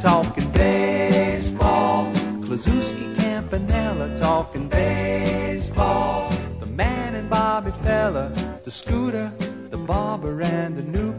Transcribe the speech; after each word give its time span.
talking 0.00 0.48
baseball. 0.52 2.12
Kluszewski 2.40 3.16
Campanella 3.16 4.16
talking 4.16 4.68
baseball. 4.68 6.30
The 6.60 6.66
man 6.66 7.14
and 7.14 7.28
Bobby 7.28 7.72
Feller, 7.82 8.28
the 8.64 8.70
scooter, 8.70 9.32
the 9.70 9.76
barber, 9.76 10.40
and 10.40 10.76
the 10.76 10.82
Newk. 10.82 11.16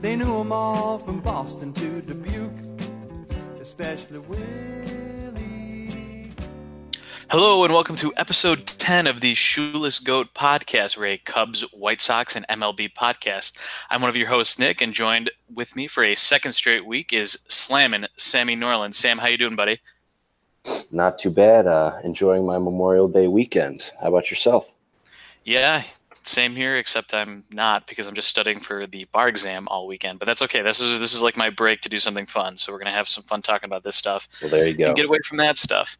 They 0.00 0.16
knew 0.16 0.40
'em 0.40 0.52
all 0.52 0.98
from 0.98 1.20
Boston 1.20 1.72
to 1.74 2.00
Dubuque, 2.00 2.58
especially 3.60 4.20
Willie. 4.20 4.99
Hello 7.30 7.62
and 7.62 7.72
welcome 7.72 7.94
to 7.96 8.12
episode 8.16 8.66
10 8.66 9.06
of 9.06 9.20
the 9.20 9.34
Shoeless 9.34 10.00
Goat 10.00 10.34
podcast, 10.34 10.96
where 10.96 11.06
a 11.06 11.16
Cubs, 11.18 11.60
White 11.72 12.00
Sox, 12.00 12.34
and 12.34 12.44
MLB 12.48 12.92
podcast. 12.92 13.52
I'm 13.88 14.00
one 14.00 14.08
of 14.08 14.16
your 14.16 14.26
hosts, 14.26 14.58
Nick, 14.58 14.80
and 14.80 14.92
joined 14.92 15.30
with 15.54 15.76
me 15.76 15.86
for 15.86 16.02
a 16.02 16.16
second 16.16 16.52
straight 16.52 16.84
week 16.84 17.12
is 17.12 17.38
Slammin' 17.48 18.08
Sammy 18.16 18.56
Norland. 18.56 18.96
Sam, 18.96 19.18
how 19.18 19.28
you 19.28 19.38
doing, 19.38 19.54
buddy? 19.54 19.78
Not 20.90 21.18
too 21.18 21.30
bad. 21.30 21.68
Uh, 21.68 21.98
enjoying 22.02 22.44
my 22.44 22.58
Memorial 22.58 23.06
Day 23.06 23.28
weekend. 23.28 23.92
How 24.00 24.08
about 24.08 24.28
yourself? 24.28 24.68
Yeah, 25.44 25.84
same 26.24 26.56
here, 26.56 26.78
except 26.78 27.14
I'm 27.14 27.44
not 27.50 27.86
because 27.86 28.08
I'm 28.08 28.14
just 28.14 28.28
studying 28.28 28.58
for 28.58 28.88
the 28.88 29.04
bar 29.04 29.28
exam 29.28 29.68
all 29.68 29.86
weekend. 29.86 30.18
But 30.18 30.26
that's 30.26 30.42
okay. 30.42 30.62
This 30.62 30.80
is 30.80 30.98
this 30.98 31.14
is 31.14 31.22
like 31.22 31.36
my 31.36 31.48
break 31.48 31.80
to 31.82 31.88
do 31.88 32.00
something 32.00 32.26
fun. 32.26 32.56
So 32.56 32.72
we're 32.72 32.78
gonna 32.78 32.90
have 32.90 33.08
some 33.08 33.22
fun 33.24 33.40
talking 33.40 33.68
about 33.68 33.84
this 33.84 33.96
stuff 33.96 34.28
Well, 34.42 34.50
there 34.50 34.66
you 34.66 34.74
go. 34.74 34.86
and 34.86 34.96
get 34.96 35.06
away 35.06 35.20
from 35.26 35.38
that 35.38 35.56
stuff. 35.58 35.96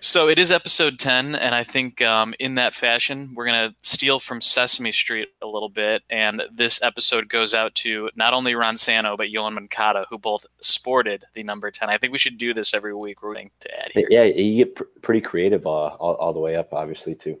So 0.00 0.28
it 0.28 0.38
is 0.38 0.52
episode 0.52 0.98
10, 0.98 1.34
and 1.34 1.54
I 1.54 1.64
think 1.64 2.02
um, 2.02 2.34
in 2.38 2.56
that 2.56 2.74
fashion, 2.74 3.32
we're 3.34 3.46
going 3.46 3.70
to 3.70 3.74
steal 3.82 4.20
from 4.20 4.40
Sesame 4.40 4.92
Street 4.92 5.28
a 5.40 5.46
little 5.46 5.68
bit. 5.68 6.02
And 6.10 6.42
this 6.52 6.82
episode 6.82 7.28
goes 7.28 7.54
out 7.54 7.74
to 7.76 8.10
not 8.14 8.34
only 8.34 8.54
Ron 8.54 8.76
Santo, 8.76 9.16
but 9.16 9.28
Yoan 9.28 9.54
Moncada, 9.54 10.06
who 10.10 10.18
both 10.18 10.44
sported 10.60 11.24
the 11.34 11.42
number 11.42 11.70
10. 11.70 11.88
I 11.88 11.98
think 11.98 12.12
we 12.12 12.18
should 12.18 12.38
do 12.38 12.52
this 12.52 12.74
every 12.74 12.94
week, 12.94 13.22
rooting 13.22 13.50
to 13.60 13.84
add 13.84 13.92
here. 13.92 14.06
Yeah, 14.10 14.24
you 14.24 14.64
get 14.64 14.74
pr- 14.76 14.84
pretty 15.02 15.22
creative 15.22 15.66
uh, 15.66 15.70
all, 15.70 16.14
all 16.14 16.32
the 16.32 16.40
way 16.40 16.56
up, 16.56 16.72
obviously, 16.72 17.14
too. 17.14 17.38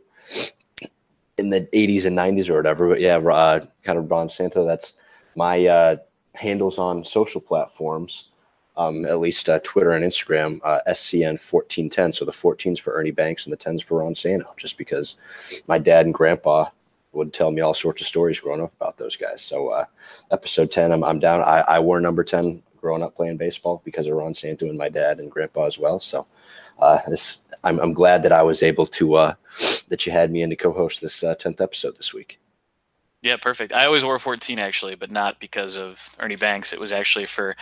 In 1.38 1.50
the 1.50 1.62
80s 1.72 2.06
and 2.06 2.16
90s 2.16 2.48
or 2.48 2.56
whatever. 2.56 2.88
But 2.88 3.00
yeah, 3.00 3.16
uh, 3.18 3.64
kind 3.82 3.98
of 3.98 4.10
Ron 4.10 4.30
Santo. 4.30 4.64
That's 4.64 4.94
my 5.36 5.66
uh, 5.66 5.96
handles 6.34 6.78
on 6.78 7.04
social 7.04 7.40
platforms, 7.40 8.28
um, 8.76 9.06
at 9.06 9.18
least 9.18 9.48
uh, 9.48 9.58
Twitter 9.62 9.92
and 9.92 10.04
Instagram, 10.04 10.60
uh, 10.64 10.80
SCN1410. 10.88 12.14
So 12.14 12.24
the 12.24 12.32
14's 12.32 12.78
for 12.78 12.94
Ernie 12.94 13.10
Banks 13.10 13.46
and 13.46 13.52
the 13.52 13.56
10's 13.56 13.82
for 13.82 13.98
Ron 13.98 14.14
Santo, 14.14 14.52
just 14.56 14.78
because 14.78 15.16
my 15.66 15.78
dad 15.78 16.06
and 16.06 16.14
grandpa 16.14 16.68
would 17.12 17.32
tell 17.32 17.50
me 17.50 17.62
all 17.62 17.74
sorts 17.74 18.02
of 18.02 18.06
stories 18.06 18.40
growing 18.40 18.62
up 18.62 18.72
about 18.76 18.98
those 18.98 19.16
guys. 19.16 19.42
So 19.42 19.68
uh, 19.68 19.86
episode 20.30 20.70
10, 20.70 20.92
I'm, 20.92 21.02
I'm 21.02 21.18
down. 21.18 21.40
I, 21.40 21.60
I 21.60 21.80
wore 21.80 22.00
number 22.00 22.22
10 22.22 22.62
growing 22.76 23.02
up 23.02 23.16
playing 23.16 23.38
baseball 23.38 23.80
because 23.84 24.06
of 24.06 24.14
Ron 24.14 24.34
Santo 24.34 24.68
and 24.68 24.78
my 24.78 24.90
dad 24.90 25.18
and 25.18 25.30
grandpa 25.30 25.64
as 25.64 25.78
well. 25.78 25.98
So 25.98 26.26
uh, 26.78 26.98
this, 27.08 27.38
I'm, 27.64 27.78
I'm 27.80 27.94
glad 27.94 28.22
that 28.22 28.32
I 28.32 28.42
was 28.42 28.62
able 28.62 28.86
to, 28.86 29.14
uh, 29.14 29.34
that 29.88 30.04
you 30.04 30.12
had 30.12 30.30
me 30.30 30.42
in 30.42 30.50
to 30.50 30.56
co-host 30.56 31.00
this 31.00 31.24
uh, 31.24 31.34
10th 31.34 31.62
episode 31.62 31.96
this 31.96 32.12
week. 32.12 32.38
Yeah, 33.22 33.36
perfect. 33.38 33.72
I 33.72 33.86
always 33.86 34.04
wore 34.04 34.18
14 34.18 34.58
actually, 34.58 34.94
but 34.94 35.10
not 35.10 35.40
because 35.40 35.76
of 35.76 36.14
Ernie 36.20 36.36
Banks. 36.36 36.72
It 36.72 36.78
was 36.78 36.92
actually 36.92 37.26
for 37.26 37.56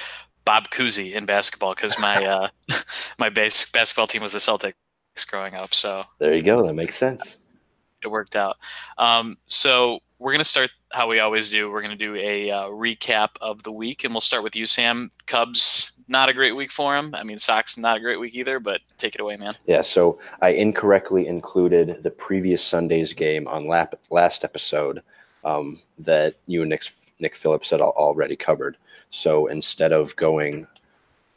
Bob 0.45 0.70
Cousy 0.70 1.14
in 1.14 1.27
basketball 1.27 1.75
because 1.75 1.98
my 1.98 2.25
uh, 2.25 2.48
my 3.19 3.28
base 3.28 3.70
basketball 3.70 4.06
team 4.06 4.23
was 4.23 4.33
the 4.33 4.39
Celtics 4.39 4.75
growing 5.27 5.55
up. 5.55 5.75
So 5.75 6.05
There 6.19 6.34
you 6.34 6.42
go. 6.42 6.67
That 6.67 6.75
makes 6.75 6.97
sense. 6.97 7.37
it 8.03 8.09
worked 8.09 8.37
out. 8.37 8.56
Um, 8.98 9.39
so 9.47 10.00
we're 10.19 10.33
gonna 10.33 10.45
start 10.45 10.70
how 10.92 11.09
we 11.09 11.20
always 11.20 11.50
do. 11.50 11.70
We're 11.70 11.83
gonna 11.83 11.97
do 11.97 12.15
a 12.17 12.50
uh, 12.50 12.65
recap 12.67 13.31
of 13.41 13.62
the 13.62 13.72
week, 13.72 14.05
and 14.05 14.12
we'll 14.12 14.20
start 14.20 14.42
with 14.42 14.56
you, 14.56 14.67
Sam. 14.67 15.11
Cubs, 15.27 15.92
not 16.09 16.28
a 16.28 16.33
great 16.34 16.55
week 16.56 16.70
for 16.70 16.97
him. 16.97 17.15
I 17.15 17.25
mean, 17.25 17.39
Sox, 17.39 17.77
not 17.77 17.97
a 17.97 18.00
great 18.00 18.20
week 18.20 18.34
either. 18.34 18.61
But 18.61 18.81
take 18.98 19.15
it 19.15 19.20
away, 19.20 19.37
man. 19.37 19.55
Yeah, 19.67 19.83
so 19.83 20.19
I 20.41 20.50
incorrectly 20.50 21.27
included 21.27 22.03
the 22.03 22.11
previous 22.11 22.62
Sunday's 22.62 23.12
game 23.12 23.49
on 23.49 23.66
lap, 23.66 23.94
last 24.11 24.44
episode 24.44 25.03
um, 25.44 25.78
that 25.99 26.34
you 26.47 26.62
and 26.62 26.71
Nick, 26.71 26.84
Nick 27.20 27.36
Phillips 27.36 27.70
had 27.70 27.80
already 27.80 28.36
covered. 28.36 28.76
So 29.10 29.47
instead 29.47 29.92
of 29.92 30.16
going 30.16 30.66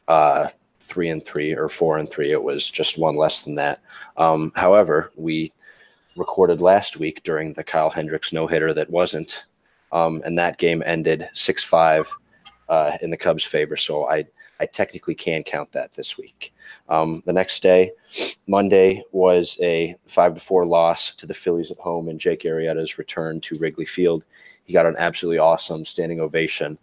uh, 0.07 0.47
three 0.79 1.09
and 1.09 1.23
three 1.23 1.53
or 1.53 1.69
four 1.69 1.97
and 1.97 2.09
three, 2.09 2.31
it 2.31 2.41
was 2.41 2.69
just 2.69 2.97
one 2.97 3.15
less 3.15 3.41
than 3.41 3.55
that. 3.55 3.81
Um, 4.17 4.51
however, 4.55 5.11
we 5.15 5.51
recorded 6.15 6.61
last 6.61 6.97
week 6.97 7.23
during 7.23 7.53
the 7.53 7.63
Kyle 7.63 7.89
Hendricks 7.89 8.33
no 8.33 8.47
hitter 8.47 8.73
that 8.73 8.89
wasn't, 8.89 9.45
um, 9.91 10.21
and 10.25 10.38
that 10.38 10.57
game 10.57 10.81
ended 10.85 11.29
six 11.33 11.63
five 11.63 12.11
uh, 12.69 12.97
in 13.01 13.11
the 13.11 13.17
Cubs' 13.17 13.44
favor. 13.44 13.77
So 13.77 14.07
I 14.07 14.25
I 14.59 14.65
technically 14.65 15.15
can 15.15 15.44
count 15.44 15.71
that 15.73 15.94
this 15.94 16.17
week. 16.17 16.53
Um, 16.89 17.21
the 17.25 17.33
next 17.33 17.61
day, 17.61 17.91
Monday, 18.47 19.03
was 19.11 19.57
a 19.61 19.95
five 20.07 20.33
to 20.33 20.39
four 20.39 20.65
loss 20.65 21.11
to 21.15 21.25
the 21.25 21.33
Phillies 21.33 21.69
at 21.69 21.77
home, 21.77 22.09
and 22.09 22.19
Jake 22.19 22.44
Arrieta's 22.44 22.97
return 22.97 23.39
to 23.41 23.57
Wrigley 23.57 23.85
Field. 23.85 24.25
He 24.67 24.73
got 24.73 24.85
an 24.85 24.97
absolutely 25.00 25.39
awesome 25.39 25.85
standing 25.85 26.19
ovation, 26.19 26.78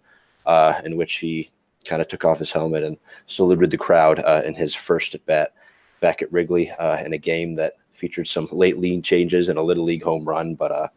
uh, 0.46 0.80
in 0.84 0.96
which 0.96 1.16
he 1.16 1.50
kind 1.84 2.00
of 2.00 2.08
took 2.08 2.24
off 2.24 2.38
his 2.38 2.50
helmet 2.50 2.82
and 2.82 2.96
saluted 3.26 3.70
the 3.70 3.76
crowd 3.76 4.20
uh, 4.20 4.40
in 4.44 4.54
his 4.54 4.74
first 4.74 5.14
at 5.14 5.24
bat 5.26 5.52
back 6.00 6.22
at 6.22 6.32
Wrigley 6.32 6.70
uh, 6.70 6.96
in 7.04 7.12
a 7.12 7.18
game 7.18 7.54
that 7.56 7.74
featured 7.90 8.26
some 8.26 8.48
late 8.50 8.78
lead 8.78 9.04
changes 9.04 9.50
and 9.50 9.58
a 9.58 9.62
little 9.62 9.84
league 9.84 10.02
home 10.02 10.24
run, 10.24 10.54
but 10.54 10.72
uh, 10.72 10.88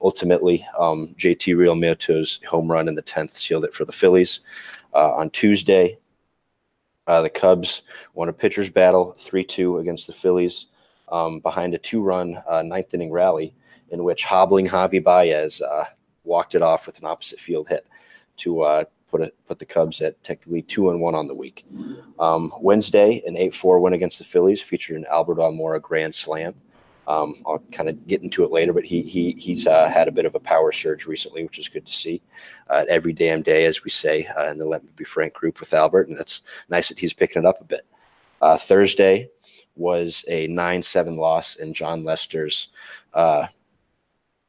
ultimately 0.00 0.64
um, 0.78 1.14
JT 1.18 1.56
Real 1.56 1.74
home 2.48 2.70
run 2.70 2.88
in 2.88 2.94
the 2.94 3.02
tenth 3.02 3.32
sealed 3.32 3.64
it 3.64 3.74
for 3.74 3.84
the 3.84 3.92
Phillies. 3.92 4.40
Uh, 4.94 5.14
on 5.14 5.30
Tuesday, 5.30 5.98
uh, 7.08 7.22
the 7.22 7.30
Cubs 7.30 7.82
won 8.14 8.28
a 8.28 8.32
pitcher's 8.32 8.70
battle 8.70 9.16
3 9.18 9.44
2 9.44 9.78
against 9.78 10.06
the 10.06 10.12
Phillies 10.12 10.66
um, 11.10 11.40
behind 11.40 11.74
a 11.74 11.78
two 11.78 12.02
run 12.02 12.40
ninth 12.64 12.94
inning 12.94 13.10
rally 13.10 13.52
in 13.90 14.02
which 14.04 14.24
hobbling 14.24 14.66
Javi 14.66 15.02
Baez 15.02 15.60
walked 16.26 16.54
it 16.54 16.62
off 16.62 16.86
with 16.86 16.98
an 16.98 17.06
opposite 17.06 17.40
field 17.40 17.68
hit 17.68 17.86
to 18.38 18.62
uh, 18.62 18.84
put 19.10 19.20
it, 19.20 19.34
put 19.46 19.58
the 19.58 19.64
Cubs 19.64 20.02
at 20.02 20.22
technically 20.22 20.62
2 20.62 20.90
and 20.90 21.00
1 21.00 21.14
on 21.14 21.26
the 21.26 21.34
week. 21.34 21.64
Um, 22.18 22.52
Wednesday, 22.60 23.22
an 23.26 23.36
8 23.36 23.54
4 23.54 23.80
win 23.80 23.92
against 23.92 24.18
the 24.18 24.24
Phillies 24.24 24.60
featured 24.60 24.96
an 24.96 25.06
Albert 25.10 25.38
Almora 25.38 25.80
grand 25.80 26.14
slam. 26.14 26.54
Um, 27.08 27.36
I'll 27.46 27.62
kind 27.70 27.88
of 27.88 28.04
get 28.06 28.22
into 28.22 28.44
it 28.44 28.50
later, 28.50 28.72
but 28.72 28.84
he 28.84 29.02
he 29.02 29.30
he's 29.38 29.66
uh, 29.66 29.88
had 29.88 30.08
a 30.08 30.12
bit 30.12 30.26
of 30.26 30.34
a 30.34 30.40
power 30.40 30.72
surge 30.72 31.06
recently, 31.06 31.44
which 31.44 31.58
is 31.58 31.68
good 31.68 31.86
to 31.86 31.92
see. 31.92 32.20
Uh, 32.68 32.84
every 32.88 33.12
damn 33.12 33.42
day, 33.42 33.64
as 33.64 33.84
we 33.84 33.90
say 33.90 34.26
uh, 34.36 34.50
in 34.50 34.58
the 34.58 34.64
Let 34.64 34.82
Me 34.82 34.90
Be 34.96 35.04
Frank 35.04 35.32
group 35.32 35.60
with 35.60 35.72
Albert, 35.72 36.08
and 36.08 36.18
it's 36.18 36.42
nice 36.68 36.88
that 36.88 36.98
he's 36.98 37.12
picking 37.12 37.42
it 37.42 37.46
up 37.46 37.60
a 37.60 37.64
bit. 37.64 37.86
Uh, 38.42 38.58
Thursday 38.58 39.28
was 39.76 40.24
a 40.26 40.48
nine-seven 40.48 41.16
loss 41.16 41.56
in 41.56 41.72
Jon 41.72 42.02
Lester's 42.02 42.68
uh, 43.14 43.46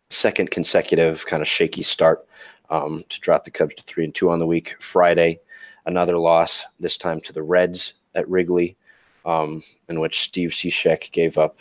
second 0.10 0.52
consecutive 0.52 1.26
kind 1.26 1.42
of 1.42 1.48
shaky 1.48 1.84
start 1.84 2.26
um, 2.70 3.04
to 3.10 3.20
drop 3.20 3.44
the 3.44 3.52
Cubs 3.52 3.76
to 3.76 3.84
three 3.84 4.04
and 4.04 4.14
two 4.14 4.30
on 4.30 4.40
the 4.40 4.46
week. 4.46 4.76
Friday, 4.80 5.40
another 5.86 6.18
loss, 6.18 6.66
this 6.80 6.98
time 6.98 7.22
to 7.22 7.34
the 7.34 7.44
Reds 7.44 7.94
at 8.16 8.28
Wrigley, 8.30 8.76
um, 9.26 9.64
in 9.90 10.00
which 10.00 10.22
Steve 10.22 10.52
Cishek 10.52 11.12
gave 11.12 11.38
up 11.38 11.60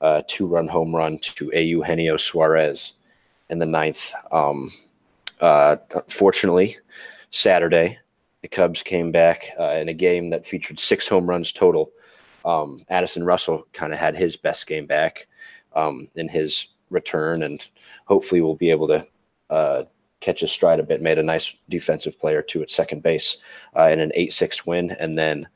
a 0.00 0.24
two-run 0.26 0.68
home 0.68 0.94
run 0.94 1.18
to 1.20 1.50
Eugenio 1.54 2.16
Suarez 2.16 2.94
in 3.50 3.58
the 3.58 3.66
ninth. 3.66 4.12
Um, 4.32 4.70
uh, 5.40 5.76
fortunately, 6.08 6.76
Saturday, 7.30 7.98
the 8.42 8.48
Cubs 8.48 8.82
came 8.82 9.10
back 9.10 9.50
uh, 9.58 9.76
in 9.80 9.88
a 9.88 9.94
game 9.94 10.30
that 10.30 10.46
featured 10.46 10.78
six 10.78 11.08
home 11.08 11.28
runs 11.28 11.52
total. 11.52 11.90
Um, 12.44 12.84
Addison 12.90 13.24
Russell 13.24 13.66
kind 13.72 13.92
of 13.92 13.98
had 13.98 14.14
his 14.14 14.36
best 14.36 14.66
game 14.66 14.86
back 14.86 15.26
um, 15.74 16.08
in 16.14 16.28
his 16.28 16.68
return, 16.94 17.42
and 17.42 17.66
hopefully 18.06 18.40
we'll 18.40 18.54
be 18.54 18.70
able 18.70 18.88
to 18.88 19.06
uh, 19.50 19.82
catch 20.20 20.40
his 20.40 20.50
stride 20.50 20.80
a 20.80 20.84
bit. 20.84 21.02
Made 21.02 21.18
a 21.18 21.22
nice 21.22 21.54
defensive 21.68 22.18
play 22.18 22.34
or 22.34 22.42
two 22.42 22.62
at 22.62 22.70
second 22.70 23.02
base 23.02 23.36
uh, 23.76 23.88
in 23.88 24.00
an 24.00 24.12
8 24.14 24.32
6 24.32 24.66
win. 24.66 24.90
And 24.92 25.16
then 25.16 25.46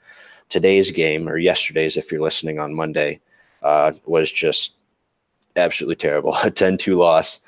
today's 0.48 0.90
game, 0.90 1.28
or 1.28 1.38
yesterday's, 1.38 1.96
if 1.96 2.12
you're 2.12 2.20
listening 2.20 2.58
on 2.58 2.74
Monday, 2.74 3.20
uh, 3.62 3.92
was 4.04 4.30
just 4.30 4.74
absolutely 5.56 5.96
terrible. 5.96 6.36
A 6.42 6.50
10 6.50 6.76
2 6.76 6.94
loss 6.94 7.40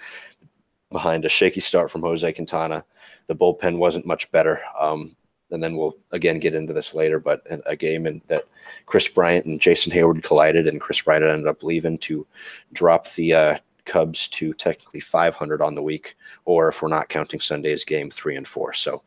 behind 0.90 1.24
a 1.24 1.28
shaky 1.28 1.60
start 1.60 1.90
from 1.90 2.02
Jose 2.02 2.32
Quintana. 2.32 2.84
The 3.28 3.36
bullpen 3.36 3.78
wasn't 3.78 4.06
much 4.06 4.30
better. 4.32 4.60
Um, 4.78 5.14
and 5.52 5.62
then 5.62 5.76
we'll 5.76 5.96
again 6.12 6.38
get 6.38 6.54
into 6.54 6.72
this 6.72 6.94
later, 6.94 7.18
but 7.18 7.42
a 7.66 7.76
game 7.76 8.06
in 8.06 8.22
that 8.28 8.44
Kris 8.86 9.08
Bryant 9.08 9.46
and 9.46 9.60
Jason 9.60 9.92
Heyward 9.92 10.22
collided, 10.22 10.66
and 10.66 10.80
Kris 10.80 11.02
Bryant 11.02 11.24
ended 11.24 11.48
up 11.48 11.62
leaving 11.62 11.98
to 11.98 12.26
drop 12.72 13.08
the 13.12 13.34
uh, 13.34 13.58
Cubs 13.84 14.28
to 14.28 14.52
technically 14.54 15.00
500 15.00 15.62
on 15.62 15.74
the 15.74 15.82
week, 15.82 16.16
or 16.44 16.68
if 16.68 16.82
we're 16.82 16.88
not 16.88 17.08
counting 17.08 17.40
Sunday's 17.40 17.84
game, 17.84 18.10
three 18.10 18.36
and 18.36 18.46
four. 18.46 18.72
So, 18.72 19.02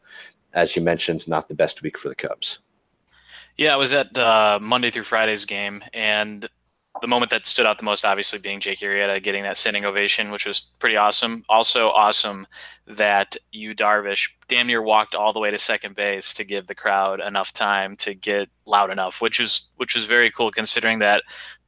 as 0.54 0.76
you 0.76 0.82
mentioned, 0.82 1.28
not 1.28 1.48
the 1.48 1.56
best 1.56 1.82
week 1.82 1.98
for 1.98 2.10
the 2.10 2.16
Cubs. 2.16 2.60
Yeah, 3.58 3.74
I 3.74 3.78
was 3.78 3.94
at 3.94 4.18
uh, 4.18 4.60
Monday 4.62 4.90
through 4.90 5.04
Friday's 5.04 5.46
game, 5.46 5.84
and 5.94 6.50
the 7.02 7.08
moment 7.08 7.32
that 7.32 7.48
stood 7.48 7.66
out 7.66 7.78
the 7.78 7.84
most, 7.84 8.06
obviously, 8.06 8.40
being 8.40 8.60
Jake 8.60 8.80
Arrieta 8.80 9.22
getting 9.22 9.44
that 9.44 9.58
standing 9.58 9.86
ovation, 9.86 10.32
which 10.32 10.46
was 10.46 10.72
pretty 10.80 10.96
awesome. 10.96 11.44
Also, 11.50 11.90
awesome 11.90 12.48
that 12.88 13.36
Yu 13.52 13.76
Darvish 13.76 14.30
damn 14.48 14.68
near 14.68 14.82
walked 14.82 15.16
all 15.16 15.34
the 15.34 15.40
way 15.40 15.50
to 15.50 15.58
second 15.58 15.96
base 15.96 16.34
to 16.36 16.44
give 16.44 16.68
the 16.68 16.76
crowd 16.76 17.20
enough 17.20 17.52
time 17.52 17.96
to 17.98 18.14
get 18.14 18.50
loud 18.66 18.92
enough, 18.92 19.22
which 19.22 19.40
was 19.40 19.70
which 19.78 19.96
was 19.96 20.06
very 20.06 20.32
cool 20.32 20.52
considering 20.52 21.00
that 21.00 21.24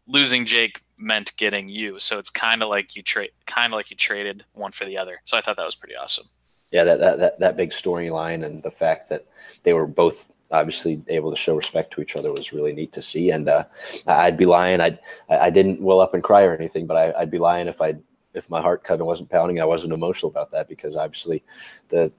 losing 0.07 0.45
Jake 0.45 0.81
meant 0.97 1.35
getting 1.37 1.69
you. 1.69 1.99
So 1.99 2.17
it's 2.17 2.29
kind 2.29 2.63
of 2.63 2.69
like 2.69 2.95
you 2.95 3.01
trade, 3.01 3.31
kind 3.45 3.73
of 3.73 3.77
like 3.77 3.89
you 3.89 3.97
traded 3.97 4.45
one 4.53 4.71
for 4.71 4.85
the 4.85 4.97
other. 4.97 5.21
So 5.23 5.37
I 5.37 5.41
thought 5.41 5.57
that 5.57 5.65
was 5.65 5.75
pretty 5.75 5.95
awesome. 5.95 6.25
Yeah, 6.71 6.83
that 6.83 6.99
that 6.99 7.19
that, 7.19 7.39
that 7.39 7.57
big 7.57 7.71
storyline 7.71 8.45
and 8.45 8.61
the 8.63 8.71
fact 8.71 9.09
that 9.09 9.25
they 9.63 9.73
were 9.73 9.87
both 9.87 10.31
obviously 10.51 11.01
able 11.07 11.31
to 11.31 11.37
show 11.37 11.55
respect 11.55 11.91
to 11.93 12.01
each 12.01 12.15
other 12.15 12.31
was 12.31 12.53
really 12.53 12.73
neat 12.73 12.91
to 12.93 13.01
see. 13.01 13.31
And 13.31 13.47
uh, 13.49 13.65
I'd 14.07 14.37
be 14.37 14.45
lying. 14.45 14.81
I 14.81 14.97
I 15.29 15.49
didn't 15.49 15.81
well 15.81 15.99
up 15.99 16.13
and 16.13 16.23
cry 16.23 16.43
or 16.43 16.55
anything, 16.55 16.85
but 16.85 16.97
I, 16.97 17.19
would 17.19 17.31
be 17.31 17.37
lying 17.37 17.67
if 17.67 17.81
I 17.81 17.95
if 18.33 18.49
my 18.49 18.61
heart 18.61 18.83
kind 18.83 19.01
of 19.01 19.07
wasn't 19.07 19.29
pounding. 19.29 19.61
I 19.61 19.65
wasn't 19.65 19.93
emotional 19.93 20.29
about 20.29 20.51
that 20.51 20.67
because 20.67 20.95
obviously 20.95 21.43
the 21.89 22.11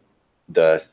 the 0.49 0.85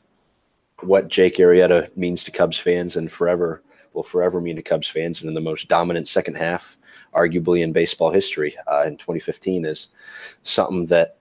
what 0.80 1.08
Jake 1.08 1.36
Arrieta 1.36 1.96
means 1.96 2.24
to 2.24 2.30
Cubs 2.30 2.58
fans 2.58 2.96
and 2.96 3.10
forever 3.10 3.62
will 3.94 4.02
forever 4.02 4.40
mean 4.40 4.56
to 4.56 4.62
Cubs 4.62 4.88
fans 4.88 5.20
and 5.20 5.28
in 5.28 5.34
the 5.34 5.40
most 5.40 5.68
dominant 5.68 6.08
second 6.08 6.36
half, 6.36 6.76
arguably 7.14 7.62
in 7.62 7.72
baseball 7.72 8.10
history 8.10 8.56
uh, 8.70 8.84
in 8.84 8.96
2015 8.96 9.64
is 9.64 9.88
something 10.42 10.86
that 10.86 11.18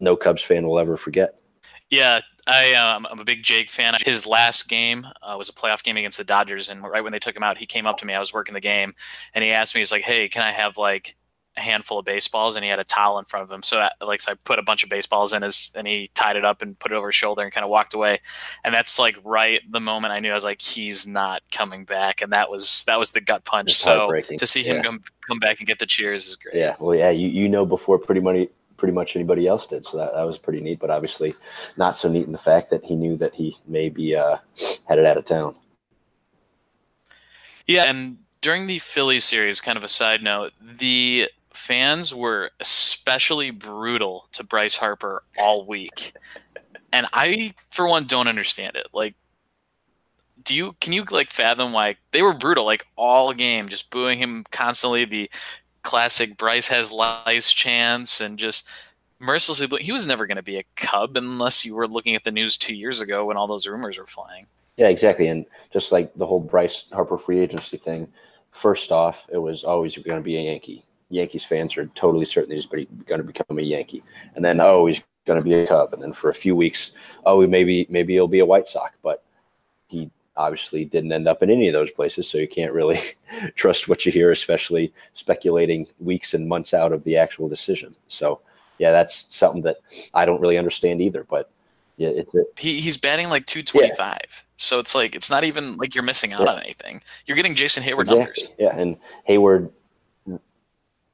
no 0.00 0.16
Cubs 0.16 0.42
fan 0.42 0.66
will 0.66 0.78
ever 0.78 0.96
forget. 0.96 1.38
Yeah, 1.90 2.20
I, 2.46 2.74
um, 2.74 3.06
I'm 3.10 3.18
a 3.18 3.24
big 3.24 3.42
Jake 3.42 3.70
fan. 3.70 3.94
His 4.04 4.26
last 4.26 4.68
game 4.68 5.06
uh, 5.22 5.36
was 5.38 5.48
a 5.48 5.52
playoff 5.52 5.82
game 5.82 5.96
against 5.96 6.18
the 6.18 6.24
Dodgers, 6.24 6.68
and 6.68 6.82
right 6.82 7.02
when 7.02 7.12
they 7.12 7.18
took 7.18 7.34
him 7.36 7.42
out, 7.42 7.56
he 7.56 7.66
came 7.66 7.86
up 7.86 7.96
to 7.98 8.06
me. 8.06 8.14
I 8.14 8.20
was 8.20 8.32
working 8.32 8.54
the 8.54 8.60
game, 8.60 8.94
and 9.34 9.42
he 9.42 9.50
asked 9.50 9.74
me, 9.74 9.80
"He's 9.80 9.92
like, 9.92 10.02
hey, 10.02 10.28
can 10.28 10.42
I 10.42 10.52
have 10.52 10.76
like 10.76 11.16
a 11.56 11.60
handful 11.60 11.98
of 11.98 12.04
baseballs?" 12.04 12.56
And 12.56 12.64
he 12.64 12.70
had 12.70 12.78
a 12.78 12.84
towel 12.84 13.18
in 13.18 13.24
front 13.24 13.44
of 13.44 13.50
him, 13.50 13.62
so 13.62 13.80
I, 13.80 13.90
like 14.04 14.20
so 14.20 14.32
I 14.32 14.34
put 14.44 14.58
a 14.58 14.62
bunch 14.62 14.84
of 14.84 14.90
baseballs 14.90 15.32
in 15.32 15.42
his, 15.42 15.72
and 15.74 15.86
he 15.86 16.10
tied 16.14 16.36
it 16.36 16.44
up 16.44 16.62
and 16.62 16.78
put 16.78 16.92
it 16.92 16.94
over 16.94 17.08
his 17.08 17.14
shoulder 17.14 17.42
and 17.42 17.52
kind 17.52 17.64
of 17.64 17.70
walked 17.70 17.94
away. 17.94 18.20
And 18.64 18.74
that's 18.74 18.98
like 18.98 19.18
right 19.24 19.60
the 19.70 19.80
moment 19.80 20.12
I 20.12 20.20
knew 20.20 20.30
I 20.30 20.34
was 20.34 20.44
like, 20.44 20.60
he's 20.60 21.06
not 21.06 21.42
coming 21.50 21.84
back, 21.84 22.22
and 22.22 22.32
that 22.32 22.50
was 22.50 22.84
that 22.84 22.98
was 22.98 23.12
the 23.12 23.20
gut 23.20 23.44
punch. 23.44 23.74
So 23.74 24.12
to 24.38 24.46
see 24.46 24.62
him 24.62 24.76
yeah. 24.76 24.82
come 24.82 25.02
come 25.26 25.38
back 25.38 25.58
and 25.58 25.66
get 25.66 25.78
the 25.78 25.86
cheers 25.86 26.28
is 26.28 26.36
great. 26.36 26.54
Yeah, 26.54 26.76
well, 26.78 26.96
yeah, 26.96 27.10
you 27.10 27.28
you 27.28 27.48
know 27.48 27.66
before 27.66 27.98
pretty 27.98 28.20
much 28.20 28.48
pretty 28.78 28.94
much 28.94 29.14
anybody 29.14 29.46
else 29.46 29.66
did. 29.66 29.84
So 29.84 29.98
that, 29.98 30.14
that 30.14 30.22
was 30.22 30.38
pretty 30.38 30.60
neat, 30.60 30.78
but 30.78 30.88
obviously 30.88 31.34
not 31.76 31.98
so 31.98 32.08
neat 32.08 32.26
in 32.26 32.32
the 32.32 32.38
fact 32.38 32.70
that 32.70 32.82
he 32.84 32.96
knew 32.96 33.16
that 33.18 33.34
he 33.34 33.58
may 33.66 33.90
be 33.90 34.14
uh, 34.14 34.38
headed 34.86 35.04
out 35.04 35.18
of 35.18 35.26
town. 35.26 35.54
Yeah, 37.66 37.84
and 37.84 38.16
during 38.40 38.66
the 38.66 38.78
Phillies 38.78 39.24
series, 39.24 39.60
kind 39.60 39.76
of 39.76 39.84
a 39.84 39.88
side 39.88 40.22
note, 40.22 40.52
the 40.78 41.28
fans 41.58 42.14
were 42.14 42.50
especially 42.60 43.50
brutal 43.50 44.28
to 44.32 44.44
Bryce 44.44 44.76
Harper 44.76 45.24
all 45.38 45.66
week. 45.66 46.14
And 46.92 47.06
I, 47.12 47.52
for 47.70 47.88
one, 47.88 48.06
don't 48.06 48.28
understand 48.28 48.76
it. 48.76 48.86
Like, 48.92 49.14
do 50.44 50.54
you 50.54 50.74
can 50.80 50.92
you 50.92 51.04
like 51.10 51.30
fathom 51.30 51.72
why 51.72 51.96
they 52.12 52.22
were 52.22 52.32
brutal 52.32 52.64
like 52.64 52.86
all 52.96 53.34
game, 53.34 53.68
just 53.68 53.90
booing 53.90 54.18
him 54.18 54.46
constantly? 54.50 55.04
The 55.04 55.30
classic 55.82 56.36
Bryce 56.36 56.68
has 56.68 56.92
lice 56.92 57.52
chance 57.52 58.20
and 58.20 58.38
just 58.38 58.66
mercilessly. 59.18 59.82
He 59.82 59.92
was 59.92 60.06
never 60.06 60.26
going 60.26 60.36
to 60.36 60.42
be 60.42 60.58
a 60.58 60.64
Cub 60.76 61.16
unless 61.16 61.66
you 61.66 61.74
were 61.74 61.88
looking 61.88 62.14
at 62.14 62.24
the 62.24 62.30
news 62.30 62.56
two 62.56 62.74
years 62.74 63.00
ago 63.00 63.26
when 63.26 63.36
all 63.36 63.46
those 63.46 63.66
rumors 63.66 63.98
were 63.98 64.06
flying. 64.06 64.46
Yeah, 64.76 64.88
exactly. 64.88 65.26
And 65.26 65.44
just 65.72 65.90
like 65.92 66.14
the 66.14 66.24
whole 66.24 66.40
Bryce 66.40 66.84
Harper 66.92 67.18
free 67.18 67.40
agency 67.40 67.76
thing, 67.76 68.08
first 68.52 68.92
off, 68.92 69.28
it 69.30 69.38
was 69.38 69.64
always 69.64 69.98
going 69.98 70.18
to 70.18 70.24
be 70.24 70.36
a 70.36 70.42
Yankee. 70.42 70.84
Yankees 71.10 71.44
fans 71.44 71.76
are 71.76 71.86
totally 71.94 72.26
certain 72.26 72.54
he's 72.54 72.66
going 72.66 72.86
to 73.06 73.22
become 73.22 73.58
a 73.58 73.62
Yankee. 73.62 74.02
And 74.34 74.44
then, 74.44 74.60
oh, 74.60 74.86
he's 74.86 75.00
going 75.26 75.38
to 75.38 75.44
be 75.44 75.54
a 75.54 75.66
Cub. 75.66 75.92
And 75.92 76.02
then 76.02 76.12
for 76.12 76.30
a 76.30 76.34
few 76.34 76.54
weeks, 76.54 76.92
oh, 77.24 77.46
maybe 77.46 77.86
maybe 77.88 78.14
he'll 78.14 78.28
be 78.28 78.40
a 78.40 78.46
White 78.46 78.66
Sox. 78.66 78.94
But 79.02 79.22
he 79.86 80.10
obviously 80.36 80.84
didn't 80.84 81.12
end 81.12 81.28
up 81.28 81.42
in 81.42 81.50
any 81.50 81.68
of 81.68 81.72
those 81.72 81.90
places, 81.90 82.28
so 82.28 82.38
you 82.38 82.48
can't 82.48 82.72
really 82.72 83.00
trust 83.54 83.88
what 83.88 84.06
you 84.06 84.12
hear, 84.12 84.30
especially 84.30 84.92
speculating 85.12 85.86
weeks 85.98 86.34
and 86.34 86.48
months 86.48 86.74
out 86.74 86.92
of 86.92 87.02
the 87.04 87.16
actual 87.16 87.48
decision. 87.48 87.94
So, 88.08 88.40
yeah, 88.78 88.92
that's 88.92 89.26
something 89.34 89.62
that 89.62 89.78
I 90.14 90.24
don't 90.24 90.40
really 90.40 90.58
understand 90.58 91.00
either. 91.00 91.24
But 91.24 91.50
yeah, 91.96 92.10
it's 92.10 92.34
a, 92.34 92.44
he, 92.56 92.80
he's 92.80 92.96
batting 92.96 93.28
like 93.28 93.46
225. 93.46 93.98
Yeah. 93.98 94.26
So 94.56 94.78
it's 94.78 94.94
like 94.94 95.14
it's 95.14 95.30
not 95.30 95.44
even 95.44 95.76
like 95.76 95.94
you're 95.94 96.04
missing 96.04 96.32
out 96.32 96.42
yeah. 96.42 96.52
on 96.52 96.62
anything. 96.62 97.02
You're 97.26 97.36
getting 97.36 97.54
Jason 97.54 97.82
Heyward 97.82 98.02
exactly. 98.02 98.18
numbers. 98.18 98.48
Yeah, 98.58 98.76
and 98.76 98.96
Heyward, 99.28 99.70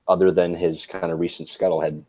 other 0.08 0.30
than 0.30 0.54
his 0.54 0.86
kind 0.86 1.12
of 1.12 1.18
recent 1.20 1.48
scuttle, 1.48 1.80
had 1.80 2.04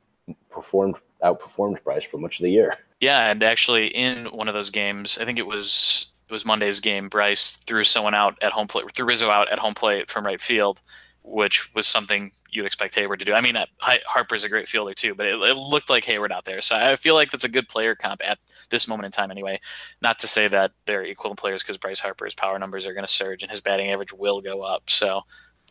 performed 0.49 0.95
outperformed 1.23 1.83
Bryce 1.83 2.03
for 2.03 2.17
much 2.17 2.39
of 2.39 2.43
the 2.43 2.51
year. 2.51 2.77
Yeah, 3.01 3.29
and 3.29 3.43
actually 3.43 3.87
in 3.87 4.25
one 4.27 4.47
of 4.47 4.53
those 4.53 4.69
games, 4.69 5.17
I 5.19 5.25
think 5.25 5.37
it 5.37 5.45
was 5.45 6.13
it 6.29 6.33
was 6.33 6.45
Monday's 6.45 6.79
game. 6.79 7.09
Bryce 7.09 7.57
threw 7.57 7.83
someone 7.83 8.15
out 8.15 8.37
at 8.41 8.53
home 8.53 8.67
plate, 8.67 8.89
threw 8.93 9.05
Rizzo 9.05 9.29
out 9.29 9.51
at 9.51 9.59
home 9.59 9.73
plate 9.73 10.09
from 10.09 10.25
right 10.25 10.39
field, 10.39 10.81
which 11.21 11.73
was 11.75 11.87
something 11.87 12.31
you'd 12.51 12.65
expect 12.65 12.95
Heyward 12.95 13.19
to 13.19 13.25
do. 13.25 13.33
I 13.33 13.41
mean, 13.41 13.57
uh, 13.57 13.65
Harper's 13.81 14.43
a 14.43 14.49
great 14.49 14.67
fielder 14.67 14.93
too, 14.93 15.13
but 15.13 15.25
it, 15.25 15.33
it, 15.33 15.57
looked 15.57 15.89
like 15.89 16.05
Heyward 16.05 16.31
out 16.31 16.45
there. 16.45 16.61
So 16.61 16.75
I 16.75 16.95
feel 16.95 17.15
like 17.15 17.31
that's 17.31 17.43
a 17.43 17.49
good 17.49 17.67
player 17.67 17.95
comp 17.95 18.21
at 18.23 18.39
this 18.69 18.87
moment 18.87 19.07
in 19.07 19.11
time, 19.11 19.29
anyway. 19.29 19.59
Not 20.01 20.17
to 20.19 20.27
say 20.27 20.47
that 20.47 20.71
they're 20.85 21.03
equivalent 21.03 21.39
players 21.39 21.63
because 21.63 21.77
Bryce 21.77 21.99
Harper's 21.99 22.33
power 22.33 22.57
numbers 22.57 22.85
are 22.85 22.93
going 22.93 23.05
to 23.05 23.11
surge 23.11 23.43
and 23.43 23.51
his 23.51 23.61
batting 23.61 23.91
average 23.91 24.13
will 24.13 24.41
go 24.41 24.61
up. 24.61 24.89
So 24.89 25.21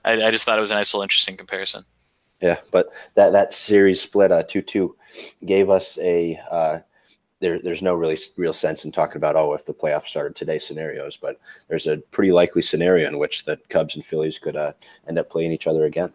I, 0.04 0.24
I, 0.24 0.30
just 0.30 0.44
thought 0.44 0.58
it 0.58 0.60
was 0.60 0.70
a 0.70 0.74
nice 0.74 0.92
little 0.92 1.02
interesting 1.02 1.36
comparison. 1.36 1.84
Yeah, 2.44 2.58
but 2.72 2.92
that 3.14 3.32
that 3.32 3.54
series 3.54 4.02
split 4.02 4.30
uh, 4.30 4.42
two 4.42 4.60
two 4.60 4.96
gave 5.46 5.70
us 5.70 5.98
a. 5.98 6.38
Uh, 6.50 6.78
there, 7.40 7.58
there's 7.58 7.80
no 7.80 7.94
really 7.94 8.18
real 8.36 8.52
sense 8.52 8.84
in 8.84 8.92
talking 8.92 9.16
about 9.16 9.34
oh 9.34 9.54
if 9.54 9.64
the 9.64 9.72
playoffs 9.72 10.08
started 10.08 10.36
today 10.36 10.58
scenarios, 10.58 11.16
but 11.16 11.40
there's 11.68 11.86
a 11.86 11.96
pretty 12.10 12.32
likely 12.32 12.60
scenario 12.60 13.08
in 13.08 13.16
which 13.16 13.46
the 13.46 13.58
Cubs 13.70 13.96
and 13.96 14.04
Phillies 14.04 14.38
could 14.38 14.56
uh, 14.56 14.72
end 15.08 15.18
up 15.18 15.30
playing 15.30 15.52
each 15.52 15.66
other 15.66 15.86
again. 15.86 16.12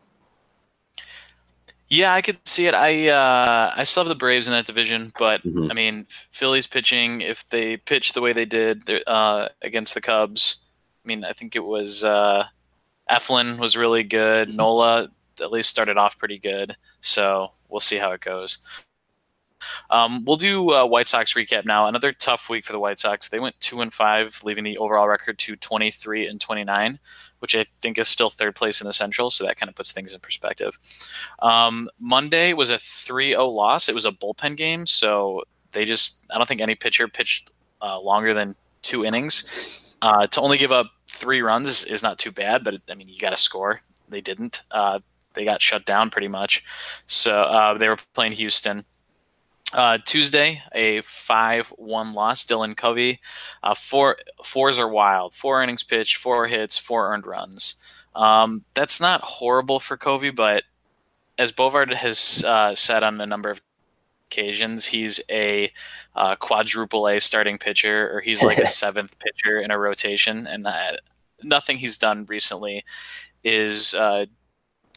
Yeah, 1.88 2.14
I 2.14 2.22
could 2.22 2.38
see 2.48 2.68
it. 2.68 2.76
I 2.76 3.08
uh, 3.08 3.74
I 3.76 3.84
still 3.84 4.04
have 4.04 4.10
the 4.10 4.16
Braves 4.16 4.48
in 4.48 4.54
that 4.54 4.68
division, 4.68 5.12
but 5.18 5.42
mm-hmm. 5.42 5.72
I 5.72 5.74
mean 5.74 6.06
Phillies 6.30 6.68
pitching 6.68 7.22
if 7.22 7.48
they 7.50 7.78
pitch 7.78 8.14
the 8.14 8.22
way 8.22 8.34
they 8.34 8.46
did 8.46 8.88
uh, 9.08 9.50
against 9.64 9.96
the 9.96 10.02
Cubs. 10.02 10.64
I 11.04 11.08
mean, 11.08 11.24
I 11.24 11.34
think 11.34 11.56
it 11.56 11.66
was 11.66 12.04
uh, 12.04 12.46
Eflin 13.10 13.58
was 13.58 13.76
really 13.76 14.04
good. 14.04 14.50
Mm-hmm. 14.50 14.58
Nola 14.58 15.10
at 15.42 15.52
least 15.52 15.70
started 15.70 15.98
off 15.98 16.18
pretty 16.18 16.40
good, 16.40 16.76
so 17.02 17.52
we'll 17.70 17.80
see 17.80 17.98
how 17.98 18.12
it 18.12 18.22
goes. 18.22 18.60
Um, 19.90 20.24
we'll 20.26 20.38
do 20.38 20.74
uh, 20.74 20.86
White 20.86 21.08
Sox 21.08 21.34
recap 21.34 21.66
now. 21.66 21.86
Another 21.86 22.12
tough 22.12 22.50
week 22.50 22.66
for 22.66 22.74
the 22.74 22.80
White 22.80 23.00
Sox. 23.00 23.30
They 23.30 23.40
went 23.40 23.60
two 23.60 23.82
and 23.82 23.94
five, 23.94 24.40
leaving 24.44 24.64
the 24.64 24.78
overall 24.78 25.08
record 25.08 25.38
to 25.40 25.56
23 25.56 26.28
and 26.28 26.40
29, 26.40 27.00
which 27.40 27.56
I 27.56 27.64
think 27.64 27.98
is 27.98 28.08
still 28.08 28.30
third 28.30 28.56
place 28.56 28.82
in 28.82 28.88
the 28.88 28.94
Central. 28.94 29.30
So 29.30 29.46
that 29.46 29.58
kind 29.58 29.70
of 29.70 29.76
puts 29.76 29.92
things 29.92 30.14
in 30.14 30.20
perspective. 30.20 30.78
Um, 31.40 31.90
Monday 32.00 32.54
was 32.54 32.70
a 32.70 32.76
3-0 32.76 33.54
loss. 33.54 33.90
It 33.90 33.96
was 33.96 34.06
a 34.06 34.12
bullpen 34.12 34.56
game, 34.56 34.86
so 34.86 35.44
they 35.72 35.86
just 35.86 36.26
I 36.30 36.38
don't 36.38 36.48
think 36.48 36.62
any 36.62 36.76
pitcher 36.76 37.08
pitched 37.08 37.52
uh, 37.82 38.00
longer 38.00 38.34
than 38.34 38.56
two 38.82 39.06
innings. 39.06 39.86
Uh, 40.02 40.28
to 40.28 40.42
only 40.42 40.58
give 40.58 40.72
up 40.72 40.88
three 41.08 41.42
runs 41.42 41.68
is, 41.68 41.84
is 41.86 42.04
not 42.04 42.18
too 42.18 42.32
bad, 42.32 42.64
but 42.64 42.76
I 42.90 42.96
mean 42.96 43.10
you 43.10 43.20
got 43.20 43.32
to 43.32 43.38
score. 43.38 43.82
They 44.08 44.22
didn't. 44.22 44.62
Uh, 44.72 45.00
they 45.40 45.46
got 45.46 45.62
shut 45.62 45.86
down 45.86 46.10
pretty 46.10 46.28
much. 46.28 46.66
So 47.06 47.44
uh, 47.44 47.78
they 47.78 47.88
were 47.88 47.98
playing 48.14 48.34
Houston. 48.34 48.84
Uh, 49.72 49.98
Tuesday, 50.06 50.62
a 50.74 51.02
five-one 51.04 52.14
loss. 52.14 52.44
Dylan 52.44 52.76
Covey, 52.76 53.22
uh, 53.64 53.74
four 53.74 54.18
fours 54.44 54.78
are 54.78 54.90
wild. 54.90 55.34
Four 55.34 55.64
innings 55.64 55.84
pitched, 55.84 56.18
four 56.18 56.48
hits, 56.48 56.78
four 56.78 57.14
earned 57.14 57.26
runs. 57.26 57.78
Um, 58.16 58.66
that's 58.74 59.00
not 59.00 59.22
horrible 59.22 59.80
for 59.80 59.96
Covey, 59.96 60.32
but 60.32 60.64
as 61.38 61.54
Bovard 61.54 61.94
has 61.94 62.44
uh, 62.46 62.76
said 62.76 63.02
on 63.02 63.22
a 63.22 63.26
number 63.26 63.50
of 63.50 63.62
occasions, 64.28 64.88
he's 64.88 65.22
a 65.30 65.72
uh, 66.16 66.36
quadruple 66.36 67.08
A 67.08 67.22
starting 67.22 67.58
pitcher, 67.58 68.14
or 68.14 68.20
he's 68.20 68.44
like 68.44 68.58
a 68.58 68.68
seventh 68.82 69.16
pitcher 69.20 69.58
in 69.62 69.72
a 69.72 69.80
rotation, 69.80 70.48
and 70.48 70.68
uh, 70.68 70.98
nothing 71.44 71.78
he's 71.78 71.96
done 71.96 72.26
recently 72.26 72.84
is 73.44 73.94
uh, 73.94 74.26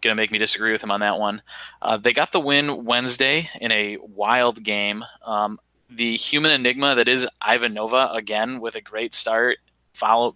going 0.02 0.14
to 0.14 0.20
make 0.20 0.30
me 0.30 0.38
disagree 0.38 0.72
with 0.72 0.82
him 0.82 0.90
on 0.90 1.00
that 1.00 1.18
one. 1.18 1.42
Uh, 1.80 1.96
they 1.96 2.12
got 2.12 2.32
the 2.32 2.40
win 2.40 2.84
Wednesday 2.84 3.48
in 3.60 3.72
a 3.72 3.96
wild 4.00 4.62
game. 4.62 5.04
Um, 5.24 5.58
the 5.88 6.16
human 6.16 6.50
enigma 6.50 6.94
that 6.94 7.08
is 7.08 7.28
Ivan 7.40 7.74
Nova 7.74 8.10
again 8.12 8.60
with 8.60 8.74
a 8.74 8.80
great 8.80 9.14
start, 9.14 9.58
follow 9.92 10.34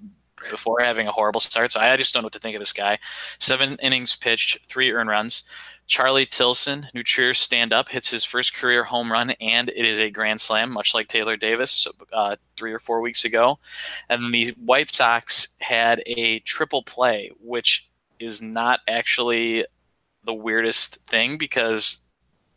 before 0.51 0.81
having 0.81 1.07
a 1.07 1.13
horrible 1.13 1.41
start. 1.41 1.73
So 1.73 1.81
I 1.81 1.97
just 1.97 2.13
don't 2.13 2.23
know 2.23 2.27
what 2.27 2.33
to 2.35 2.39
think 2.39 2.57
of 2.57 2.61
this 2.61 2.73
guy. 2.73 2.99
Seven 3.39 3.77
innings 3.83 4.15
pitched, 4.15 4.67
three 4.69 4.93
earned 4.93 5.09
runs. 5.09 5.43
Charlie 5.87 6.27
Tilson, 6.27 6.89
New 6.95 7.05
Trier 7.05 7.33
stand 7.33 7.73
up, 7.73 7.89
hits 7.89 8.11
his 8.11 8.25
first 8.25 8.55
career 8.55 8.85
home 8.85 9.11
run, 9.11 9.31
and 9.41 9.69
it 9.69 9.85
is 9.85 10.01
a 10.01 10.11
grand 10.11 10.41
slam, 10.41 10.73
much 10.73 10.95
like 10.95 11.07
Taylor 11.07 11.37
Davis 11.37 11.87
uh, 12.13 12.37
three 12.57 12.73
or 12.73 12.81
four 12.81 13.01
weeks 13.01 13.25
ago. 13.25 13.61
And 14.09 14.35
the 14.35 14.49
White 14.65 14.91
Sox 14.93 15.55
had 15.61 16.03
a 16.07 16.41
triple 16.41 16.83
play, 16.83 17.31
which 17.41 17.89
is 18.19 18.43
not 18.43 18.81
actually 18.89 19.65
the 20.25 20.35
weirdest 20.35 20.99
thing 21.07 21.39
because 21.39 22.03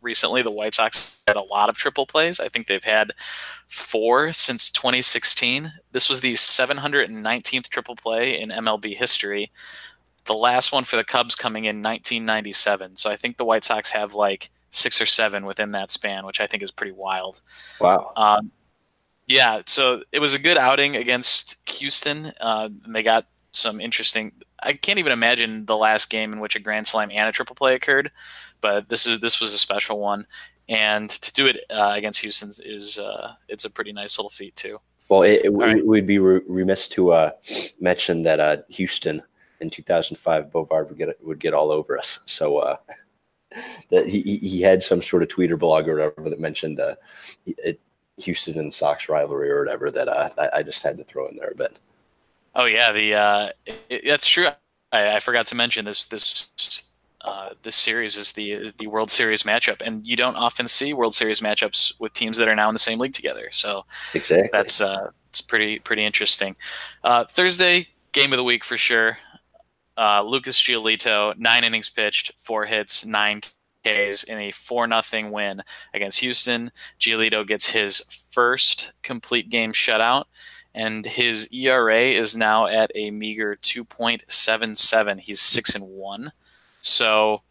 recently 0.02 0.42
the 0.42 0.52
White 0.52 0.76
Sox 0.76 1.22
had 1.28 1.36
a 1.36 1.42
lot 1.42 1.70
of 1.70 1.78
triple 1.78 2.06
plays. 2.06 2.40
I 2.40 2.50
think 2.50 2.68
they've 2.68 2.84
had 2.84 3.14
four 3.68 4.34
since 4.34 4.72
2016. 4.72 5.72
This 5.92 6.10
was 6.10 6.22
the 6.22 6.34
719th 6.34 7.70
triple 7.70 7.96
play 7.96 8.40
in 8.40 8.50
MLB 8.50 8.96
history. 8.96 9.52
The 10.26 10.34
last 10.34 10.72
one 10.72 10.84
for 10.84 10.96
the 10.96 11.04
Cubs 11.04 11.36
coming 11.36 11.66
in 11.66 11.78
1997. 11.78 12.96
So 12.96 13.10
I 13.10 13.16
think 13.16 13.38
the 13.38 13.46
White 13.46 13.64
Sox 13.64 13.90
have 13.92 14.14
like 14.14 14.50
six 14.72 15.02
or 15.02 15.06
seven 15.06 15.46
within 15.46 15.72
that 15.72 15.92
span, 15.92 16.26
which 16.26 16.40
I 16.40 16.48
think 16.48 16.64
is 16.64 16.72
pretty 16.72 16.92
wild. 16.92 17.42
Wow. 17.80 18.12
Um, 18.16 18.52
yeah, 19.28 19.62
so 19.66 20.04
it 20.12 20.20
was 20.20 20.34
a 20.34 20.40
good 20.40 20.58
outing 20.58 20.96
against 20.96 21.58
Houston. 21.70 22.32
Uh, 22.42 22.70
and 22.84 22.96
they 22.96 23.04
got 23.04 23.28
some 23.52 23.80
interesting. 23.80 24.34
I 24.64 24.74
can't 24.74 25.00
even 25.00 25.12
imagine 25.12 25.66
the 25.66 25.78
last 25.78 26.10
game 26.10 26.34
in 26.34 26.40
which 26.40 26.56
a 26.56 26.60
grand 26.60 26.88
slam 26.88 27.10
and 27.12 27.30
a 27.30 27.32
triple 27.32 27.56
play 27.56 27.76
occurred, 27.76 28.12
but 28.62 28.90
this 28.90 29.06
is 29.06 29.20
this 29.20 29.40
was 29.40 29.54
a 29.54 29.58
special 29.58 30.00
one, 30.00 30.26
and 30.68 31.10
to 31.10 31.34
do 31.34 31.48
it 31.48 31.66
uh, 31.70 31.94
against 31.96 32.22
Houston 32.22 32.52
is 32.64 33.00
uh, 33.00 33.34
it's 33.48 33.66
a 33.66 33.70
pretty 33.70 33.94
nice 33.94 34.18
little 34.18 34.30
feat 34.30 34.56
too. 34.56 34.80
Well, 35.10 35.24
it, 35.24 35.46
it, 35.46 35.50
right. 35.50 35.86
we'd 35.86 36.06
be 36.06 36.20
remiss 36.20 36.88
to 36.90 37.12
uh, 37.12 37.32
mention 37.80 38.22
that 38.24 38.40
uh, 38.40 38.58
Houston 38.70 39.24
in 39.60 39.70
2005, 39.70 40.46
Bovard 40.52 40.90
would 40.90 40.98
get 40.98 41.26
would 41.26 41.40
get 41.40 41.54
all 41.54 41.72
over 41.72 41.98
us. 41.98 42.20
So 42.26 42.58
uh, 42.58 42.78
that 43.92 44.08
he 44.08 44.38
he 44.38 44.62
had 44.62 44.84
some 44.84 45.02
sort 45.02 45.24
of 45.24 45.30
tweet 45.30 45.52
or 45.52 45.58
blog 45.58 45.88
or 45.88 45.96
whatever 45.96 46.30
that 46.30 46.40
mentioned 46.40 46.80
uh, 46.80 46.96
it, 47.46 47.80
Houston 48.18 48.60
and 48.60 48.74
Sox 48.74 49.10
rivalry 49.10 49.50
or 49.50 49.60
whatever 49.60 49.92
that 49.92 50.08
uh, 50.08 50.30
I, 50.38 50.60
I, 50.60 50.64
just 50.64 50.84
had 50.84 50.98
to 50.98 51.04
throw 51.04 51.28
in 51.28 51.38
there 51.38 51.52
a 51.52 51.56
bit. 51.56 51.80
Oh 52.56 52.66
yeah, 52.66 52.92
the 52.92 53.14
uh, 53.14 53.50
it, 53.90 54.04
that's 54.06 54.28
true. 54.28 54.48
I, 54.92 55.16
I, 55.16 55.20
forgot 55.20 55.48
to 55.48 55.56
mention 55.56 55.86
this 55.86 56.06
this 56.06 56.90
uh, 57.22 57.50
this 57.64 57.76
series 57.76 58.18
is 58.18 58.32
the 58.32 58.74
the 58.78 58.88
World 58.88 59.12
Series 59.12 59.44
matchup, 59.44 59.82
and 59.86 60.06
you 60.06 60.16
don't 60.16 60.36
often 60.36 60.68
see 60.68 60.94
World 60.94 61.16
Series 61.16 61.42
matchups 61.42 61.94
with 62.00 62.14
teams 62.14 62.38
that 62.38 62.48
are 62.48 62.56
now 62.56 62.70
in 62.70 62.74
the 62.74 62.80
same 62.80 63.00
league 63.00 63.14
together. 63.14 63.50
So 63.52 63.86
exactly, 64.14 64.50
that's 64.52 64.82
uh, 64.82 65.12
it's 65.30 65.42
pretty 65.42 65.80
pretty 65.80 66.06
interesting. 66.06 66.56
Uh, 67.04 67.26
Thursday 67.26 67.88
game 68.12 68.34
of 68.34 68.38
the 68.38 68.44
week 68.44 68.64
for 68.64 68.78
sure. 68.78 69.18
Uh, 69.98 70.24
Lucas 70.24 70.62
Giolito, 70.62 71.38
nine 71.38 71.64
innings 71.64 71.90
pitched, 71.90 72.32
four 72.38 72.66
hits, 72.66 73.06
nine 73.06 73.42
Ks 73.86 74.24
in 74.24 74.38
a 74.38 74.52
four 74.52 74.88
nothing 74.88 75.32
win 75.32 75.62
against 75.94 76.20
Houston. 76.20 76.72
Giolito 77.00 77.46
gets 77.46 77.70
his 77.70 78.00
first 78.32 78.94
complete 79.04 79.50
game 79.50 79.72
shutout, 79.74 80.26
and 80.80 81.06
his 81.06 81.50
ERA 81.52 82.06
is 82.06 82.38
now 82.38 82.66
at 82.66 82.90
a 82.96 83.12
meager 83.12 83.58
two 83.58 83.84
point 83.84 84.24
seven 84.30 84.78
seven. 84.78 85.18
He's 85.18 85.42
six 85.42 85.76
and 85.76 85.84
one, 85.84 86.32
so 86.80 87.42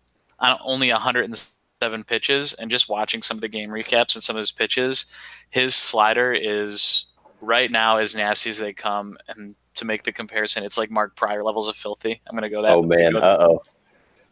on 0.41 0.59
only 0.65 0.91
107 0.91 2.05
pitches. 2.05 2.55
And 2.55 2.71
just 2.71 2.89
watching 2.89 3.21
some 3.21 3.37
of 3.37 3.43
the 3.43 3.49
game 3.49 3.69
recaps 3.69 4.15
and 4.15 4.25
some 4.25 4.35
of 4.37 4.41
his 4.41 4.51
pitches, 4.51 5.05
his 5.51 5.75
slider 5.75 6.33
is 6.33 7.05
right 7.43 7.71
now 7.71 7.99
as 7.99 8.17
nasty 8.17 8.49
as 8.49 8.57
they 8.57 8.73
come. 8.73 9.19
And 9.29 9.55
to 9.75 9.85
make 9.85 10.05
the 10.05 10.13
comparison, 10.13 10.65
it's 10.65 10.79
like 10.79 10.91
Mark 10.91 11.15
Prior 11.15 11.45
levels 11.45 11.69
of 11.69 11.77
filthy. 11.77 12.23
I'm 12.27 12.33
going 12.33 12.45
to 12.45 12.49
go 12.49 12.63
that. 12.63 12.73
Oh 12.73 12.83
man, 12.83 13.15
uh 13.15 13.37
oh. 13.41 13.63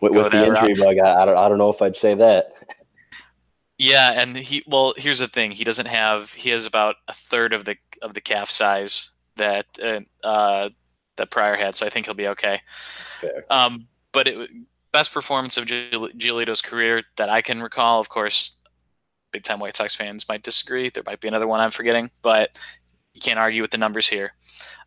With, 0.01 0.13
with 0.13 0.33
the 0.33 0.45
injury 0.45 0.73
route. 0.73 0.79
bug, 0.79 0.99
I, 0.99 1.23
I 1.23 1.25
don't, 1.27 1.37
I 1.37 1.49
don't 1.51 1.59
know 1.59 1.71
if 1.71 1.83
I'd 1.83 1.97
say 1.97 2.15
that. 2.15 2.53
Yeah, 3.79 4.21
and 4.21 4.37
he 4.37 4.65
well, 4.67 4.95
here's 4.97 5.19
the 5.19 5.29
thing: 5.29 5.51
he 5.51 5.65
doesn't 5.65 5.87
have. 5.87 6.33
He 6.33 6.51
has 6.51 6.65
about 6.65 6.97
a 7.09 7.13
third 7.13 7.53
of 7.53 7.65
the 7.65 7.77
of 8.01 8.15
the 8.15 8.21
calf 8.21 8.51
size 8.51 9.11
that 9.37 9.67
uh, 10.25 10.71
that 11.17 11.31
Prior 11.31 11.57
had, 11.57 11.77
so 11.77 11.87
I 11.87 11.91
think 11.91 12.07
he'll 12.07 12.15
be 12.15 12.29
okay. 12.29 12.63
Fair. 13.21 13.45
Um, 13.51 13.87
but 14.13 14.29
it 14.29 14.51
best 14.93 15.13
performance 15.13 15.59
of 15.59 15.67
Giolito's 15.67 16.63
career 16.63 17.03
that 17.17 17.29
I 17.29 17.43
can 17.43 17.63
recall. 17.63 18.01
Of 18.01 18.09
course, 18.09 18.57
big 19.31 19.43
time 19.43 19.61
White 19.61 19.77
Sox 19.77 19.95
fans 19.95 20.27
might 20.27 20.43
disagree. 20.43 20.89
There 20.89 21.03
might 21.05 21.21
be 21.21 21.29
another 21.29 21.47
one 21.47 21.61
I'm 21.61 21.71
forgetting, 21.71 22.11
but 22.23 22.57
you 23.17 23.21
can't 23.21 23.39
argue 23.39 23.63
with 23.63 23.71
the 23.71 23.79
numbers 23.79 24.07
here. 24.07 24.35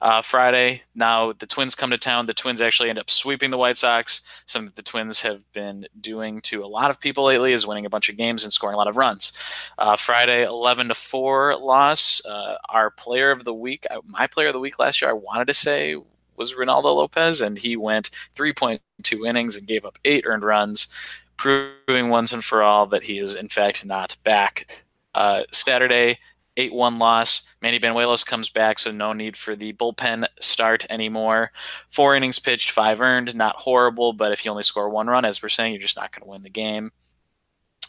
Uh, 0.01 0.21
Friday, 0.21 0.83
now 0.93 1.33
the 1.33 1.47
Twins 1.47 1.73
come 1.73 1.89
to 1.89 1.97
town. 1.97 2.27
The 2.27 2.33
Twins 2.35 2.61
actually 2.61 2.91
end 2.91 2.99
up 2.99 3.09
sweeping 3.09 3.49
the 3.49 3.57
White 3.57 3.75
Sox. 3.75 4.21
Something 4.45 4.67
that 4.67 4.75
the 4.75 4.83
Twins 4.83 5.21
have 5.21 5.51
been 5.51 5.87
doing 5.99 6.39
to 6.41 6.63
a 6.63 6.67
lot 6.67 6.91
of 6.91 6.99
people 6.99 7.25
lately 7.25 7.53
is 7.53 7.65
winning 7.65 7.87
a 7.87 7.89
bunch 7.89 8.07
of 8.07 8.17
games 8.17 8.43
and 8.43 8.53
scoring 8.53 8.75
a 8.75 8.77
lot 8.77 8.87
of 8.87 8.97
runs. 8.97 9.33
Uh, 9.79 9.95
Friday, 9.95 10.45
11 10.45 10.89
to 10.89 10.93
4 10.93 11.55
loss. 11.57 12.23
Uh, 12.23 12.57
our 12.69 12.91
player 12.91 13.31
of 13.31 13.45
the 13.45 13.53
week, 13.53 13.87
uh, 13.89 13.99
my 14.05 14.27
player 14.27 14.49
of 14.49 14.53
the 14.53 14.59
week 14.59 14.77
last 14.77 15.01
year, 15.01 15.09
I 15.09 15.13
wanted 15.13 15.45
to 15.45 15.55
say 15.55 15.97
was 16.37 16.53
Reynaldo 16.53 16.83
Lopez, 16.83 17.41
and 17.41 17.57
he 17.57 17.75
went 17.75 18.11
3.2 18.35 19.27
innings 19.27 19.55
and 19.55 19.67
gave 19.67 19.85
up 19.85 19.97
eight 20.05 20.23
earned 20.27 20.43
runs, 20.43 20.87
proving 21.35 22.09
once 22.09 22.31
and 22.31 22.45
for 22.45 22.61
all 22.61 22.85
that 22.85 23.03
he 23.03 23.17
is, 23.17 23.35
in 23.35 23.49
fact, 23.49 23.83
not 23.83 24.15
back. 24.23 24.67
Uh, 25.15 25.43
Saturday, 25.51 26.19
8 26.59 26.73
1 26.73 26.99
loss. 26.99 27.47
Manny 27.61 27.79
Banuelos 27.79 28.25
comes 28.25 28.49
back, 28.49 28.79
so 28.79 28.91
no 28.91 29.13
need 29.13 29.37
for 29.37 29.55
the 29.55 29.71
bullpen 29.73 30.25
start 30.41 30.85
anymore. 30.89 31.51
Four 31.87 32.15
innings 32.15 32.37
pitched, 32.37 32.71
five 32.71 32.99
earned. 32.99 33.33
Not 33.33 33.55
horrible, 33.55 34.11
but 34.11 34.33
if 34.33 34.43
you 34.43 34.51
only 34.51 34.63
score 34.63 34.89
one 34.89 35.07
run, 35.07 35.23
as 35.23 35.41
we're 35.41 35.47
saying, 35.47 35.71
you're 35.71 35.81
just 35.81 35.95
not 35.95 36.11
going 36.11 36.23
to 36.23 36.29
win 36.29 36.43
the 36.43 36.49
game. 36.49 36.91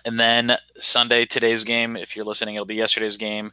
And 0.07 0.19
then 0.19 0.57
Sunday, 0.79 1.25
today's 1.27 1.65
game, 1.65 1.97
if 1.97 2.15
you're 2.15 2.25
listening, 2.25 2.55
it'll 2.55 2.65
be 2.65 2.77
yesterday's 2.77 3.17
game. 3.17 3.53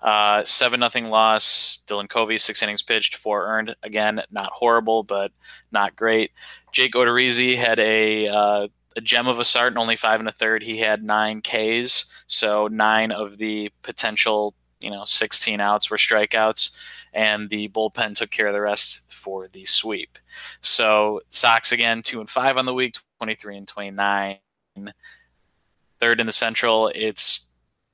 Uh, 0.00 0.42
7 0.44 0.80
nothing 0.80 1.10
loss. 1.10 1.84
Dylan 1.86 2.08
Covey, 2.08 2.38
six 2.38 2.62
innings 2.62 2.82
pitched, 2.82 3.16
four 3.16 3.46
earned. 3.46 3.76
Again, 3.82 4.22
not 4.30 4.50
horrible, 4.52 5.02
but 5.02 5.30
not 5.70 5.94
great. 5.94 6.32
Jake 6.72 6.94
Odorizzi 6.94 7.56
had 7.56 7.78
a. 7.78 8.28
Uh, 8.28 8.68
a 8.96 9.00
gem 9.00 9.26
of 9.26 9.38
a 9.38 9.44
start 9.44 9.72
and 9.72 9.78
only 9.78 9.96
five 9.96 10.20
and 10.20 10.28
a 10.28 10.32
third. 10.32 10.62
He 10.62 10.78
had 10.78 11.02
nine 11.02 11.42
Ks, 11.42 12.06
so 12.26 12.68
nine 12.68 13.12
of 13.12 13.38
the 13.38 13.70
potential, 13.82 14.54
you 14.80 14.90
know, 14.90 15.04
16 15.04 15.60
outs 15.60 15.90
were 15.90 15.96
strikeouts, 15.96 16.70
and 17.12 17.48
the 17.50 17.68
bullpen 17.68 18.14
took 18.14 18.30
care 18.30 18.46
of 18.46 18.54
the 18.54 18.60
rest 18.60 19.12
for 19.12 19.48
the 19.48 19.64
sweep. 19.64 20.18
So 20.60 21.20
Sox 21.30 21.72
again, 21.72 22.02
two 22.02 22.20
and 22.20 22.30
five 22.30 22.56
on 22.56 22.66
the 22.66 22.74
week, 22.74 22.94
23 23.20 23.58
and 23.58 23.68
29. 23.68 24.38
Third 26.00 26.20
in 26.20 26.26
the 26.26 26.32
Central, 26.32 26.90
it's 26.94 27.50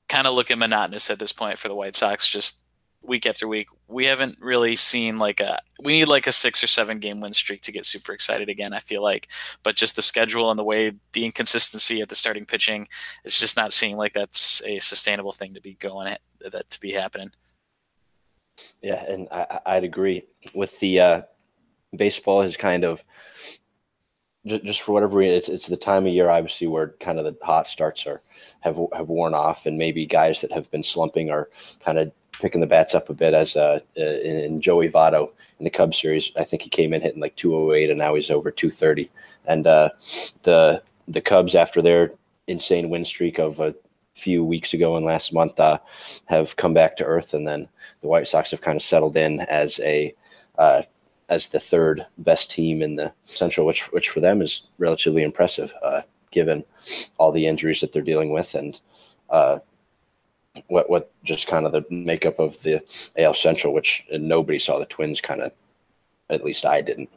kind 0.09 0.27
of 0.27 0.33
looking 0.33 0.59
monotonous 0.59 1.09
at 1.09 1.19
this 1.19 1.31
point 1.31 1.57
for 1.57 1.67
the 1.67 1.75
White 1.75 1.95
Sox. 1.95 2.27
Just 2.27 2.60
week 3.03 3.25
after 3.25 3.47
week. 3.47 3.67
We 3.87 4.05
haven't 4.05 4.37
really 4.41 4.75
seen 4.75 5.17
like 5.17 5.39
a 5.39 5.59
we 5.81 5.93
need 5.93 6.05
like 6.05 6.27
a 6.27 6.31
six 6.31 6.63
or 6.63 6.67
seven 6.67 6.99
game 6.99 7.19
win 7.19 7.33
streak 7.33 7.61
to 7.63 7.71
get 7.71 7.85
super 7.85 8.13
excited 8.13 8.49
again. 8.49 8.73
I 8.73 8.79
feel 8.79 9.01
like, 9.01 9.27
but 9.63 9.75
just 9.75 9.95
the 9.95 10.01
schedule 10.01 10.49
and 10.49 10.59
the 10.59 10.63
way 10.63 10.93
the 11.13 11.25
inconsistency 11.25 12.01
at 12.01 12.09
the 12.09 12.15
starting 12.15 12.45
pitching 12.45 12.87
is 13.23 13.39
just 13.39 13.57
not 13.57 13.73
seeing 13.73 13.97
like 13.97 14.13
that's 14.13 14.61
a 14.65 14.79
sustainable 14.79 15.31
thing 15.31 15.53
to 15.53 15.61
be 15.61 15.73
going 15.75 16.07
at 16.07 16.21
that 16.51 16.69
to 16.69 16.79
be 16.79 16.91
happening. 16.91 17.31
Yeah, 18.81 19.03
and 19.05 19.27
I, 19.31 19.59
I'd 19.65 19.83
agree 19.83 20.23
with 20.53 20.79
the 20.79 20.99
uh, 20.99 21.21
baseball 21.95 22.41
has 22.41 22.57
kind 22.57 22.83
of 22.83 23.03
just 24.45 24.81
for 24.81 24.93
whatever 24.93 25.17
reason, 25.17 25.37
it's, 25.37 25.49
it's 25.49 25.67
the 25.67 25.77
time 25.77 26.07
of 26.07 26.13
year, 26.13 26.29
obviously, 26.29 26.65
where 26.65 26.95
kind 26.99 27.19
of 27.19 27.25
the 27.25 27.37
hot 27.43 27.67
starts 27.67 28.07
are 28.07 28.21
have 28.61 28.79
have 28.93 29.07
worn 29.07 29.33
off, 29.33 29.65
and 29.65 29.77
maybe 29.77 30.05
guys 30.05 30.41
that 30.41 30.51
have 30.51 30.69
been 30.71 30.83
slumping 30.83 31.29
are 31.29 31.49
kind 31.79 31.99
of 31.99 32.11
picking 32.33 32.61
the 32.61 32.67
bats 32.67 32.95
up 32.95 33.09
a 33.09 33.13
bit. 33.13 33.33
As 33.33 33.55
uh, 33.55 33.79
uh, 33.97 34.01
in, 34.01 34.37
in 34.37 34.61
Joey 34.61 34.89
Votto 34.89 35.31
in 35.59 35.63
the 35.63 35.69
Cubs 35.69 35.99
series, 35.99 36.31
I 36.37 36.43
think 36.43 36.61
he 36.61 36.69
came 36.69 36.93
in 36.93 37.01
hitting 37.01 37.21
like 37.21 37.35
208, 37.35 37.89
and 37.89 37.99
now 37.99 38.15
he's 38.15 38.31
over 38.31 38.51
230. 38.51 39.09
And 39.45 39.67
uh, 39.67 39.89
the 40.43 40.81
the 41.07 41.21
Cubs, 41.21 41.55
after 41.55 41.81
their 41.81 42.13
insane 42.47 42.89
win 42.89 43.05
streak 43.05 43.39
of 43.39 43.59
a 43.59 43.75
few 44.15 44.43
weeks 44.43 44.73
ago 44.73 44.95
and 44.95 45.05
last 45.05 45.33
month, 45.33 45.59
uh, 45.59 45.79
have 46.25 46.55
come 46.55 46.73
back 46.73 46.95
to 46.97 47.05
earth, 47.05 47.33
and 47.33 47.47
then 47.47 47.67
the 48.01 48.07
White 48.07 48.27
Sox 48.27 48.51
have 48.51 48.61
kind 48.61 48.75
of 48.75 48.83
settled 48.83 49.17
in 49.17 49.41
as 49.41 49.79
a 49.81 50.13
uh, 50.57 50.83
as 51.29 51.47
the 51.47 51.59
third 51.59 52.05
best 52.19 52.51
team 52.51 52.81
in 52.81 52.95
the 52.95 53.13
Central, 53.23 53.65
which 53.65 53.91
which 53.91 54.09
for 54.09 54.19
them 54.19 54.41
is 54.41 54.63
relatively 54.77 55.23
impressive, 55.23 55.73
uh, 55.83 56.01
given 56.31 56.63
all 57.17 57.31
the 57.31 57.47
injuries 57.47 57.81
that 57.81 57.93
they're 57.93 58.01
dealing 58.01 58.31
with 58.31 58.55
and 58.55 58.79
what 60.67 60.89
what 60.89 61.11
just 61.23 61.47
kind 61.47 61.65
of 61.65 61.71
the 61.71 61.85
makeup 61.89 62.39
of 62.39 62.61
the 62.63 62.81
AL 63.17 63.33
Central, 63.35 63.73
which 63.73 64.05
nobody 64.11 64.59
saw 64.59 64.79
the 64.79 64.85
Twins 64.85 65.21
kind 65.21 65.41
of, 65.41 65.51
at 66.29 66.43
least 66.43 66.65
I 66.65 66.81
didn't. 66.81 67.09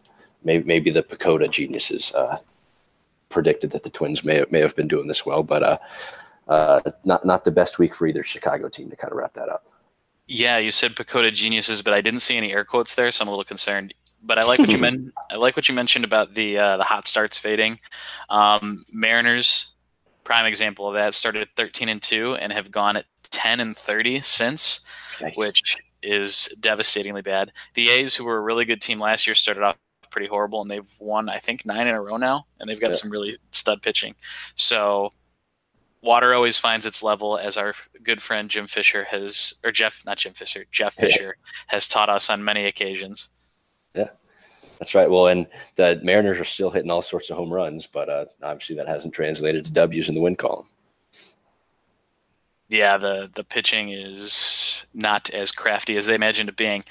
Maybe 0.43 0.65
maybe 0.65 0.91
the 0.91 1.03
PECOTA 1.03 1.51
geniuses 1.51 2.13
uh, 2.15 2.39
predicted 3.29 3.71
that 3.73 3.83
the 3.83 3.91
Twins 3.91 4.25
may 4.25 4.45
may 4.51 4.61
have 4.61 4.77
been 4.77 4.89
doing 4.89 5.09
this 5.09 5.27
well, 5.27 5.43
but 5.43 5.63
uh, 5.63 5.79
uh, 6.49 6.81
not 7.05 7.25
not 7.25 7.45
the 7.45 7.51
best 7.51 7.79
week 7.79 7.95
for 7.95 8.07
either 8.07 8.23
Chicago 8.23 8.69
team 8.69 8.91
to 8.91 8.97
kind 8.97 9.13
of 9.13 9.19
wrap 9.19 9.33
that 9.35 9.49
up. 9.49 9.67
Yeah, 10.27 10.59
you 10.59 10.71
said 10.71 10.95
PECOTA 10.95 11.33
geniuses, 11.33 11.83
but 11.83 11.93
I 11.93 12.01
didn't 12.01 12.21
see 12.21 12.37
any 12.37 12.53
air 12.53 12.65
quotes 12.65 12.95
there, 12.95 13.11
so 13.11 13.23
I'm 13.23 13.29
a 13.29 13.31
little 13.31 13.45
concerned 13.45 13.95
but 14.27 14.39
I 14.39 14.45
like 14.45 14.59
what 14.59 14.71
you 14.71 14.79
meant. 14.79 15.13
I 15.31 15.37
like 15.37 15.57
what 15.57 15.69
you 15.69 15.75
mentioned 15.75 16.05
about 16.05 16.35
the 16.35 16.59
uh, 16.59 16.77
the 16.79 16.83
hot 16.83 17.07
starts 17.07 17.39
fading. 17.39 17.79
Um, 18.29 18.85
Mariners, 18.93 19.73
prime 20.25 20.47
example 20.47 20.89
of 20.89 20.95
that, 20.95 21.15
started 21.15 21.43
at 21.43 21.49
13 21.57 21.89
and 21.89 22.03
two 22.03 22.35
and 22.35 22.53
have 22.53 22.71
gone 22.71 22.97
at 22.97 23.05
10 23.35 23.61
and 23.61 23.77
30 23.77 24.21
since, 24.21 24.81
which 25.35 25.77
is 26.03 26.47
devastatingly 26.61 27.23
bad. 27.23 27.51
The 27.75 27.91
A's, 27.91 28.15
who 28.15 28.25
were 28.25 28.37
a 28.37 28.41
really 28.43 28.65
good 28.65 28.81
team 28.81 28.99
last 29.01 29.27
year, 29.27 29.35
started 29.35 29.63
off 29.63 29.77
pretty 30.11 30.29
horrible, 30.29 30.63
and 30.63 30.71
they've 30.71 30.89
won 31.01 31.29
I 31.29 31.39
think 31.39 31.67
nine 31.67 31.89
in 31.89 31.95
a 31.95 32.01
row 32.01 32.17
now, 32.17 32.47
and 32.61 32.69
they've 32.71 32.81
got 32.81 32.89
Yeah. 32.91 32.95
some 32.95 33.11
really 33.11 33.37
stud 33.51 33.83
pitching. 33.83 34.15
So 34.55 35.13
water 36.03 36.35
always 36.35 36.57
finds 36.59 36.87
its 36.87 37.03
level, 37.03 37.37
as 37.37 37.57
our 37.57 37.75
good 38.03 38.23
friend 38.23 38.49
Jim 38.49 38.67
Fisher 38.69 39.05
has, 39.05 39.55
or 39.65 39.73
Jeff, 39.73 40.05
not 40.07 40.19
Jim 40.19 40.33
Fisher, 40.35 40.67
Jeff 40.71 40.95
Yeah. 40.99 41.09
Fisher 41.09 41.37
has 41.67 41.89
taught 41.89 42.09
us 42.09 42.31
on 42.31 42.45
many 42.45 42.67
occasions. 42.67 43.31
Yeah, 43.95 44.11
that's 44.79 44.95
right. 44.95 45.11
Well, 45.11 45.27
and 45.29 45.47
the 45.77 45.99
Mariners 46.05 46.39
are 46.39 46.45
still 46.45 46.71
hitting 46.71 46.91
all 46.91 47.03
sorts 47.03 47.31
of 47.31 47.37
home 47.37 47.53
runs, 47.53 47.87
but 47.89 48.09
uh, 48.09 48.27
obviously 48.43 48.77
that 48.77 48.87
hasn't 48.87 49.15
translated 49.15 49.65
to 49.65 49.73
W's 49.73 50.09
in 50.09 50.15
the 50.15 50.21
win 50.21 50.37
column. 50.37 50.67
Yeah, 52.69 52.97
the 52.97 53.31
the 53.33 53.45
pitching 53.45 53.91
is 53.91 54.87
not 54.95 55.31
as 55.31 55.53
crafty 55.53 55.97
as 55.97 56.07
they 56.07 56.15
imagined 56.15 56.49
it 56.49 56.57
being. 56.57 56.83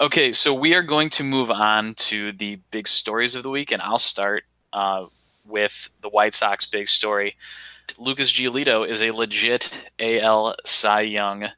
Okay, 0.00 0.32
so 0.32 0.54
we 0.54 0.74
are 0.74 0.82
going 0.82 1.10
to 1.10 1.24
move 1.24 1.50
on 1.50 1.94
to 1.94 2.32
the 2.32 2.56
big 2.70 2.88
stories 2.88 3.34
of 3.34 3.42
the 3.42 3.50
week, 3.50 3.70
and 3.70 3.82
I'll 3.82 3.98
start 3.98 4.44
uh, 4.72 5.06
with 5.44 5.90
the 6.00 6.08
White 6.08 6.34
Sox 6.34 6.64
big 6.64 6.88
story. 6.88 7.36
Lucas 7.98 8.32
Giolito 8.32 8.88
is 8.88 9.02
a 9.02 9.10
legit 9.10 9.70
AL 9.98 10.56
Cy 10.64 11.02
Young 11.02 11.48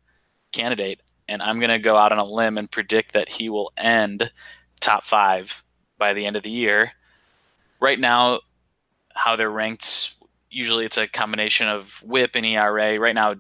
candidate, 0.53 1.01
and 1.29 1.43
I'm 1.43 1.61
going 1.61 1.71
to 1.71 1.79
go 1.79 1.97
out 1.97 2.13
on 2.13 2.19
a 2.19 2.25
limb 2.25 2.59
and 2.59 2.71
predict 2.71 3.13
that 3.13 3.29
he 3.29 3.49
will 3.49 3.73
end 3.77 4.31
top 4.81 5.05
five 5.05 5.63
by 5.99 6.13
the 6.15 6.27
end 6.27 6.37
of 6.37 6.43
the 6.43 6.51
year. 6.51 6.93
Right 7.81 7.99
now, 7.99 8.41
how 9.15 9.37
they're 9.37 9.51
ranked, 9.51 10.15
usually 10.51 10.85
it's 10.85 10.99
a 10.99 11.07
combination 11.07 11.69
of 11.69 12.03
WHIP 12.05 12.37
and 12.37 12.47
ERA. 12.47 12.99
Right 12.99 13.15
now, 13.15 13.35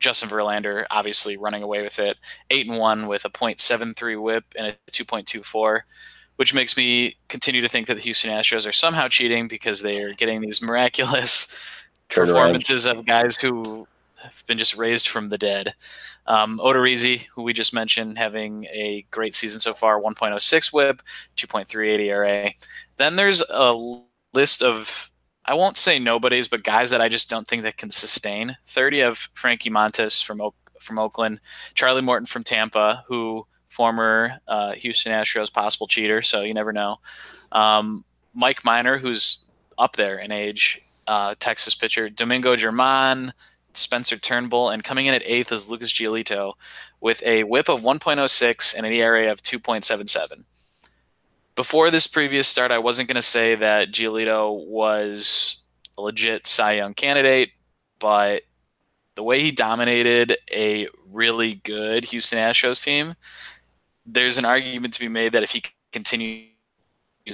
Justin 0.00 0.28
Verlander 0.28 0.86
obviously 0.90 1.36
running 1.36 1.62
away 1.62 1.82
with 1.82 1.98
it, 1.98 2.16
eight 2.50 2.66
and 2.66 2.78
one 2.78 3.06
with 3.06 3.24
a 3.24 3.30
.73 3.30 4.20
WHIP 4.20 4.44
and 4.56 4.66
a 4.66 4.90
2.24, 4.90 5.82
which 6.36 6.54
makes 6.54 6.76
me 6.76 7.16
continue 7.28 7.60
to 7.60 7.68
think 7.68 7.86
that 7.86 7.94
the 7.94 8.00
Houston 8.00 8.30
Astros 8.30 8.66
are 8.66 8.72
somehow 8.72 9.08
cheating 9.08 9.46
because 9.46 9.82
they 9.82 10.02
are 10.02 10.14
getting 10.14 10.40
these 10.40 10.62
miraculous 10.62 11.54
Turnaround. 12.08 12.26
performances 12.26 12.86
of 12.86 13.06
guys 13.06 13.36
who 13.36 13.86
have 14.22 14.44
been 14.46 14.58
just 14.58 14.76
raised 14.76 15.08
from 15.08 15.28
the 15.28 15.38
dead. 15.38 15.74
Um, 16.26 16.58
Odorizzi, 16.62 17.26
who 17.34 17.42
we 17.42 17.52
just 17.52 17.72
mentioned, 17.72 18.18
having 18.18 18.66
a 18.66 19.04
great 19.10 19.34
season 19.34 19.60
so 19.60 19.72
far, 19.72 20.00
1.06 20.00 20.72
WHIP, 20.72 21.02
2.38 21.36 21.98
ERA. 22.00 22.52
Then 22.96 23.16
there's 23.16 23.42
a 23.50 23.74
list 24.32 24.62
of 24.62 25.09
I 25.44 25.54
won't 25.54 25.76
say 25.76 25.98
nobodies, 25.98 26.48
but 26.48 26.62
guys 26.62 26.90
that 26.90 27.00
I 27.00 27.08
just 27.08 27.30
don't 27.30 27.46
think 27.46 27.62
that 27.62 27.76
can 27.76 27.90
sustain. 27.90 28.56
30 28.66 29.00
of 29.00 29.18
Frankie 29.34 29.70
Montas 29.70 30.22
from 30.22 30.40
Oak, 30.40 30.54
from 30.80 30.98
Oakland, 30.98 31.40
Charlie 31.74 32.02
Morton 32.02 32.26
from 32.26 32.42
Tampa, 32.42 33.04
who 33.08 33.46
former 33.68 34.38
uh, 34.48 34.72
Houston 34.72 35.12
Astros 35.12 35.52
possible 35.52 35.86
cheater, 35.86 36.22
so 36.22 36.42
you 36.42 36.54
never 36.54 36.72
know. 36.72 36.98
Um, 37.52 38.04
Mike 38.34 38.64
Minor, 38.64 38.98
who's 38.98 39.46
up 39.78 39.96
there 39.96 40.18
in 40.18 40.30
age, 40.30 40.82
uh, 41.06 41.34
Texas 41.38 41.74
pitcher, 41.74 42.08
Domingo 42.10 42.54
German, 42.56 43.32
Spencer 43.72 44.16
Turnbull, 44.16 44.70
and 44.70 44.84
coming 44.84 45.06
in 45.06 45.14
at 45.14 45.22
eighth 45.24 45.52
is 45.52 45.68
Lucas 45.68 45.92
Giolito 45.92 46.54
with 47.00 47.22
a 47.24 47.44
whip 47.44 47.68
of 47.68 47.82
1.06 47.82 48.74
and 48.76 48.86
an 48.86 48.92
ERA 48.92 49.30
of 49.30 49.42
2.77. 49.42 50.44
Before 51.60 51.90
this 51.90 52.06
previous 52.06 52.48
start, 52.48 52.70
I 52.70 52.78
wasn't 52.78 53.06
going 53.06 53.16
to 53.16 53.20
say 53.20 53.54
that 53.54 53.92
Giolito 53.92 54.66
was 54.66 55.62
a 55.98 56.00
legit 56.00 56.46
Cy 56.46 56.76
Young 56.76 56.94
candidate, 56.94 57.50
but 57.98 58.44
the 59.14 59.22
way 59.22 59.40
he 59.40 59.52
dominated 59.52 60.38
a 60.50 60.88
really 61.10 61.56
good 61.56 62.06
Houston 62.06 62.38
Astros 62.38 62.82
team, 62.82 63.14
there's 64.06 64.38
an 64.38 64.46
argument 64.46 64.94
to 64.94 65.00
be 65.00 65.08
made 65.08 65.34
that 65.34 65.42
if 65.42 65.50
he 65.50 65.62
continues 65.92 66.46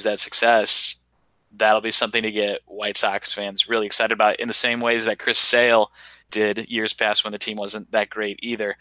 that 0.02 0.18
success, 0.18 1.04
that'll 1.52 1.80
be 1.80 1.92
something 1.92 2.25
to 2.25 2.33
get 2.33 2.62
White 2.66 2.97
Sox 2.97 3.33
fans 3.33 3.68
really 3.68 3.87
excited 3.87 4.12
about 4.12 4.40
in 4.40 4.49
the 4.49 4.54
same 4.54 4.80
ways 4.80 5.04
that 5.04 5.21
Chris 5.21 5.38
Sale 5.38 5.92
did 6.30 6.68
years 6.68 6.92
past 6.92 7.25
when 7.25 7.33
the 7.33 7.38
team 7.38 7.56
wasn't 7.56 7.90
that 7.92 8.11
great 8.11 8.38
either. 8.42 8.76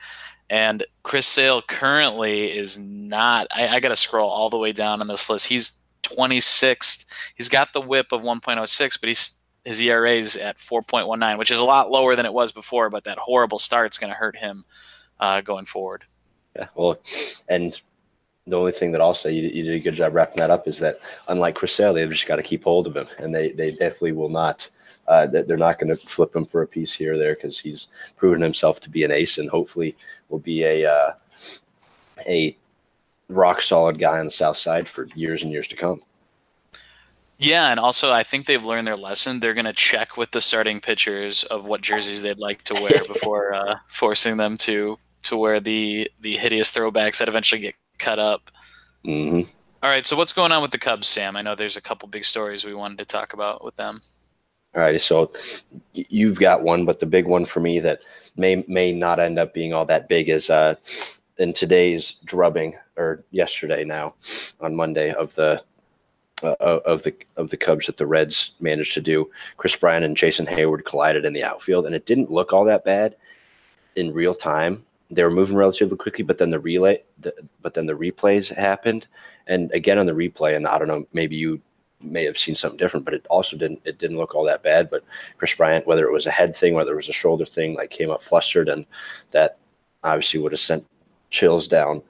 And 0.50 0.84
Chris 1.04 1.28
Sale 1.28 1.64
currently 1.64 2.52
is 2.52 2.78
not. 2.78 3.48
I, 3.52 3.68
I 3.68 3.80
got 3.80 3.90
to 3.90 3.96
scroll 3.96 4.30
all 4.30 4.50
the 4.50 4.58
way 4.58 4.72
down 4.72 5.02
on 5.02 5.08
this 5.08 5.30
list. 5.30 5.48
He's 5.48 5.78
26th. 6.04 7.06
He's 7.36 7.50
got 7.50 7.74
the 7.74 7.82
whip 7.82 8.12
of 8.12 8.22
1.06, 8.22 9.00
but 9.00 9.08
he's 9.08 9.40
his 9.64 9.82
ERA 9.82 10.12
is 10.12 10.38
at 10.38 10.60
4.19, 10.60 11.40
which 11.40 11.50
is 11.50 11.60
a 11.60 11.66
lot 11.66 11.90
lower 11.90 12.16
than 12.16 12.28
it 12.28 12.34
was 12.34 12.52
before. 12.52 12.92
But 12.92 13.04
that 13.06 13.18
horrible 13.18 13.58
start's 13.58 13.98
going 13.98 14.12
to 14.12 14.18
hurt 14.18 14.36
him 14.36 14.64
uh, 15.20 15.42
going 15.42 15.66
forward. 15.66 16.04
Yeah. 16.56 16.68
Well, 16.76 17.00
and 17.50 17.80
the 18.48 18.56
only 18.56 18.72
thing 18.72 18.92
that 18.92 19.02
I'll 19.02 19.16
say 19.16 19.32
you, 19.32 19.50
you 19.50 19.64
did 19.64 19.74
a 19.74 19.80
good 19.80 19.96
job 19.96 20.14
wrapping 20.14 20.38
that 20.38 20.52
up 20.52 20.68
is 20.68 20.78
that 20.80 21.00
unlike 21.28 21.56
Chris 21.56 21.74
Sale, 21.74 21.94
they've 21.94 22.10
just 22.10 22.28
got 22.28 22.36
to 22.36 22.44
keep 22.44 22.64
hold 22.64 22.88
of 22.88 22.96
him, 22.96 23.08
and 23.18 23.34
they 23.34 23.52
they 23.52 23.72
definitely 23.72 24.12
will 24.12 24.30
not. 24.30 24.70
Uh, 25.08 25.28
that 25.28 25.48
they're 25.48 25.56
not 25.56 25.78
going 25.78 25.90
to 25.90 25.96
flip 25.96 26.36
him 26.36 26.46
for 26.46 26.64
a 26.64 26.68
piece 26.68 26.92
here 26.92 27.14
or 27.14 27.18
there 27.18 27.36
because 27.36 27.60
he's 27.60 27.90
proven 28.18 28.42
himself 28.42 28.80
to 28.80 28.90
be 28.90 29.04
an 29.04 29.12
ace, 29.12 29.38
and 29.38 29.50
hopefully 29.50 29.96
will 30.30 30.40
be 30.40 30.64
a 30.64 30.86
uh, 30.90 31.12
a 32.28 32.58
rock 33.30 33.62
solid 33.62 34.00
guy 34.00 34.20
on 34.20 34.26
the 34.26 34.32
south 34.32 34.58
side 34.58 34.88
for 34.88 35.08
years 35.16 35.44
and 35.44 35.52
years 35.52 35.68
to 35.68 35.76
come. 35.76 36.02
Yeah, 37.38 37.70
and 37.70 37.80
also 37.80 38.12
I 38.12 38.24
think 38.24 38.46
they've 38.46 38.64
learned 38.64 38.88
their 38.88 38.96
lesson. 38.96 39.40
They're 39.40 39.54
going 39.54 39.66
to 39.66 39.74
check 39.74 40.16
with 40.16 40.32
the 40.32 40.42
starting 40.42 40.80
pitchers 40.80 41.44
of 41.44 41.66
what 41.66 41.82
jerseys 41.82 42.22
they'd 42.22 42.38
like 42.38 42.62
to 42.64 42.74
wear 42.74 43.04
before 43.08 43.54
uh, 43.54 43.76
forcing 43.88 44.38
them 44.38 44.58
to 44.58 44.98
to 45.24 45.38
wear 45.38 45.60
the 45.60 46.10
the 46.22 46.38
hideous 46.38 46.72
throwbacks 46.72 47.18
that 47.18 47.28
eventually 47.28 47.62
get 47.62 47.76
cut 47.98 48.20
up. 48.20 48.52
hmm 49.04 49.42
All 49.84 49.90
right, 49.90 50.06
so 50.06 50.16
what's 50.16 50.34
going 50.34 50.52
on 50.52 50.62
with 50.62 50.72
the 50.72 50.78
Cubs, 50.78 51.08
Sam? 51.08 51.36
I 51.36 51.42
know 51.42 51.56
there's 51.56 51.78
a 51.78 51.82
couple 51.82 52.08
big 52.08 52.24
stories 52.24 52.64
we 52.64 52.74
wanted 52.74 53.00
to 53.00 53.06
talk 53.06 53.34
about 53.34 53.64
with 53.64 53.76
them. 53.76 54.02
All 54.76 54.82
right, 54.82 55.02
so 55.02 55.32
you've 55.94 56.40
got 56.40 56.64
one, 56.64 56.84
but 56.84 57.00
the 57.00 57.06
big 57.06 57.28
one 57.28 57.46
for 57.46 57.62
me 57.62 57.80
that 57.80 58.02
may 58.36 58.66
may 58.68 58.92
not 58.92 59.22
end 59.22 59.40
up 59.40 59.54
being 59.54 59.74
all 59.74 59.86
that 59.86 60.10
big 60.10 60.28
is 60.28 60.50
uh, 60.50 60.76
in 61.38 61.54
today's 61.54 62.18
drubbing 62.26 62.76
or 62.98 63.24
yesterday 63.32 63.86
now 63.86 64.16
on 64.60 64.76
Monday 64.76 65.14
of 65.14 65.34
the 65.36 65.64
uh, 66.44 66.56
of 66.60 67.04
the 67.04 67.16
of 67.38 67.52
the 67.52 67.58
Cubs 67.58 67.86
that 67.86 67.96
the 67.96 68.06
Reds 68.06 68.52
managed 68.60 68.94
to 68.96 69.02
do. 69.02 69.32
Kris 69.56 69.78
Bryant 69.78 70.04
and 70.04 70.18
Jason 70.18 70.46
Heyward 70.46 70.84
collided 70.84 71.24
in 71.24 71.32
the 71.32 71.44
outfield, 71.44 71.86
and 71.86 71.96
it 71.96 72.06
didn't 72.06 72.32
look 72.32 72.52
all 72.52 72.66
that 72.66 72.84
bad 72.84 73.16
in 73.96 74.14
real 74.14 74.36
time. 74.36 74.84
They 75.10 75.24
were 75.24 75.32
moving 75.32 75.56
relatively 75.56 75.96
quickly, 75.96 76.26
but 76.26 76.38
then 76.38 76.50
the 76.50 76.60
relay, 76.60 77.02
the, 77.20 77.34
but 77.62 77.76
then 77.76 77.86
the 77.86 77.94
replays 77.94 78.54
happened, 78.54 79.08
and 79.48 79.72
again 79.72 80.00
on 80.00 80.06
the 80.06 80.12
replay, 80.12 80.58
and 80.58 80.68
I 80.68 80.78
don't 80.78 80.90
know, 80.90 81.08
maybe 81.14 81.38
you 81.38 81.62
may 82.06 82.26
have 82.26 82.38
seen 82.38 82.56
something 82.56 82.78
different, 82.78 83.06
but 83.06 83.14
it 83.14 83.26
also 83.30 83.58
didn't 83.58 83.82
it 83.86 84.00
didn't 84.00 84.18
look 84.18 84.36
all 84.36 84.46
that 84.46 84.64
bad. 84.64 84.90
But 84.90 85.04
Kris 85.38 85.54
Bryant, 85.54 85.88
whether 85.88 86.06
it 86.06 86.14
was 86.14 86.26
a 86.26 86.32
head 86.32 86.56
thing, 86.56 86.74
whether 86.74 86.94
it 86.94 86.98
was 86.98 87.10
a 87.10 87.14
shoulder 87.14 87.46
thing, 87.46 87.76
like 87.76 87.90
came 87.90 88.12
up 88.12 88.22
flustered, 88.22 88.70
and 88.70 88.86
that 89.32 89.58
obviously 90.04 90.40
would 90.40 90.52
have 90.52 90.60
sent 90.60 90.86
chills 91.30 91.68
down 91.68 92.02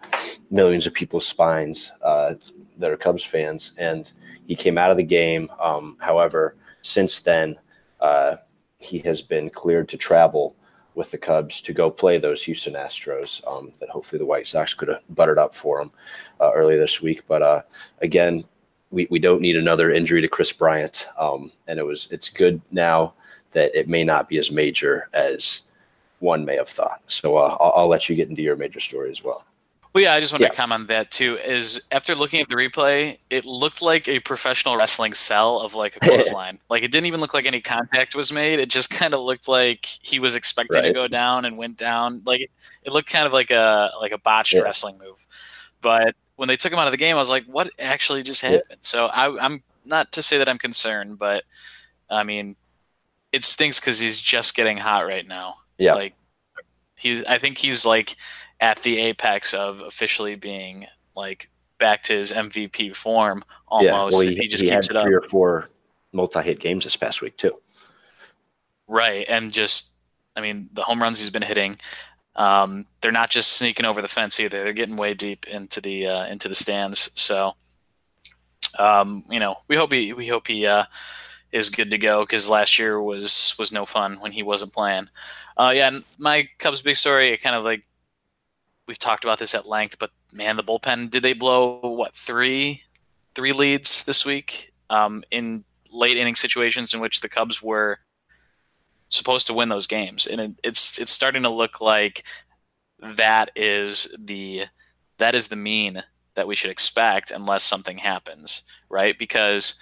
millions 0.51 0.86
of 0.86 0.93
people's 0.93 1.27
spines 1.27 1.91
uh, 2.03 2.36
that 2.77 2.91
are 2.91 2.97
Cubs 2.97 3.23
fans. 3.23 3.73
And 3.77 4.12
he 4.47 4.55
came 4.55 4.77
out 4.77 4.91
of 4.91 4.97
the 4.97 5.03
game. 5.03 5.49
Um, 5.60 5.97
however, 5.99 6.55
since 6.81 7.19
then, 7.19 7.58
uh, 8.01 8.36
he 8.77 8.99
has 8.99 9.21
been 9.21 9.49
cleared 9.49 9.89
to 9.89 9.97
travel 9.97 10.55
with 10.93 11.12
the 11.12 11.17
Cubs 11.17 11.62
to 11.62 11.73
go 11.73 11.89
play 11.89 12.17
those 12.17 12.43
Houston 12.43 12.73
Astros 12.73 13.45
um, 13.47 13.73
that 13.79 13.89
hopefully 13.89 14.19
the 14.19 14.25
White 14.25 14.47
Sox 14.47 14.73
could 14.73 14.88
have 14.88 15.01
buttered 15.10 15.39
up 15.39 15.53
for 15.53 15.81
him 15.81 15.91
uh, 16.39 16.51
earlier 16.53 16.77
this 16.77 17.01
week. 17.01 17.23
But 17.27 17.41
uh, 17.41 17.62
again, 18.01 18.43
we, 18.91 19.08
we 19.10 19.19
don't 19.19 19.41
need 19.41 19.56
another 19.58 19.91
injury 19.91 20.21
to 20.21 20.28
Kris 20.28 20.52
Bryant. 20.52 21.08
Um, 21.17 21.52
and 21.67 21.80
it 21.80 21.86
was 21.86 22.08
it's 22.12 22.30
good 22.30 22.62
now 22.71 23.13
that 23.52 23.74
it 23.78 23.88
may 23.88 24.04
not 24.04 24.28
be 24.30 24.38
as 24.38 24.52
major 24.52 25.10
as 25.13 25.62
one 26.19 26.45
may 26.45 26.56
have 26.56 26.69
thought. 26.69 27.02
So 27.08 27.38
uh, 27.38 27.58
I'll, 27.60 27.74
I'll 27.76 27.88
let 27.88 28.10
you 28.10 28.15
get 28.15 28.30
into 28.30 28.41
your 28.41 28.56
major 28.56 28.80
story 28.80 29.12
as 29.12 29.24
well. 29.24 29.45
Well, 29.93 30.04
yeah, 30.04 30.13
I 30.13 30.19
just 30.19 30.34
wanted 30.34 30.43
Yeah. 30.45 30.50
to 30.50 30.56
comment 30.58 30.82
on 30.82 30.88
that 30.88 31.10
too. 31.12 31.38
Is 31.38 31.82
after 31.91 32.15
looking 32.15 32.41
at 32.41 32.50
the 32.50 32.56
replay, 32.56 33.17
it 33.30 33.45
looked 33.45 33.82
like 33.82 34.10
a 34.10 34.19
professional 34.19 34.76
wrestling 34.76 35.13
cell 35.13 35.62
of 35.62 35.74
like 35.74 35.95
a 35.95 36.00
clothesline. 36.06 36.60
like 36.69 36.84
it 36.84 36.91
didn't 36.91 37.06
even 37.06 37.21
look 37.21 37.34
like 37.34 37.45
any 37.45 37.62
contact 37.62 38.13
was 38.13 38.30
made. 38.32 38.60
It 38.60 38.69
just 38.69 38.89
kind 39.02 39.13
of 39.13 39.21
looked 39.21 39.48
like 39.48 39.86
he 39.86 40.19
was 40.19 40.36
expecting 40.36 40.84
to 40.84 40.91
go 40.91 41.08
down 41.08 41.45
and 41.45 41.58
went 41.58 41.78
down. 41.78 42.21
Like 42.26 42.41
it, 42.41 42.52
it 42.84 42.91
looked 42.91 43.10
kind 43.10 43.26
of 43.26 43.32
like 43.32 43.52
a 43.52 43.91
like 44.02 44.12
a 44.12 44.17
botched 44.17 44.54
Yeah. 44.54 44.62
wrestling 44.62 44.98
move. 44.98 45.26
But 45.80 46.13
when 46.36 46.48
they 46.48 46.58
took 46.58 46.71
him 46.74 46.80
out 46.80 46.88
of 46.88 46.91
the 46.91 46.98
game, 46.98 47.15
I 47.15 47.19
was 47.19 47.30
like, 47.30 47.45
what 47.45 47.69
actually 47.80 48.24
just 48.24 48.43
Yeah. 48.43 48.52
happened? 48.52 48.80
So 48.82 49.08
I, 49.08 49.43
I'm 49.43 49.63
not 49.86 50.12
to 50.13 50.21
say 50.21 50.38
that 50.38 50.50
I'm 50.50 50.58
concerned, 50.58 51.17
but 51.19 51.43
I 52.10 52.24
mean, 52.24 52.56
it 53.32 53.43
stinks 53.45 53.80
because 53.80 54.00
he's 54.00 54.19
just 54.19 54.56
getting 54.56 54.78
hot 54.78 55.02
right 55.08 55.26
now. 55.28 55.56
Yeah. 55.78 55.93
Like 55.95 56.15
he's 56.98 57.24
I 57.26 57.38
think 57.38 57.58
he's 57.58 57.86
like 57.86 58.15
at 58.62 58.82
the 58.84 59.00
apex 59.00 59.54
of 59.54 59.82
officially 59.82 60.36
being 60.36 60.88
like 61.15 61.50
back 61.78 62.04
to 62.04 62.13
his 62.13 62.32
MVP 62.32 62.95
form 62.95 63.43
almost. 63.67 64.17
well, 64.17 64.21
if 64.28 64.38
he, 64.38 64.48
just 64.48 64.63
had 64.63 64.74
keeps 64.84 64.89
it 64.89 64.95
up. 64.95 65.04
three 65.06 65.13
or 65.15 65.21
four 65.21 65.69
multi-hit 66.13 66.60
games 66.60 66.86
this 66.86 66.95
past 66.95 67.21
week 67.21 67.36
too. 67.38 67.52
Right. 68.88 69.26
And 69.28 69.52
just 69.52 69.93
I 70.36 70.41
mean, 70.41 70.69
the 70.74 70.84
home 70.84 71.02
runs 71.02 71.19
he's 71.19 71.30
been 71.30 71.41
hitting, 71.41 71.78
um, 72.36 72.86
they're 73.02 73.12
not 73.12 73.30
just 73.30 73.54
sneaking 73.54 73.86
over 73.86 74.02
the 74.02 74.08
fence 74.08 74.39
either. 74.39 74.63
They're 74.63 74.74
getting 74.74 74.98
way 74.98 75.13
deep 75.13 75.48
into 75.48 75.82
the 75.82 76.08
uh, 76.08 76.26
into 76.28 76.48
the 76.48 76.56
stands. 76.56 77.12
So 77.19 77.56
um, 78.80 79.24
you 79.30 79.39
know, 79.39 79.56
we 79.67 79.76
hope 79.76 79.91
he 79.91 80.13
we 80.13 80.28
hope 80.28 80.48
he 80.48 80.65
uh, 80.65 80.86
is 81.52 81.69
good 81.69 81.91
to 81.91 81.98
go 81.98 82.24
because 82.24 82.50
last 82.50 82.78
year 82.80 83.02
was 83.02 83.56
was 83.58 83.71
no 83.71 83.86
fun 83.86 84.19
when 84.19 84.32
he 84.32 84.43
wasn't 84.43 84.74
playing. 84.74 85.10
Uh, 85.58 85.71
yeah, 85.76 85.89
my 86.17 86.50
Cubs 86.60 86.82
big 86.82 86.98
story, 86.98 87.36
kind 87.38 87.56
of 87.56 87.63
like 87.63 87.84
we've 88.88 89.00
talked 89.00 89.24
about 89.24 89.39
this 89.39 89.56
at 89.56 89.67
length, 89.67 89.98
but 90.00 90.12
man, 90.32 90.58
the 90.58 90.63
bullpen 90.63 91.10
did 91.10 91.24
they 91.24 91.34
blow 91.34 91.80
what 91.82 92.13
three 92.13 92.84
three 93.34 93.54
leads 93.54 94.04
this 94.04 94.26
week 94.26 94.74
um, 94.89 95.24
in 95.32 95.63
late 95.91 96.17
inning 96.17 96.36
situations 96.36 96.93
in 96.93 97.00
which 97.00 97.21
the 97.21 97.30
Cubs 97.30 97.62
were 97.62 98.00
supposed 99.09 99.47
to 99.47 99.53
win 99.53 99.69
those 99.69 99.87
games, 99.87 100.27
and 100.27 100.41
it, 100.41 100.51
it's 100.63 100.97
it's 100.97 101.11
starting 101.11 101.43
to 101.43 101.49
look 101.49 101.81
like 101.81 102.23
that 103.01 103.51
is 103.55 104.15
the 104.19 104.63
that 105.17 105.35
is 105.35 105.47
the 105.47 105.55
mean 105.55 106.03
that 106.33 106.47
we 106.47 106.55
should 106.55 106.71
expect 106.71 107.31
unless 107.31 107.63
something 107.63 107.97
happens, 107.97 108.63
right? 108.89 109.17
Because 109.17 109.75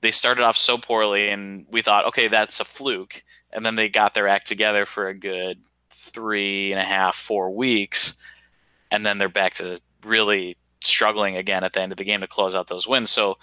they 0.00 0.10
started 0.10 0.44
off 0.44 0.56
so 0.56 0.76
poorly, 0.76 1.30
and 1.30 1.66
we 1.70 1.82
thought, 1.82 2.06
okay, 2.06 2.28
that's 2.28 2.60
a 2.60 2.64
fluke, 2.64 3.22
and 3.52 3.64
then 3.64 3.76
they 3.76 3.88
got 3.88 4.14
their 4.14 4.28
act 4.28 4.46
together 4.46 4.84
for 4.84 5.08
a 5.08 5.18
good 5.18 5.58
three 5.90 6.72
and 6.72 6.80
a 6.80 6.84
half, 6.84 7.14
four 7.14 7.50
weeks, 7.50 8.14
and 8.90 9.04
then 9.04 9.18
they're 9.18 9.28
back 9.28 9.54
to 9.54 9.80
really 10.04 10.56
struggling 10.82 11.36
again 11.36 11.64
at 11.64 11.72
the 11.72 11.80
end 11.80 11.92
of 11.92 11.98
the 11.98 12.04
game 12.04 12.20
to 12.20 12.26
close 12.26 12.54
out 12.54 12.66
those 12.66 12.86
wins. 12.86 13.10
So 13.10 13.38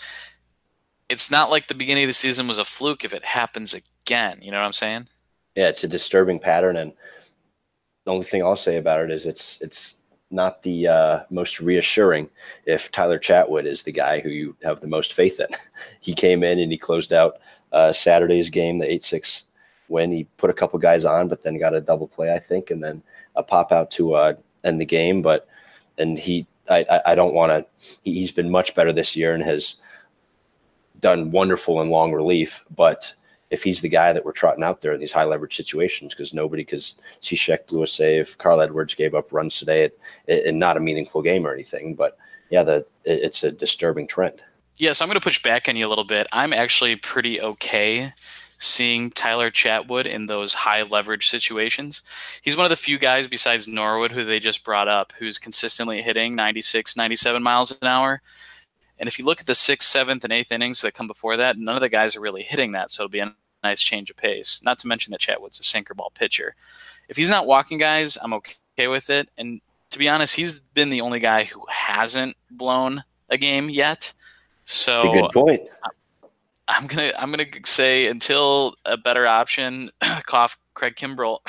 it's 1.12 1.30
not 1.30 1.52
like 1.52 1.67
the 1.67 1.76
beginning 1.76 2.06
of 2.06 2.10
the 2.10 2.13
season 2.13 2.47
was 2.47 2.58
a 2.58 2.65
fluke 2.65 3.04
if 3.04 3.13
it 3.13 3.26
happens 3.26 3.74
again. 3.74 4.39
You 4.41 4.50
know 4.50 4.58
what 4.58 4.65
I'm 4.65 4.74
saying? 4.74 5.10
Yeah, 5.56 5.67
it's 5.67 5.84
a 5.84 5.88
disturbing 5.88 6.39
pattern, 6.39 6.78
and 6.78 6.93
the 8.06 8.12
only 8.12 8.24
thing 8.24 8.41
I'll 8.41 8.56
say 8.56 8.78
about 8.78 9.02
it 9.02 9.12
is 9.12 9.26
it's 9.26 9.60
it's 9.62 9.95
not 10.32 10.63
the 10.63 10.88
uh, 10.88 11.19
most 11.30 11.60
reassuring 11.60 12.30
if 12.65 12.89
Tyler 12.91 13.19
Chatwood 13.19 13.65
is 13.65 13.84
the 13.84 13.91
guy 13.91 14.21
who 14.21 14.30
you 14.30 14.56
have 14.63 14.80
the 14.80 14.88
most 14.88 15.12
faith 15.13 15.41
in. 15.41 15.47
he 16.00 16.13
came 16.13 16.43
in 16.43 16.60
and 16.60 16.71
he 16.71 16.78
closed 16.78 17.12
out 17.12 17.39
uh, 17.74 17.91
Saturday's 17.91 18.50
game, 18.50 18.78
the 18.78 18.91
eight 18.91 19.04
six 19.04 19.45
win. 19.89 20.13
He 20.13 20.24
put 20.38 20.50
a 20.50 20.54
couple 20.54 20.80
guys 20.80 21.04
on, 21.04 21.28
but 21.28 21.43
then 21.43 21.60
got 21.60 21.76
a 21.76 21.82
double 21.82 22.08
play, 22.08 22.34
I 22.34 22.39
think, 22.39 22.71
and 22.71 22.82
then 22.82 23.04
a 23.36 23.43
pop 23.43 23.74
out 23.74 23.91
to 23.91 24.13
uh, 24.13 24.34
end 24.63 24.80
the 24.80 24.86
game. 24.86 25.21
But 25.21 25.45
and 25.97 26.17
he, 26.17 26.47
I, 26.69 27.02
I 27.08 27.15
don't 27.15 27.34
want 27.34 27.52
to. 27.52 28.00
He, 28.04 28.13
he's 28.13 28.32
been 28.32 28.50
much 28.50 28.74
better 28.76 28.93
this 28.93 29.17
year 29.17 29.34
and 29.34 29.43
has 29.43 29.76
done 31.02 31.32
wonderful 31.32 31.82
in 31.82 31.90
long 31.90 32.14
relief, 32.14 32.64
but 32.76 33.14
if 33.50 33.64
he's 33.64 33.82
the 33.82 33.90
guy 33.90 34.14
that 34.14 34.24
we're 34.24 34.32
trotting 34.32 34.64
out 34.64 34.80
there 34.80 34.94
in 34.94 35.00
these 35.00 35.12
high 35.12 35.26
leverage 35.26 35.58
situations 35.58 36.14
because 36.14 36.34
nobody 36.34 36.64
because 36.64 36.96
Cishek 37.22 37.68
blew 37.68 37.84
a 37.84 37.88
save, 37.88 38.38
Carl 38.38 38.62
Edwards 38.62 38.96
gave 38.96 39.14
up 39.14 39.32
runs 39.32 39.60
today, 39.60 39.92
and 40.28 40.58
not 40.58 40.78
a 40.78 40.80
meaningful 40.80 41.22
game 41.22 41.46
or 41.46 41.54
anything. 41.54 41.94
But 41.96 42.18
yeah, 42.50 42.64
the 42.64 42.86
it, 43.04 43.24
it's 43.24 43.44
a 43.44 43.52
disturbing 43.52 44.08
trend. 44.08 44.42
Yeah, 44.78 44.94
so 44.94 45.04
I'm 45.04 45.10
going 45.10 45.20
to 45.20 45.24
push 45.24 45.44
back 45.44 45.68
on 45.68 45.76
you 45.76 45.86
a 45.86 45.90
little 45.90 46.06
bit. 46.06 46.28
I'm 46.32 46.54
actually 46.54 46.96
pretty 46.96 47.42
okay 47.42 48.14
seeing 48.58 49.10
Tyler 49.10 49.50
Chatwood 49.50 50.06
in 50.06 50.28
those 50.28 50.54
high 50.54 50.84
leverage 50.84 51.28
situations. 51.28 52.04
He's 52.42 52.56
one 52.56 52.66
of 52.66 52.70
the 52.70 52.76
few 52.76 53.00
guys 53.00 53.28
besides 53.28 53.68
Norwood 53.68 54.12
who 54.12 54.24
they 54.24 54.40
just 54.40 54.64
brought 54.64 54.88
up 54.88 55.14
who's 55.18 55.40
consistently 55.40 56.02
hitting 56.02 56.36
96, 56.36 56.96
97 56.96 57.42
miles 57.42 57.72
an 57.72 57.88
hour. 57.88 58.22
And 59.02 59.08
if 59.08 59.18
you 59.18 59.26
look 59.26 59.42
at 59.42 59.48
the 59.48 59.56
sixth, 59.56 59.90
seventh, 59.90 60.24
and 60.24 60.32
eighth 60.32 60.52
innings 60.52 60.82
that 60.82 60.94
come 60.94 61.08
before 61.08 61.36
that, 61.36 61.58
none 61.58 61.76
of 61.76 61.82
the 61.82 61.90
guys 61.90 62.16
are 62.16 62.22
really 62.22 62.44
hitting 62.44 62.74
that. 62.74 62.92
So 62.92 63.02
it'll 63.02 63.10
be 63.10 63.20
a 63.20 63.34
nice 63.64 63.82
change 63.82 64.12
of 64.12 64.16
pace. 64.16 64.62
Not 64.64 64.78
to 64.80 64.88
mention 64.88 65.10
that 65.10 65.20
Chatwood's 65.20 65.60
a 65.60 65.64
sinker 65.64 65.96
ball 65.96 66.12
pitcher. 66.14 66.54
If 67.10 67.18
he's 67.18 67.30
not 67.30 67.48
walking 67.48 67.80
guys, 67.80 68.16
I'm 68.22 68.32
okay 68.34 68.88
with 68.88 69.10
it. 69.10 69.28
And 69.40 69.60
to 69.90 69.98
be 69.98 70.08
honest, 70.08 70.36
he's 70.36 70.60
been 70.60 70.92
the 70.92 71.02
only 71.02 71.20
guy 71.20 71.46
who 71.46 71.66
hasn't 71.68 72.38
blown 72.52 73.04
a 73.28 73.40
game 73.40 73.72
yet. 73.72 74.14
So 74.66 74.92
That's 74.92 75.04
a 75.04 75.08
good 75.08 75.32
point. 75.32 75.62
I'm 76.68 76.86
gonna 76.86 77.12
I'm 77.18 77.32
gonna 77.32 77.48
say 77.66 78.06
until 78.06 78.76
a 78.86 78.98
better 78.98 79.26
option, 79.26 79.90
cough 80.28 80.60
Craig 80.76 80.96
Kimbrel 80.96 81.40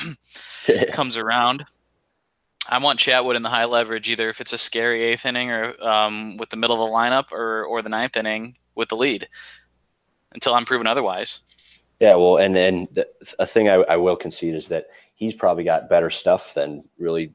comes 0.91 1.17
around. 1.17 1.65
I 2.69 2.79
want 2.79 2.99
Chatwood 2.99 3.35
in 3.35 3.41
the 3.41 3.49
high 3.49 3.65
leverage, 3.65 4.09
either 4.09 4.29
if 4.29 4.39
it's 4.39 4.53
a 4.53 4.57
scary 4.57 5.03
eighth 5.03 5.25
inning 5.25 5.51
or 5.51 5.75
um, 5.83 6.37
with 6.37 6.49
the 6.49 6.55
middle 6.55 6.81
of 6.81 6.89
the 6.89 6.95
lineup, 6.95 7.31
or 7.31 7.65
or 7.65 7.81
the 7.81 7.89
ninth 7.89 8.15
inning 8.15 8.57
with 8.75 8.89
the 8.89 8.95
lead, 8.95 9.27
until 10.33 10.53
I'm 10.53 10.65
proven 10.65 10.87
otherwise. 10.87 11.39
Yeah, 11.99 12.15
well, 12.15 12.37
and 12.37 12.55
and 12.57 13.05
a 13.39 13.45
thing 13.45 13.69
I, 13.69 13.75
I 13.75 13.97
will 13.97 14.15
concede 14.15 14.55
is 14.55 14.67
that 14.69 14.87
he's 15.15 15.33
probably 15.33 15.63
got 15.63 15.89
better 15.89 16.09
stuff 16.09 16.53
than 16.53 16.83
really 16.97 17.33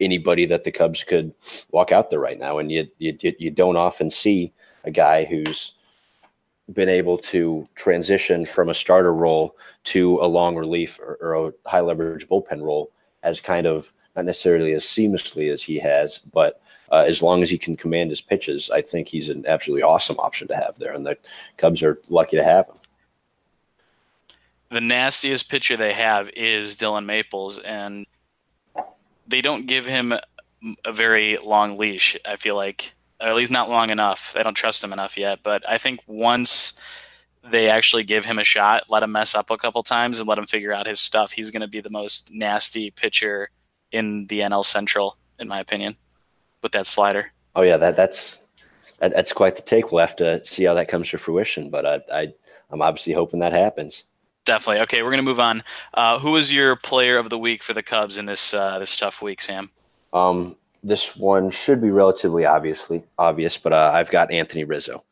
anybody 0.00 0.46
that 0.46 0.64
the 0.64 0.72
Cubs 0.72 1.04
could 1.04 1.34
walk 1.70 1.92
out 1.92 2.10
there 2.10 2.20
right 2.20 2.38
now, 2.38 2.58
and 2.58 2.70
you 2.72 2.88
you 2.98 3.16
you 3.20 3.50
don't 3.50 3.76
often 3.76 4.10
see 4.10 4.52
a 4.84 4.90
guy 4.90 5.24
who's 5.24 5.74
been 6.72 6.88
able 6.88 7.18
to 7.18 7.64
transition 7.74 8.46
from 8.46 8.68
a 8.68 8.74
starter 8.74 9.12
role 9.12 9.56
to 9.82 10.18
a 10.22 10.26
long 10.26 10.56
relief 10.56 10.98
or, 11.00 11.18
or 11.20 11.48
a 11.48 11.68
high 11.68 11.80
leverage 11.80 12.28
bullpen 12.28 12.62
role 12.62 12.90
as 13.22 13.40
kind 13.40 13.66
of 13.66 13.92
not 14.16 14.24
necessarily 14.24 14.72
as 14.72 14.84
seamlessly 14.84 15.52
as 15.52 15.62
he 15.62 15.78
has, 15.78 16.18
but 16.18 16.60
uh, 16.90 17.04
as 17.06 17.22
long 17.22 17.42
as 17.42 17.50
he 17.50 17.58
can 17.58 17.76
command 17.76 18.10
his 18.10 18.20
pitches, 18.20 18.70
I 18.70 18.82
think 18.82 19.08
he's 19.08 19.28
an 19.28 19.44
absolutely 19.46 19.82
awesome 19.82 20.18
option 20.18 20.48
to 20.48 20.56
have 20.56 20.76
there, 20.76 20.92
and 20.92 21.06
the 21.06 21.16
Cubs 21.56 21.82
are 21.82 22.00
lucky 22.08 22.36
to 22.36 22.44
have 22.44 22.66
him. 22.66 22.76
The 24.70 24.80
nastiest 24.80 25.48
pitcher 25.48 25.76
they 25.76 25.92
have 25.92 26.30
is 26.30 26.76
Dillon 26.76 27.06
Maples, 27.06 27.58
and 27.58 28.06
they 29.26 29.40
don't 29.40 29.66
give 29.66 29.86
him 29.86 30.12
a 30.84 30.92
very 30.92 31.38
long 31.38 31.78
leash. 31.78 32.16
I 32.24 32.36
feel 32.36 32.56
like, 32.56 32.92
or 33.20 33.28
at 33.28 33.34
least 33.34 33.50
not 33.50 33.70
long 33.70 33.90
enough. 33.90 34.32
They 34.32 34.42
don't 34.42 34.54
trust 34.54 34.84
him 34.84 34.92
enough 34.92 35.16
yet. 35.16 35.40
But 35.42 35.68
I 35.68 35.78
think 35.78 36.00
once 36.06 36.78
they 37.42 37.68
actually 37.68 38.04
give 38.04 38.24
him 38.24 38.38
a 38.38 38.44
shot, 38.44 38.84
let 38.88 39.02
him 39.02 39.12
mess 39.12 39.34
up 39.34 39.50
a 39.50 39.56
couple 39.56 39.82
times, 39.82 40.20
and 40.20 40.28
let 40.28 40.38
him 40.38 40.46
figure 40.46 40.72
out 40.72 40.86
his 40.86 41.00
stuff, 41.00 41.32
he's 41.32 41.50
going 41.50 41.62
to 41.62 41.68
be 41.68 41.80
the 41.80 41.90
most 41.90 42.32
nasty 42.32 42.90
pitcher 42.90 43.50
in 43.92 44.26
the 44.26 44.40
NL 44.40 44.64
Central, 44.64 45.16
in 45.38 45.48
my 45.48 45.60
opinion, 45.60 45.96
with 46.62 46.72
that 46.72 46.86
slider. 46.86 47.32
Oh 47.54 47.62
yeah, 47.62 47.76
that 47.76 47.96
that's 47.96 48.40
that, 49.00 49.12
that's 49.12 49.32
quite 49.32 49.56
the 49.56 49.62
take. 49.62 49.92
We'll 49.92 50.06
have 50.06 50.16
to 50.16 50.44
see 50.44 50.64
how 50.64 50.74
that 50.74 50.88
comes 50.88 51.08
to 51.10 51.18
fruition, 51.18 51.70
but 51.70 51.86
I, 51.86 52.00
I 52.12 52.32
I'm 52.70 52.82
obviously 52.82 53.12
hoping 53.12 53.40
that 53.40 53.52
happens. 53.52 54.04
Definitely. 54.44 54.82
Okay, 54.82 55.02
we're 55.02 55.10
gonna 55.10 55.22
move 55.22 55.40
on. 55.40 55.62
Uh, 55.94 56.18
who 56.18 56.32
was 56.32 56.52
your 56.52 56.76
player 56.76 57.18
of 57.18 57.30
the 57.30 57.38
week 57.38 57.62
for 57.62 57.72
the 57.72 57.82
Cubs 57.82 58.18
in 58.18 58.26
this 58.26 58.54
uh, 58.54 58.78
this 58.78 58.96
tough 58.96 59.22
week, 59.22 59.40
Sam? 59.40 59.70
Um, 60.12 60.56
this 60.82 61.16
one 61.16 61.50
should 61.50 61.80
be 61.80 61.90
relatively 61.90 62.46
obviously 62.46 63.04
obvious, 63.18 63.58
but 63.58 63.72
uh, 63.72 63.90
I've 63.94 64.10
got 64.10 64.32
Anthony 64.32 64.64
Rizzo. 64.64 65.04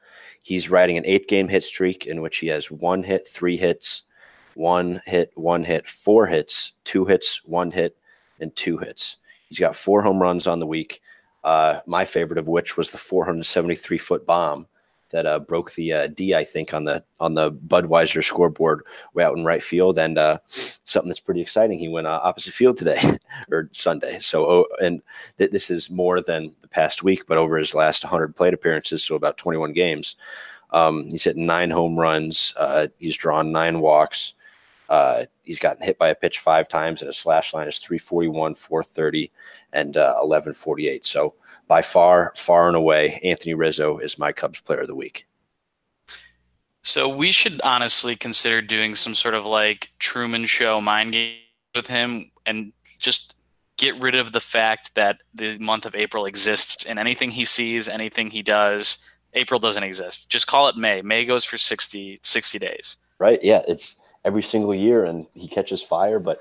He's 0.42 0.70
riding 0.70 0.96
an 0.96 1.04
eight 1.04 1.28
game 1.28 1.48
hit 1.48 1.62
streak 1.62 2.06
in 2.06 2.22
which 2.22 2.38
he 2.38 2.46
has 2.46 2.70
one 2.70 3.02
hit, 3.02 3.28
three 3.28 3.56
hits, 3.56 4.04
one 4.54 5.02
hit, 5.04 5.30
one 5.34 5.62
hit, 5.62 5.86
four 5.86 6.26
hits, 6.26 6.72
two 6.84 7.04
hits, 7.04 7.42
one 7.44 7.70
hit, 7.70 7.97
and 8.40 8.54
two 8.54 8.78
hits. 8.78 9.16
He's 9.48 9.58
got 9.58 9.76
four 9.76 10.02
home 10.02 10.20
runs 10.20 10.46
on 10.46 10.60
the 10.60 10.66
week. 10.66 11.00
Uh, 11.44 11.80
my 11.86 12.04
favorite 12.04 12.38
of 12.38 12.48
which 12.48 12.76
was 12.76 12.90
the 12.90 12.98
473 12.98 13.98
foot 13.98 14.26
bomb 14.26 14.66
that 15.10 15.26
uh, 15.26 15.38
broke 15.38 15.72
the 15.74 15.92
uh, 15.92 16.06
D, 16.08 16.34
I 16.34 16.44
think, 16.44 16.74
on 16.74 16.84
the 16.84 17.02
on 17.20 17.34
the 17.34 17.52
Budweiser 17.52 18.22
scoreboard 18.22 18.82
way 19.14 19.24
out 19.24 19.36
in 19.36 19.44
right 19.44 19.62
field, 19.62 19.98
and 19.98 20.18
uh, 20.18 20.38
something 20.46 21.08
that's 21.08 21.20
pretty 21.20 21.40
exciting. 21.40 21.78
He 21.78 21.88
went 21.88 22.06
uh, 22.06 22.20
opposite 22.22 22.52
field 22.52 22.76
today 22.76 23.18
or 23.50 23.70
Sunday. 23.72 24.18
So, 24.18 24.44
oh, 24.46 24.66
and 24.82 25.00
th- 25.38 25.50
this 25.50 25.70
is 25.70 25.90
more 25.90 26.20
than 26.20 26.54
the 26.60 26.68
past 26.68 27.02
week, 27.02 27.26
but 27.26 27.38
over 27.38 27.56
his 27.56 27.74
last 27.74 28.04
100 28.04 28.36
plate 28.36 28.54
appearances, 28.54 29.02
so 29.02 29.14
about 29.14 29.38
21 29.38 29.72
games, 29.72 30.16
um, 30.72 31.04
he's 31.04 31.24
hit 31.24 31.36
nine 31.36 31.70
home 31.70 31.98
runs. 31.98 32.54
Uh, 32.56 32.88
he's 32.98 33.16
drawn 33.16 33.52
nine 33.52 33.80
walks. 33.80 34.34
Uh, 34.88 35.26
he's 35.42 35.58
gotten 35.58 35.84
hit 35.84 35.98
by 35.98 36.08
a 36.08 36.14
pitch 36.14 36.38
five 36.38 36.68
times, 36.68 37.02
and 37.02 37.06
his 37.06 37.16
slash 37.16 37.52
line 37.52 37.68
is 37.68 37.78
341, 37.78 38.54
430, 38.54 39.30
and 39.72 39.96
uh, 39.96 40.14
1148. 40.20 41.04
So 41.04 41.34
by 41.66 41.82
far, 41.82 42.32
far 42.36 42.68
and 42.68 42.76
away, 42.76 43.20
Anthony 43.22 43.54
Rizzo 43.54 43.98
is 43.98 44.18
my 44.18 44.32
Cubs 44.32 44.60
player 44.60 44.80
of 44.80 44.88
the 44.88 44.94
week. 44.94 45.26
So 46.82 47.08
we 47.08 47.32
should 47.32 47.60
honestly 47.62 48.16
consider 48.16 48.62
doing 48.62 48.94
some 48.94 49.14
sort 49.14 49.34
of 49.34 49.44
like 49.44 49.92
Truman 49.98 50.46
Show 50.46 50.80
mind 50.80 51.12
game 51.12 51.36
with 51.74 51.86
him 51.86 52.30
and 52.46 52.72
just 52.98 53.34
get 53.76 53.94
rid 54.00 54.14
of 54.14 54.32
the 54.32 54.40
fact 54.40 54.94
that 54.94 55.18
the 55.34 55.58
month 55.58 55.84
of 55.84 55.94
April 55.94 56.24
exists 56.24 56.86
and 56.86 56.98
anything 56.98 57.30
he 57.30 57.44
sees, 57.44 57.88
anything 57.88 58.30
he 58.30 58.42
does, 58.42 59.04
April 59.34 59.60
doesn't 59.60 59.82
exist. 59.82 60.30
Just 60.30 60.46
call 60.46 60.68
it 60.68 60.76
May. 60.76 61.02
May 61.02 61.26
goes 61.26 61.44
for 61.44 61.58
60, 61.58 62.18
60 62.22 62.58
days. 62.58 62.96
Right. 63.18 63.42
Yeah. 63.42 63.62
It's 63.68 63.96
every 64.24 64.42
single 64.42 64.74
year 64.74 65.04
and 65.04 65.26
he 65.34 65.48
catches 65.48 65.82
fire, 65.82 66.18
but 66.18 66.38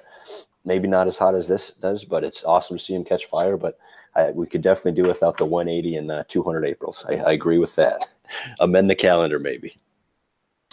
maybe 0.66 0.88
not 0.88 1.08
as 1.08 1.18
hot 1.18 1.36
as 1.36 1.48
this 1.48 1.72
does, 1.80 2.04
but 2.06 2.24
it's 2.24 2.44
awesome 2.44 2.78
to 2.78 2.84
see 2.84 2.94
him 2.94 3.04
catch 3.04 3.26
fire. 3.26 3.58
But 3.58 3.78
I, 4.16 4.32
we 4.32 4.48
could 4.48 4.62
definitely 4.62 5.02
do 5.02 5.08
without 5.08 5.38
the 5.38 5.46
180 5.46 5.96
and 5.96 6.10
the 6.10 6.26
200 6.28 6.66
Aprils. 6.66 7.06
I, 7.08 7.16
I 7.16 7.32
agree 7.32 7.58
with 7.58 7.76
that. 7.76 8.08
Amend 8.60 8.90
the 8.90 8.96
calendar, 8.96 9.40
maybe. 9.40 9.76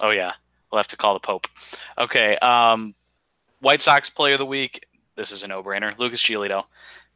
Oh, 0.01 0.11
yeah. 0.11 0.33
We'll 0.71 0.79
have 0.79 0.89
to 0.89 0.97
call 0.97 1.15
the 1.15 1.21
Pope. 1.21 1.47
Okay. 1.99 2.37
Um, 2.39 2.95
White 3.61 3.81
Sox 3.81 4.11
player 4.11 4.35
of 4.35 4.39
the 4.39 4.47
week. 4.47 4.87
This 5.15 5.31
is 5.31 5.45
a 5.45 5.49
no 5.49 5.63
brainer. 5.63 5.97
Lucas 5.99 6.21
Giolito. 6.21 6.65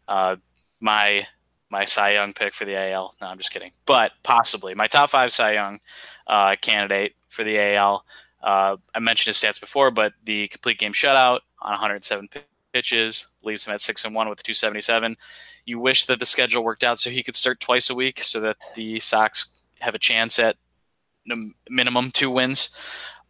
Uh, 0.06 0.36
my 0.80 1.26
my 1.70 1.84
Cy 1.84 2.12
Young 2.12 2.32
pick 2.32 2.54
for 2.54 2.64
the 2.64 2.76
AL. 2.76 3.14
No, 3.20 3.26
I'm 3.26 3.36
just 3.36 3.52
kidding. 3.52 3.72
But 3.84 4.12
possibly 4.22 4.74
my 4.74 4.86
top 4.86 5.10
five 5.10 5.32
Cy 5.32 5.52
Young 5.54 5.80
uh, 6.26 6.56
candidate 6.60 7.14
for 7.28 7.44
the 7.44 7.58
AL. 7.74 8.04
Uh, 8.42 8.76
I 8.94 8.98
mentioned 9.00 9.34
his 9.34 9.42
stats 9.42 9.60
before, 9.60 9.90
but 9.90 10.12
the 10.24 10.48
complete 10.48 10.78
game 10.78 10.92
shutout 10.92 11.40
on 11.60 11.72
107 11.72 12.28
pitches 12.72 13.28
leaves 13.42 13.64
him 13.64 13.74
at 13.74 13.80
six 13.80 14.04
and 14.04 14.14
one 14.14 14.28
with 14.28 14.42
277. 14.42 15.16
You 15.64 15.78
wish 15.78 16.04
that 16.06 16.18
the 16.18 16.26
schedule 16.26 16.64
worked 16.64 16.84
out 16.84 16.98
so 16.98 17.10
he 17.10 17.22
could 17.22 17.36
start 17.36 17.60
twice 17.60 17.90
a 17.90 17.94
week, 17.94 18.20
so 18.20 18.40
that 18.40 18.56
the 18.74 19.00
Sox 19.00 19.54
have 19.80 19.94
a 19.94 19.98
chance 19.98 20.38
at 20.38 20.56
minimum 21.68 22.10
two 22.10 22.30
wins, 22.30 22.70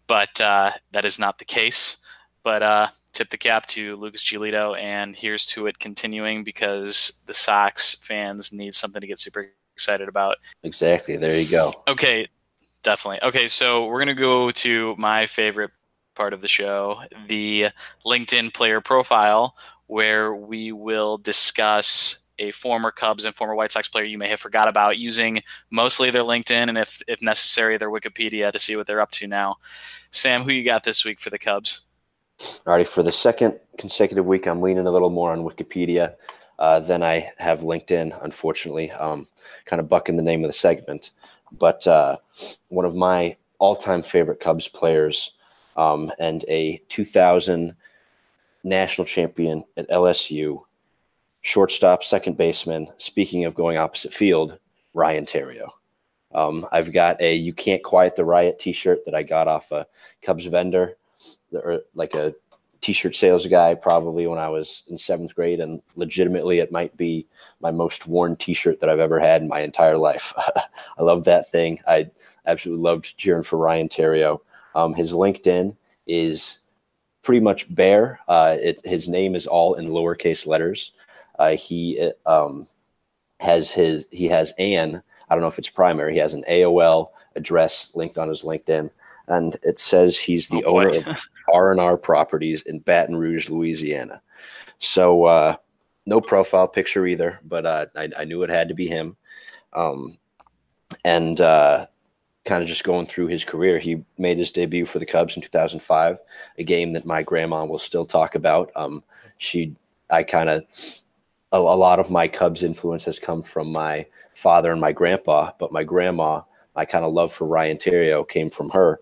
but 0.07 0.40
uh, 0.40 0.71
that 0.92 1.05
is 1.05 1.18
not 1.18 1.38
the 1.38 1.44
case. 1.44 1.99
But 2.44 2.62
uh, 2.62 2.88
tip 3.12 3.31
the 3.31 3.38
cap 3.38 3.66
to 3.66 3.97
Lucas 3.97 4.23
Giolito, 4.23 4.79
and 4.81 5.16
here's 5.16 5.44
to 5.47 5.66
it 5.66 5.79
continuing 5.79 6.44
because 6.44 7.21
the 7.27 7.35
Sox 7.35 7.97
fans 7.97 8.53
need 8.53 8.75
something 8.75 9.01
to 9.01 9.07
get 9.07 9.18
super 9.18 9.51
excited 9.75 10.09
about. 10.09 10.37
Exactly. 10.62 11.16
There 11.16 11.38
you 11.38 11.49
go. 11.49 11.83
Okay, 11.88 12.29
definitely. 12.88 13.22
Okay, 13.22 13.48
so 13.48 13.85
we're 13.85 13.98
gonna 13.98 14.14
go 14.14 14.51
to 14.51 14.94
my 14.96 15.27
favorite 15.27 15.72
part 16.14 16.33
of 16.33 16.40
the 16.40 16.48
show, 16.48 17.03
the 17.29 17.68
LinkedIn 18.07 18.55
player 18.55 18.81
profile, 18.81 19.55
where 19.88 20.35
we 20.35 20.72
will 20.72 21.18
discuss 21.18 22.20
a 22.38 22.51
former 22.51 22.90
Cubs 22.90 23.27
and 23.27 23.35
former 23.35 23.55
White 23.55 23.72
Sox 23.72 23.88
player 23.88 24.05
you 24.05 24.16
may 24.16 24.29
have 24.29 24.40
forgot 24.40 24.68
about 24.68 24.96
using 24.96 25.42
mostly 25.70 26.11
their 26.11 26.22
LinkedIn 26.22 26.68
and 26.68 26.79
if 26.79 27.03
if 27.07 27.20
necessary 27.20 27.77
their 27.77 27.90
Wikipedia 27.90 28.51
to 28.53 28.59
see 28.59 28.74
what 28.74 28.87
they're 28.87 29.03
up 29.03 29.11
to 29.12 29.27
now. 29.27 29.57
Sam, 30.11 30.42
who 30.42 30.53
you 30.53 30.64
got 30.64 30.85
this 30.85 31.05
week 31.05 31.20
for 31.20 31.29
the 31.29 31.38
Cubs? 31.38 31.83
Alrighty, 32.38 32.87
for 32.87 33.03
the 33.03 33.12
second 33.12 33.59
consecutive 33.77 34.24
week, 34.24 34.46
I'm 34.46 34.62
leaning 34.62 34.87
a 34.87 34.90
little 34.90 35.11
more 35.11 35.33
on 35.33 35.40
Wikipedia 35.40 36.14
uh, 36.59 36.81
than 36.81 37.03
I 37.03 37.31
have 37.38 37.61
LinkedIn, 37.61 38.18
unfortunately. 38.23 38.90
Um, 38.90 39.27
kind 39.64 39.81
of 39.81 39.88
bucking 39.88 40.16
the 40.16 40.23
name 40.23 40.44
of 40.44 40.49
the 40.49 40.57
segment. 40.57 41.12
But 41.53 41.87
uh, 41.87 42.16
one 42.68 42.85
of 42.85 42.94
my 42.94 43.37
all 43.59 43.77
time 43.77 44.03
favorite 44.03 44.40
Cubs 44.40 44.68
players 44.68 45.33
um, 45.77 46.12
and 46.18 46.44
a 46.49 46.83
2000 46.88 47.75
national 48.64 49.07
champion 49.07 49.64
at 49.77 49.88
LSU, 49.88 50.62
shortstop, 51.42 52.03
second 52.03 52.37
baseman. 52.37 52.88
Speaking 52.97 53.44
of 53.44 53.55
going 53.55 53.79
opposite 53.79 54.12
field, 54.12 54.59
Ryan 54.94 55.25
Theriot. 55.25 55.71
Um, 56.35 56.66
I've 56.73 56.92
got 56.92 57.21
a 57.23 57.35
"You 57.35 57.55
Can't 57.55 57.83
Quiet 57.83 58.16
the 58.16 58.25
Riot" 58.25 58.59
T-shirt 58.59 59.05
that 59.07 59.14
I 59.14 59.23
got 59.23 59.49
off 59.49 59.73
a 59.73 59.87
Cubs 60.23 60.44
vendor 60.44 60.99
or 61.53 61.81
like 61.94 62.14
a 62.14 62.35
t-shirt 62.81 63.17
sales 63.17 63.47
guy 63.47 63.75
probably 63.75 64.27
when 64.27 64.38
I 64.38 64.49
was 64.49 64.83
in 64.88 64.99
seventh 64.99 65.35
grade, 65.35 65.61
and 65.61 65.83
legitimately 65.97 66.59
it 66.59 66.73
might 66.73 66.97
be 66.97 67.27
my 67.61 67.71
most 67.71 68.07
worn 68.07 68.37
t-shirt 68.37 68.81
that 68.81 68.88
I've 68.88 68.99
ever 68.99 69.19
had 69.19 69.43
in 69.43 69.49
my 69.49 69.61
entire 69.61 69.99
life. 69.99 70.33
I 70.38 71.03
love 71.03 71.25
that 71.25 71.51
thing. 71.51 71.81
I 71.87 72.11
absolutely 72.47 72.83
loved 72.83 73.17
cheering 73.17 73.43
for 73.43 73.57
Ryan 73.57 73.88
Theriot. 73.88 74.41
Um, 74.75 74.95
his 74.95 75.12
LinkedIn 75.12 75.77
is 76.07 76.61
pretty 77.23 77.41
much 77.41 77.73
bare. 77.75 78.21
Uh, 78.29 78.57
it, 78.61 78.81
his 78.85 79.09
name 79.09 79.35
is 79.35 79.47
all 79.47 79.75
in 79.75 79.88
lowercase 79.88 80.47
letters. 80.47 80.93
Uh, 81.38 81.51
he 81.51 82.11
um, 82.27 82.67
has 83.41 83.71
his 83.71 84.07
he 84.11 84.27
has 84.27 84.53
an 84.59 85.03
I 85.29 85.35
don't 85.35 85.43
know 85.43 85.49
if 85.49 85.59
it's 85.59 85.69
primary. 85.69 86.14
He 86.14 86.19
has 86.21 86.35
an 86.35 86.45
AOL 86.49 87.11
address 87.37 87.91
linked 87.95 88.19
on 88.19 88.29
his 88.29 88.43
LinkedIn 88.43 88.91
and 89.29 89.57
it 89.62 89.79
says 89.79 90.19
he's 90.19 90.49
the 90.49 90.64
oh, 90.64 90.79
owner 90.79 90.88
of 90.88 91.29
R 91.53 91.71
and 91.71 91.81
R 91.81 91.97
Properties 91.97 92.62
in 92.62 92.81
Baton 92.81 93.17
Rouge, 93.17 93.49
Louisiana. 93.49 94.23
So 94.79 95.25
uh, 95.25 95.57
no 96.07 96.21
profile 96.21 96.69
picture 96.69 97.07
either, 97.07 97.41
but 97.45 97.67
uh, 97.67 97.87
I, 97.97 98.09
I, 98.19 98.25
knew 98.25 98.43
it 98.43 98.51
had 98.51 98.69
to 98.69 98.75
be 98.75 98.87
him. 98.87 99.17
Um, 99.73 100.19
and 101.05 101.41
uh, 101.41 101.87
kind 102.45 102.62
of 102.62 102.69
just 102.69 102.85
going 102.85 103.07
through 103.07 103.27
his 103.27 103.45
career, 103.45 103.79
he 103.79 104.05
made 104.17 104.38
his 104.38 104.51
debut 104.51 104.87
for 104.87 104.99
the 104.99 105.07
Cubs 105.07 105.37
in 105.37 105.43
2005, 105.43 106.19
a 106.57 106.64
game 106.64 106.93
that 106.95 107.05
my 107.05 107.23
grandma 107.23 107.64
will 107.64 107.79
still 107.79 108.07
talk 108.07 108.35
about. 108.35 108.71
Um, 108.75 109.05
she, 109.37 109.77
I 110.11 110.23
kind 110.23 110.49
of, 110.49 110.64
a, 111.53 111.59
a 111.59 111.59
lot 111.59 112.01
of 112.01 112.11
my 112.11 112.27
Cubs 112.27 112.62
influence 112.62 113.05
has 113.05 113.19
come 113.19 113.43
from 113.43 113.71
my 113.71 114.07
father 114.35 114.73
and 114.73 114.81
my 114.81 114.93
grandpa, 114.93 115.53
but 115.59 115.73
my 115.73 115.85
grandma, 115.85 116.43
my 116.75 116.85
kind 116.85 117.05
of 117.05 117.12
love 117.12 117.33
for 117.33 117.47
Ryan 117.47 117.77
Theriot 117.77 118.29
came 118.29 118.49
from 118.49 118.71
her 118.71 119.01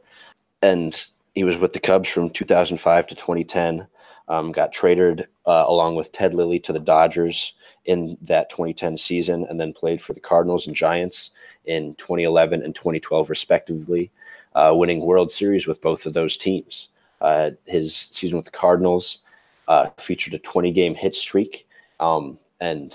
and 0.62 1.08
he 1.34 1.44
was 1.44 1.58
with 1.58 1.72
the 1.72 1.80
Cubs 1.80 2.08
from 2.08 2.30
2005 2.30 3.06
to 3.06 3.14
2010. 3.14 3.86
Um, 4.28 4.50
got 4.50 4.72
traded 4.72 5.28
uh, 5.46 5.64
along 5.68 5.94
with 5.94 6.10
Ted 6.10 6.34
Lilly 6.34 6.58
to 6.60 6.72
the 6.72 6.80
Dodgers 6.80 7.54
in 7.84 8.18
that 8.22 8.50
2010 8.50 8.96
season, 8.96 9.46
and 9.48 9.60
then 9.60 9.72
played 9.72 10.02
for 10.02 10.14
the 10.14 10.20
Cardinals 10.20 10.66
and 10.66 10.74
Giants 10.74 11.30
in 11.66 11.94
2011 11.94 12.62
and 12.62 12.74
2012, 12.74 13.30
respectively, 13.30 14.10
uh, 14.54 14.72
winning 14.74 15.00
World 15.00 15.30
Series 15.30 15.68
with 15.68 15.80
both 15.80 16.06
of 16.06 16.12
those 16.12 16.36
teams. 16.36 16.88
Uh, 17.20 17.50
his 17.66 18.08
season 18.10 18.36
with 18.36 18.46
the 18.46 18.50
Cardinals 18.50 19.18
uh, 19.68 19.90
featured 19.98 20.34
a 20.34 20.38
20 20.38 20.72
game 20.72 20.94
hit 20.94 21.14
streak. 21.14 21.66
Um, 22.00 22.38
and 22.60 22.94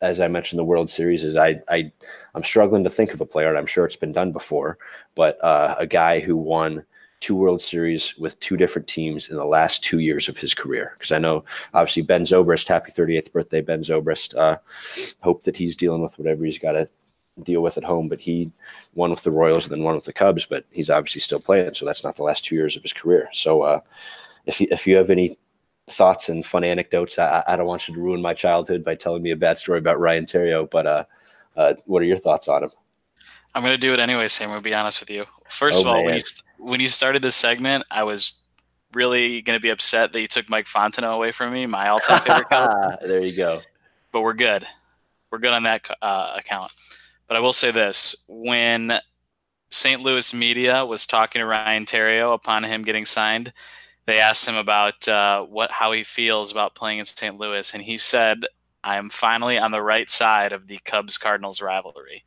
as 0.00 0.20
I 0.20 0.28
mentioned, 0.28 0.58
the 0.58 0.64
World 0.64 0.88
Series 0.88 1.24
is 1.24 1.36
I, 1.36 1.60
I 1.68 1.90
I'm 2.34 2.44
struggling 2.44 2.84
to 2.84 2.90
think 2.90 3.12
of 3.12 3.20
a 3.20 3.26
player. 3.26 3.48
and 3.48 3.58
I'm 3.58 3.66
sure 3.66 3.84
it's 3.84 3.96
been 3.96 4.12
done 4.12 4.32
before, 4.32 4.78
but 5.14 5.42
uh, 5.42 5.74
a 5.78 5.86
guy 5.86 6.20
who 6.20 6.36
won 6.36 6.84
two 7.20 7.34
World 7.34 7.60
Series 7.60 8.16
with 8.18 8.38
two 8.40 8.56
different 8.56 8.86
teams 8.86 9.28
in 9.28 9.36
the 9.36 9.44
last 9.44 9.82
two 9.82 9.98
years 9.98 10.28
of 10.28 10.38
his 10.38 10.54
career. 10.54 10.94
Because 10.96 11.12
I 11.12 11.18
know, 11.18 11.44
obviously, 11.74 12.02
Ben 12.02 12.22
Zobrist, 12.22 12.68
happy 12.68 12.92
38th 12.92 13.32
birthday, 13.32 13.60
Ben 13.60 13.82
Zobrist. 13.82 14.36
Uh, 14.36 14.58
hope 15.20 15.42
that 15.44 15.56
he's 15.56 15.76
dealing 15.76 16.02
with 16.02 16.18
whatever 16.18 16.44
he's 16.44 16.58
got 16.58 16.72
to 16.72 16.88
deal 17.42 17.60
with 17.60 17.76
at 17.76 17.84
home. 17.84 18.08
But 18.08 18.20
he 18.20 18.50
won 18.94 19.10
with 19.10 19.22
the 19.22 19.30
Royals 19.30 19.66
and 19.66 19.74
then 19.74 19.82
won 19.82 19.96
with 19.96 20.04
the 20.04 20.12
Cubs, 20.12 20.46
but 20.46 20.64
he's 20.70 20.90
obviously 20.90 21.20
still 21.20 21.40
playing. 21.40 21.74
So 21.74 21.84
that's 21.84 22.04
not 22.04 22.16
the 22.16 22.24
last 22.24 22.44
two 22.44 22.54
years 22.54 22.76
of 22.76 22.82
his 22.82 22.92
career. 22.92 23.28
So 23.32 23.62
uh, 23.62 23.80
if, 24.46 24.60
you, 24.60 24.68
if 24.70 24.86
you 24.86 24.96
have 24.96 25.10
any 25.10 25.36
thoughts 25.88 26.28
and 26.28 26.44
fun 26.44 26.64
anecdotes, 26.64 27.18
I, 27.18 27.42
I 27.46 27.56
don't 27.56 27.66
want 27.66 27.88
you 27.88 27.94
to 27.94 28.00
ruin 28.00 28.22
my 28.22 28.34
childhood 28.34 28.84
by 28.84 28.94
telling 28.94 29.22
me 29.22 29.30
a 29.30 29.36
bad 29.36 29.58
story 29.58 29.78
about 29.78 30.00
Ryan 30.00 30.26
Theriot, 30.26 30.70
but 30.70 30.86
uh, 30.86 31.04
uh, 31.56 31.74
what 31.86 32.02
are 32.02 32.06
your 32.06 32.18
thoughts 32.18 32.48
on 32.48 32.64
him? 32.64 32.70
I'm 33.58 33.64
going 33.64 33.74
to 33.74 33.76
do 33.76 33.92
it 33.92 33.98
anyway, 33.98 34.28
Sam. 34.28 34.52
I'll 34.52 34.60
be 34.60 34.72
honest 34.72 35.00
with 35.00 35.10
you. 35.10 35.24
First 35.48 35.78
oh, 35.78 35.80
of 35.80 35.86
all, 35.88 36.04
when 36.04 36.14
you, 36.14 36.20
when 36.60 36.78
you 36.78 36.86
started 36.86 37.22
this 37.22 37.34
segment, 37.34 37.84
I 37.90 38.04
was 38.04 38.34
really 38.94 39.42
going 39.42 39.56
to 39.56 39.60
be 39.60 39.70
upset 39.70 40.12
that 40.12 40.20
you 40.20 40.28
took 40.28 40.48
Mike 40.48 40.66
Fontenot 40.66 41.12
away 41.12 41.32
from 41.32 41.52
me, 41.52 41.66
my 41.66 41.88
all-time 41.88 42.20
favorite 42.22 42.46
there 43.04 43.20
you 43.20 43.36
go. 43.36 43.60
But 44.12 44.20
we're 44.20 44.34
good. 44.34 44.64
We're 45.32 45.40
good 45.40 45.54
on 45.54 45.64
that 45.64 45.90
uh, 46.00 46.34
account. 46.36 46.72
But 47.26 47.36
I 47.36 47.40
will 47.40 47.52
say 47.52 47.72
this: 47.72 48.14
when 48.28 49.00
St. 49.70 50.02
Louis 50.02 50.32
media 50.32 50.86
was 50.86 51.04
talking 51.04 51.40
to 51.40 51.46
Ryan 51.46 51.84
Theriot 51.84 52.32
upon 52.32 52.62
him 52.62 52.84
getting 52.84 53.06
signed, 53.06 53.52
they 54.06 54.20
asked 54.20 54.46
him 54.46 54.54
about 54.54 55.08
uh, 55.08 55.42
what 55.42 55.72
how 55.72 55.90
he 55.90 56.04
feels 56.04 56.52
about 56.52 56.76
playing 56.76 57.00
in 57.00 57.06
St. 57.06 57.36
Louis, 57.36 57.74
and 57.74 57.82
he 57.82 57.98
said, 57.98 58.44
"I'm 58.84 59.10
finally 59.10 59.58
on 59.58 59.72
the 59.72 59.82
right 59.82 60.08
side 60.08 60.52
of 60.52 60.68
the 60.68 60.78
Cubs 60.84 61.18
Cardinals 61.18 61.60
rivalry." 61.60 62.22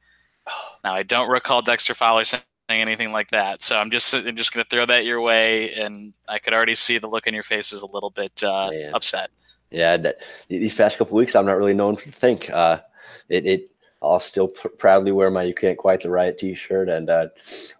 Now 0.83 0.95
I 0.95 1.03
don't 1.03 1.29
recall 1.29 1.61
Dexter 1.61 1.93
Fowler 1.93 2.25
saying 2.25 2.41
anything 2.69 3.11
like 3.11 3.29
that. 3.31 3.61
So 3.61 3.77
I'm 3.77 3.91
just 3.91 4.13
I'm 4.13 4.35
just 4.35 4.53
going 4.53 4.63
to 4.63 4.69
throw 4.69 4.85
that 4.87 5.05
your 5.05 5.21
way, 5.21 5.73
and 5.73 6.13
I 6.27 6.39
could 6.39 6.53
already 6.53 6.75
see 6.75 6.97
the 6.97 7.07
look 7.07 7.27
in 7.27 7.33
your 7.33 7.43
face 7.43 7.71
is 7.71 7.81
a 7.81 7.85
little 7.85 8.09
bit 8.09 8.43
uh, 8.43 8.71
upset. 8.93 9.29
Yeah, 9.69 9.97
that, 9.97 10.17
these 10.49 10.73
past 10.73 10.97
couple 10.97 11.17
weeks, 11.17 11.35
I'm 11.35 11.45
not 11.45 11.57
really 11.57 11.73
known 11.73 11.95
to 11.97 12.11
think. 12.11 12.49
Uh, 12.49 12.81
it, 13.29 13.45
it 13.45 13.69
I'll 14.01 14.19
still 14.19 14.47
pr- 14.47 14.69
proudly 14.69 15.11
wear 15.11 15.29
my 15.29 15.43
"You 15.43 15.53
Can't 15.53 15.77
Quite 15.77 16.01
the 16.01 16.09
Riot" 16.09 16.39
T-shirt, 16.39 16.89
and 16.89 17.09
uh, 17.09 17.27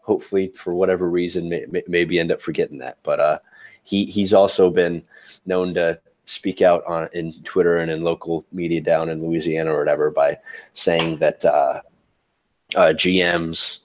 hopefully, 0.02 0.50
for 0.50 0.74
whatever 0.74 1.10
reason, 1.10 1.50
may, 1.50 1.66
may, 1.70 1.84
maybe 1.88 2.20
end 2.20 2.32
up 2.32 2.42
forgetting 2.42 2.78
that. 2.80 2.98
But 3.04 3.20
uh, 3.20 3.40
he 3.84 4.06
he's 4.06 4.34
also 4.34 4.70
been 4.70 5.04
known 5.46 5.74
to 5.74 6.00
speak 6.26 6.62
out 6.62 6.86
on 6.86 7.10
in 7.14 7.34
Twitter 7.44 7.78
and 7.78 7.92
in 7.92 8.04
local 8.04 8.46
media 8.52 8.80
down 8.80 9.10
in 9.10 9.26
Louisiana 9.26 9.74
or 9.74 9.80
whatever 9.80 10.12
by 10.12 10.38
saying 10.74 11.18
that 11.18 11.44
uh, 11.44 11.82
uh 12.76 12.94
GMs 12.94 13.80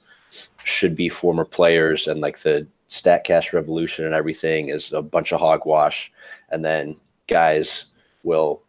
should 0.64 0.96
be 0.96 1.08
former 1.08 1.44
players 1.44 2.08
and 2.08 2.20
like 2.20 2.40
the 2.40 2.66
statcast 2.90 3.52
revolution 3.52 4.04
and 4.04 4.14
everything 4.14 4.68
is 4.68 4.92
a 4.92 5.02
bunch 5.02 5.32
of 5.32 5.40
hogwash. 5.40 6.12
And 6.50 6.64
then 6.64 6.96
guys 7.28 7.86
will 8.22 8.62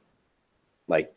like 0.88 1.14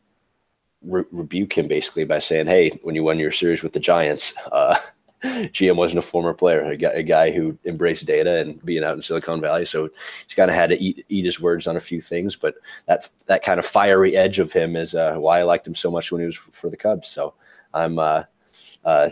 re- 0.82 1.04
rebuke 1.10 1.56
him 1.56 1.68
basically 1.68 2.04
by 2.04 2.18
saying 2.18 2.46
hey 2.46 2.70
when 2.82 2.94
you 2.94 3.04
won 3.04 3.18
your 3.18 3.32
series 3.32 3.62
with 3.62 3.72
the 3.72 3.80
giants 3.80 4.34
uh, 4.52 4.76
gm 5.24 5.76
wasn't 5.76 5.98
a 5.98 6.02
former 6.02 6.32
player 6.32 6.62
a 6.64 6.76
guy, 6.76 6.90
a 6.90 7.02
guy 7.02 7.30
who 7.30 7.56
embraced 7.66 8.06
data 8.06 8.40
and 8.40 8.64
being 8.64 8.82
out 8.82 8.96
in 8.96 9.02
silicon 9.02 9.40
valley. 9.40 9.66
So 9.66 9.90
he's 10.26 10.34
kind 10.34 10.50
of 10.50 10.56
had 10.56 10.70
to 10.70 10.80
eat, 10.80 11.04
eat 11.08 11.24
his 11.24 11.40
words 11.40 11.66
on 11.66 11.76
a 11.76 11.80
few 11.80 12.00
things 12.00 12.36
but 12.36 12.54
that 12.86 13.08
that 13.26 13.42
kind 13.42 13.58
of 13.58 13.66
fiery 13.66 14.16
edge 14.16 14.38
of 14.38 14.52
him 14.52 14.76
is 14.76 14.94
uh, 14.94 15.14
why 15.16 15.40
i 15.40 15.42
liked 15.42 15.66
him 15.66 15.74
so 15.74 15.90
much 15.90 16.10
when 16.10 16.20
he 16.20 16.26
was 16.26 16.36
for 16.36 16.70
the 16.70 16.76
cubs. 16.76 17.08
So 17.08 17.34
i'm 17.74 17.98
uh, 17.98 18.24
uh, 18.84 19.10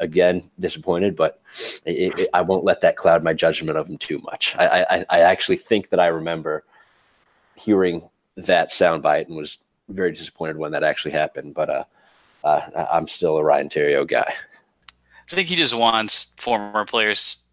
again 0.00 0.50
disappointed, 0.60 1.16
but 1.16 1.40
it, 1.84 2.18
it, 2.18 2.28
I 2.32 2.42
won't 2.42 2.64
let 2.64 2.80
that 2.82 2.96
cloud 2.96 3.24
my 3.24 3.32
judgment 3.32 3.78
of 3.78 3.88
him 3.88 3.98
too 3.98 4.18
much. 4.20 4.54
I, 4.58 4.86
I, 4.88 5.04
I 5.10 5.20
actually 5.20 5.56
think 5.56 5.90
that 5.90 6.00
I 6.00 6.06
remember 6.06 6.64
hearing 7.56 8.08
that 8.36 8.70
soundbite 8.70 9.26
and 9.26 9.36
was 9.36 9.58
very 9.88 10.12
disappointed 10.12 10.56
when 10.56 10.72
that 10.72 10.84
actually 10.84 11.12
happened. 11.12 11.54
But 11.54 11.70
uh, 11.70 11.84
uh, 12.44 12.86
I'm 12.90 13.08
still 13.08 13.36
a 13.36 13.44
Ryan 13.44 13.68
Theriot 13.68 14.08
guy. 14.08 14.32
I 15.30 15.34
think 15.34 15.48
he 15.48 15.56
just 15.56 15.74
wants 15.74 16.34
former 16.38 16.84
players 16.84 17.44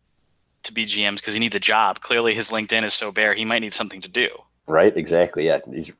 to 0.63 0.73
be 0.73 0.85
GMs 0.85 1.17
because 1.17 1.33
he 1.33 1.39
needs 1.39 1.55
a 1.55 1.59
job. 1.59 1.99
Clearly, 2.01 2.33
his 2.33 2.49
LinkedIn 2.49 2.83
is 2.83 2.93
so 2.93 3.11
bare. 3.11 3.33
He 3.33 3.45
might 3.45 3.59
need 3.59 3.73
something 3.73 4.01
to 4.01 4.09
do. 4.09 4.29
Right? 4.67 4.95
Exactly. 4.95 5.47
Yeah. 5.47 5.59
He's 5.71 5.91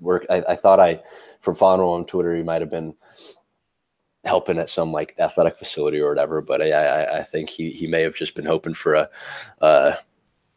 work. 0.00 0.26
I, 0.30 0.42
I 0.48 0.56
thought 0.56 0.80
I, 0.80 1.00
from 1.40 1.54
following 1.54 1.80
him 1.80 1.88
on 1.88 2.04
Twitter, 2.06 2.34
he 2.34 2.42
might 2.42 2.60
have 2.60 2.70
been 2.70 2.94
helping 4.24 4.58
at 4.58 4.70
some 4.70 4.92
like 4.92 5.14
athletic 5.18 5.58
facility 5.58 5.98
or 5.98 6.08
whatever. 6.08 6.40
But 6.40 6.62
I, 6.62 6.72
I, 6.72 7.18
I 7.18 7.22
think 7.22 7.48
he, 7.48 7.70
he 7.70 7.86
may 7.86 8.02
have 8.02 8.14
just 8.14 8.34
been 8.34 8.44
hoping 8.46 8.74
for 8.74 8.94
a, 8.94 9.08
a 9.60 9.98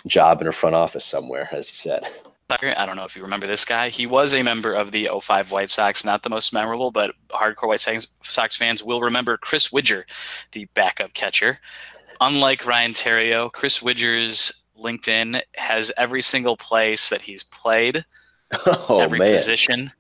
job 0.08 0.42
in 0.42 0.48
a 0.48 0.52
front 0.52 0.76
office 0.76 1.06
somewhere, 1.06 1.48
as 1.52 1.70
he 1.70 1.76
said. 1.76 2.04
I 2.50 2.86
don't 2.86 2.98
know 2.98 3.06
if 3.06 3.16
you 3.16 3.24
remember 3.24 3.48
this 3.48 3.66
guy. 3.66 3.90
He 3.90 4.06
was 4.06 4.34
a 4.34 4.44
member 4.44 4.74
of 4.74 4.92
the 4.92 5.10
05 5.20 5.52
White 5.52 5.72
Sox, 5.72 6.06
not 6.06 6.22
the 6.24 6.30
most 6.30 6.54
memorable, 6.54 6.92
but 6.92 7.16
hardcore 7.30 7.68
White 7.68 8.08
Sox 8.22 8.56
fans 8.56 8.84
will 8.84 9.02
remember 9.02 9.38
Chris 9.38 9.72
Widger, 9.72 10.06
the 10.52 10.66
backup 10.74 11.14
catcher. 11.14 11.60
Unlike 12.22 12.66
Ryan 12.66 12.94
Theriot, 12.94 13.54
Chris 13.54 13.82
Widger's 13.82 14.64
LinkedIn 14.80 15.42
has 15.56 15.92
every 15.98 16.22
single 16.22 16.56
place 16.58 17.10
that 17.10 17.22
he's 17.22 17.44
played, 17.44 18.06
Oh 18.66 19.00
every 19.00 19.20
man. 19.20 19.32
position, 19.32 19.92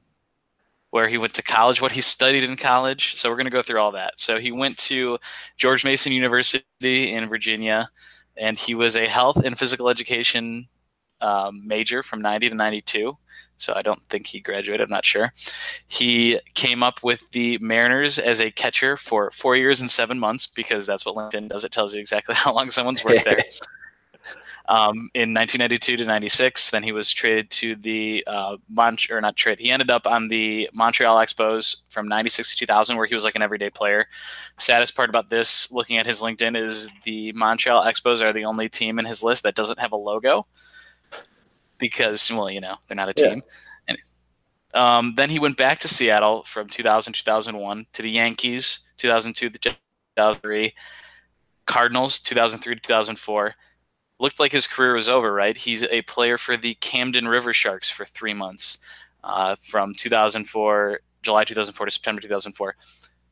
where 0.93 1.07
he 1.07 1.17
went 1.17 1.33
to 1.33 1.41
college, 1.41 1.81
what 1.81 1.91
he 1.91 2.01
studied 2.01 2.43
in 2.43 2.55
college. 2.55 3.15
So 3.15 3.27
we're 3.27 3.35
going 3.35 3.45
to 3.45 3.51
go 3.51 3.63
through 3.63 3.79
all 3.79 3.93
that. 3.93 4.19
So 4.19 4.37
he 4.37 4.51
went 4.51 4.77
to 4.77 5.17
George 5.57 5.83
Mason 5.83 6.13
University 6.13 6.63
in 7.11 7.27
Virginia, 7.27 7.89
and 8.37 8.55
he 8.55 8.75
was 8.75 8.95
a 8.95 9.07
health 9.07 9.43
and 9.43 9.57
physical 9.57 9.89
education 9.89 10.67
um, 11.19 11.65
major 11.65 12.03
from 12.03 12.21
90 12.21 12.49
to 12.49 12.55
92. 12.55 13.17
So 13.57 13.73
I 13.75 13.81
don't 13.81 14.07
think 14.09 14.27
he 14.27 14.39
graduated. 14.39 14.81
I'm 14.81 14.91
not 14.91 15.03
sure. 15.03 15.33
He 15.87 16.39
came 16.53 16.83
up 16.83 17.01
with 17.01 17.27
the 17.31 17.57
Mariners 17.57 18.19
as 18.19 18.39
a 18.39 18.51
catcher 18.51 18.95
for 18.95 19.31
four 19.31 19.55
years 19.55 19.81
and 19.81 19.89
seven 19.89 20.19
months 20.19 20.45
because 20.45 20.85
that's 20.85 21.07
what 21.07 21.15
LinkedIn 21.15 21.49
does. 21.49 21.63
It 21.63 21.71
tells 21.71 21.95
you 21.95 22.01
exactly 22.01 22.35
how 22.37 22.53
long 22.53 22.69
someone's 22.69 23.03
worked 23.03 23.25
there. 23.25 23.39
Um, 24.69 25.09
in 25.13 25.33
1992 25.33 25.97
to 25.97 26.05
96, 26.05 26.69
then 26.69 26.83
he 26.83 26.93
was 26.93 27.11
traded 27.11 27.49
to 27.51 27.75
the 27.75 28.23
uh, 28.25 28.55
Mont- 28.69 29.09
or 29.11 29.19
not 29.19 29.35
trade. 29.35 29.59
He 29.59 29.71
ended 29.71 29.89
up 29.89 30.07
on 30.07 30.29
the 30.29 30.69
Montreal 30.73 31.17
Expos 31.17 31.83
from 31.89 32.07
96 32.07 32.51
to 32.51 32.57
2000, 32.59 32.95
where 32.95 33.05
he 33.05 33.13
was 33.13 33.25
like 33.25 33.35
an 33.35 33.41
everyday 33.41 33.69
player. 33.69 34.07
Saddest 34.57 34.95
part 34.95 35.09
about 35.09 35.29
this, 35.29 35.69
looking 35.71 35.97
at 35.97 36.05
his 36.05 36.21
LinkedIn, 36.21 36.55
is 36.55 36.89
the 37.03 37.33
Montreal 37.33 37.83
Expos 37.83 38.21
are 38.21 38.31
the 38.31 38.45
only 38.45 38.69
team 38.69 38.99
in 38.99 39.05
his 39.05 39.21
list 39.21 39.43
that 39.43 39.53
doesn't 39.55 39.79
have 39.79 39.91
a 39.91 39.97
logo 39.97 40.47
because, 41.77 42.31
well, 42.31 42.49
you 42.49 42.61
know, 42.61 42.77
they're 42.87 42.95
not 42.95 43.09
a 43.09 43.13
Yeah. 43.21 43.29
team. 43.31 43.43
And 43.89 43.97
um, 44.73 45.13
then 45.15 45.29
he 45.29 45.39
went 45.39 45.57
back 45.57 45.79
to 45.79 45.89
Seattle 45.89 46.43
from 46.43 46.69
2000 46.69 47.11
2001 47.11 47.85
to 47.91 48.01
the 48.01 48.09
Yankees 48.09 48.79
2002 48.95 49.49
to 49.49 49.59
2003, 50.15 50.73
Cardinals 51.65 52.19
2003 52.21 52.75
to 52.75 52.81
2004 52.81 53.55
looked 54.23 54.39
like 54.39 54.53
his 54.53 54.67
career 54.67 54.95
was 54.95 55.09
over, 55.09 55.33
right? 55.33 55.57
He's 55.57 55.83
a 55.83 56.01
player 56.03 56.37
for 56.37 56.55
the 56.55 56.75
Camden 56.75 57.27
River 57.27 57.51
Sharks 57.51 57.89
for 57.89 58.05
three 58.05 58.33
months 58.33 58.77
uh, 59.21 59.57
from 59.61 59.93
2004, 59.93 61.01
July 61.21 61.43
2004 61.43 61.85
to 61.85 61.91
September 61.91 62.21
2004. 62.21 62.73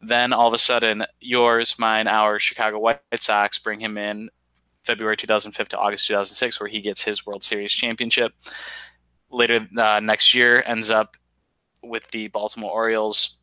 Then 0.01 0.33
all 0.33 0.49
of 0.49 0.53
a 0.53 0.57
sudden, 0.57 1.05
yours, 1.21 1.79
mine, 1.79 2.09
our 2.09 2.39
Chicago 2.39 2.77
White 2.77 2.99
Sox 3.21 3.57
bring 3.57 3.79
him 3.79 3.97
in 3.97 4.29
February 4.83 5.15
2005 5.15 5.69
to 5.69 5.79
August 5.79 6.07
2006, 6.07 6.59
where 6.59 6.67
he 6.67 6.81
gets 6.81 7.03
his 7.03 7.25
World 7.25 7.43
Series 7.43 7.71
championship. 7.71 8.33
Later 9.29 9.65
uh, 9.77 10.01
next 10.01 10.33
year, 10.33 10.61
ends 10.65 10.89
up 10.89 11.15
with 11.81 12.05
the 12.11 12.27
Baltimore 12.27 12.71
Orioles 12.71 13.37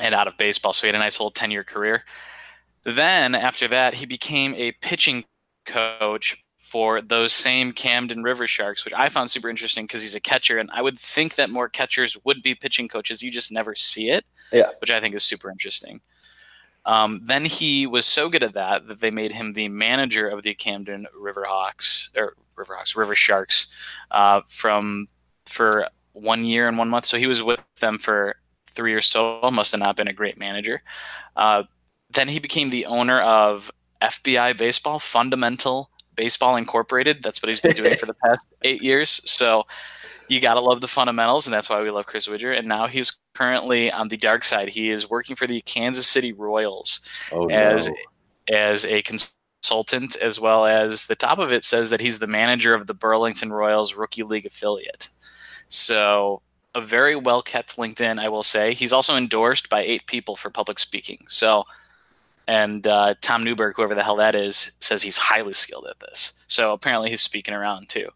and 0.00 0.12
out 0.12 0.26
of 0.26 0.36
baseball. 0.38 0.72
So 0.72 0.86
he 0.86 0.88
had 0.88 0.96
a 0.96 0.98
nice 0.98 1.20
little 1.20 1.30
10 1.30 1.52
year 1.52 1.62
career. 1.62 2.02
Then 2.82 3.36
after 3.36 3.68
that, 3.68 3.94
he 3.94 4.06
became 4.06 4.54
a 4.56 4.72
pitching 4.72 5.24
coach 5.64 6.43
for 6.74 7.00
those 7.00 7.32
same 7.32 7.70
Camden 7.70 8.24
River 8.24 8.48
Sharks, 8.48 8.84
which 8.84 8.92
I 8.94 9.08
found 9.08 9.30
super 9.30 9.48
interesting 9.48 9.84
because 9.84 10.02
he's 10.02 10.16
a 10.16 10.20
catcher, 10.20 10.58
and 10.58 10.68
I 10.72 10.82
would 10.82 10.98
think 10.98 11.36
that 11.36 11.48
more 11.48 11.68
catchers 11.68 12.16
would 12.24 12.42
be 12.42 12.56
pitching 12.56 12.88
coaches. 12.88 13.22
You 13.22 13.30
just 13.30 13.52
never 13.52 13.76
see 13.76 14.10
it, 14.10 14.24
Yeah. 14.52 14.70
which 14.80 14.90
I 14.90 14.98
think 14.98 15.14
is 15.14 15.22
super 15.22 15.52
interesting. 15.52 16.00
Um, 16.84 17.20
then 17.22 17.44
he 17.44 17.86
was 17.86 18.06
so 18.06 18.28
good 18.28 18.42
at 18.42 18.54
that 18.54 18.88
that 18.88 18.98
they 18.98 19.12
made 19.12 19.30
him 19.30 19.52
the 19.52 19.68
manager 19.68 20.28
of 20.28 20.42
the 20.42 20.52
Camden 20.52 21.06
Riverhawks 21.16 22.08
or 22.16 22.34
Riverhawks 22.56 22.96
River 22.96 23.14
Sharks 23.14 23.68
uh, 24.10 24.40
from 24.48 25.06
for 25.46 25.86
one 26.12 26.42
year 26.42 26.66
and 26.66 26.76
one 26.76 26.90
month. 26.90 27.06
So 27.06 27.18
he 27.18 27.28
was 27.28 27.40
with 27.40 27.62
them 27.78 27.98
for 27.98 28.34
three 28.68 28.90
years 28.90 29.08
total. 29.08 29.52
Must 29.52 29.70
have 29.70 29.78
not 29.78 29.94
been 29.94 30.08
a 30.08 30.12
great 30.12 30.38
manager. 30.38 30.82
Uh, 31.36 31.62
then 32.10 32.26
he 32.26 32.40
became 32.40 32.70
the 32.70 32.86
owner 32.86 33.20
of 33.20 33.70
FBI 34.02 34.58
Baseball, 34.58 34.98
Fundamental 34.98 35.88
Baseball 36.16 36.56
Incorporated. 36.56 37.22
That's 37.22 37.42
what 37.42 37.48
he's 37.48 37.60
been 37.60 37.76
doing 37.76 37.96
for 37.96 38.06
the 38.06 38.14
past 38.14 38.46
eight 38.62 38.82
years. 38.82 39.20
So 39.30 39.64
you 40.28 40.40
got 40.40 40.54
to 40.54 40.60
love 40.60 40.80
the 40.80 40.88
fundamentals, 40.88 41.46
and 41.46 41.54
that's 41.54 41.68
why 41.68 41.82
we 41.82 41.90
love 41.90 42.06
Chris 42.06 42.26
Widger. 42.26 42.52
And 42.52 42.66
now 42.68 42.86
he's 42.86 43.16
currently 43.34 43.90
on 43.92 44.08
the 44.08 44.16
dark 44.16 44.44
side. 44.44 44.68
He 44.68 44.90
is 44.90 45.10
working 45.10 45.36
for 45.36 45.46
the 45.46 45.60
Kansas 45.62 46.06
City 46.06 46.32
Royals 46.32 47.00
Oh 47.32 47.48
as 47.50 47.88
no. 47.88 47.94
as 48.52 48.84
a 48.86 49.02
consultant, 49.02 50.16
as 50.16 50.40
well 50.40 50.64
as 50.66 51.06
the 51.06 51.16
top 51.16 51.38
of 51.38 51.52
it 51.52 51.64
says 51.64 51.90
that 51.90 52.00
he's 52.00 52.18
the 52.18 52.26
manager 52.26 52.74
of 52.74 52.86
the 52.86 52.94
Burlington 52.94 53.52
Royals 53.52 53.94
Rookie 53.94 54.22
League 54.22 54.46
affiliate. 54.46 55.10
So 55.68 56.42
a 56.74 56.80
very 56.80 57.16
well 57.16 57.42
kept 57.42 57.76
LinkedIn, 57.76 58.18
I 58.18 58.28
will 58.28 58.42
say. 58.42 58.74
He's 58.74 58.92
also 58.92 59.16
endorsed 59.16 59.68
by 59.68 59.82
eight 59.82 60.06
people 60.06 60.36
for 60.36 60.50
public 60.50 60.78
speaking. 60.78 61.24
So, 61.28 61.64
and 62.46 62.86
uh, 62.86 63.14
Tom 63.20 63.44
Newberg, 63.44 63.76
whoever 63.76 63.94
the 63.94 64.02
hell 64.02 64.16
that 64.16 64.34
is, 64.34 64.72
says 64.80 65.02
he's 65.02 65.16
highly 65.16 65.54
skilled 65.54 65.86
at 65.88 66.00
this. 66.00 66.32
So 66.46 66.72
apparently 66.72 67.10
he's 67.10 67.22
speaking 67.22 67.54
around 67.54 67.88
too. 67.88 68.08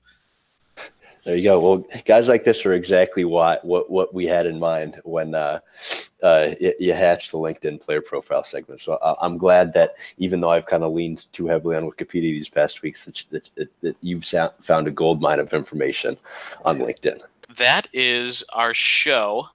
There 1.24 1.36
you 1.36 1.42
go. 1.42 1.60
Well, 1.60 1.84
guys 2.06 2.28
like 2.28 2.44
this 2.44 2.64
are 2.64 2.72
exactly 2.72 3.24
what 3.26 3.62
what 3.64 3.90
what 3.90 4.14
we 4.14 4.26
had 4.26 4.46
in 4.46 4.58
mind 4.58 4.98
when 5.04 5.34
uh, 5.34 5.58
uh, 6.22 6.54
you, 6.58 6.72
you 6.78 6.94
hatched 6.94 7.32
the 7.32 7.38
LinkedIn 7.38 7.80
player 7.80 8.00
profile 8.00 8.42
segment. 8.42 8.80
So 8.80 8.98
I, 9.02 9.14
I'm 9.20 9.36
glad 9.36 9.72
that 9.74 9.94
even 10.16 10.40
though 10.40 10.50
I've 10.50 10.64
kind 10.64 10.84
of 10.84 10.92
leaned 10.92 11.30
too 11.32 11.46
heavily 11.46 11.76
on 11.76 11.84
Wikipedia 11.84 12.30
these 12.30 12.48
past 12.48 12.82
weeks, 12.82 13.04
that, 13.04 13.50
that, 13.56 13.68
that, 13.82 13.96
you've 14.00 14.24
found 14.60 14.88
a 14.88 14.90
gold 14.90 15.20
mine 15.20 15.38
of 15.38 15.52
information 15.52 16.16
on 16.64 16.78
LinkedIn. 16.78 17.20
that 17.56 17.88
is 17.92 18.42
our 18.52 18.72
show. 18.72 19.48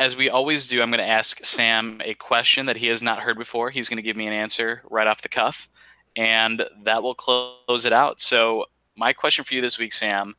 As 0.00 0.16
we 0.16 0.30
always 0.30 0.66
do, 0.66 0.80
I'm 0.80 0.88
going 0.88 0.98
to 0.98 1.06
ask 1.06 1.44
Sam 1.44 2.00
a 2.02 2.14
question 2.14 2.64
that 2.64 2.78
he 2.78 2.86
has 2.86 3.02
not 3.02 3.18
heard 3.18 3.36
before. 3.36 3.68
He's 3.68 3.90
going 3.90 3.98
to 3.98 4.02
give 4.02 4.16
me 4.16 4.26
an 4.26 4.32
answer 4.32 4.80
right 4.90 5.06
off 5.06 5.20
the 5.20 5.28
cuff, 5.28 5.68
and 6.16 6.66
that 6.84 7.02
will 7.02 7.14
close 7.14 7.84
it 7.84 7.92
out. 7.92 8.18
So, 8.18 8.64
my 8.96 9.12
question 9.12 9.44
for 9.44 9.52
you 9.52 9.60
this 9.60 9.78
week, 9.78 9.92
Sam, 9.92 10.34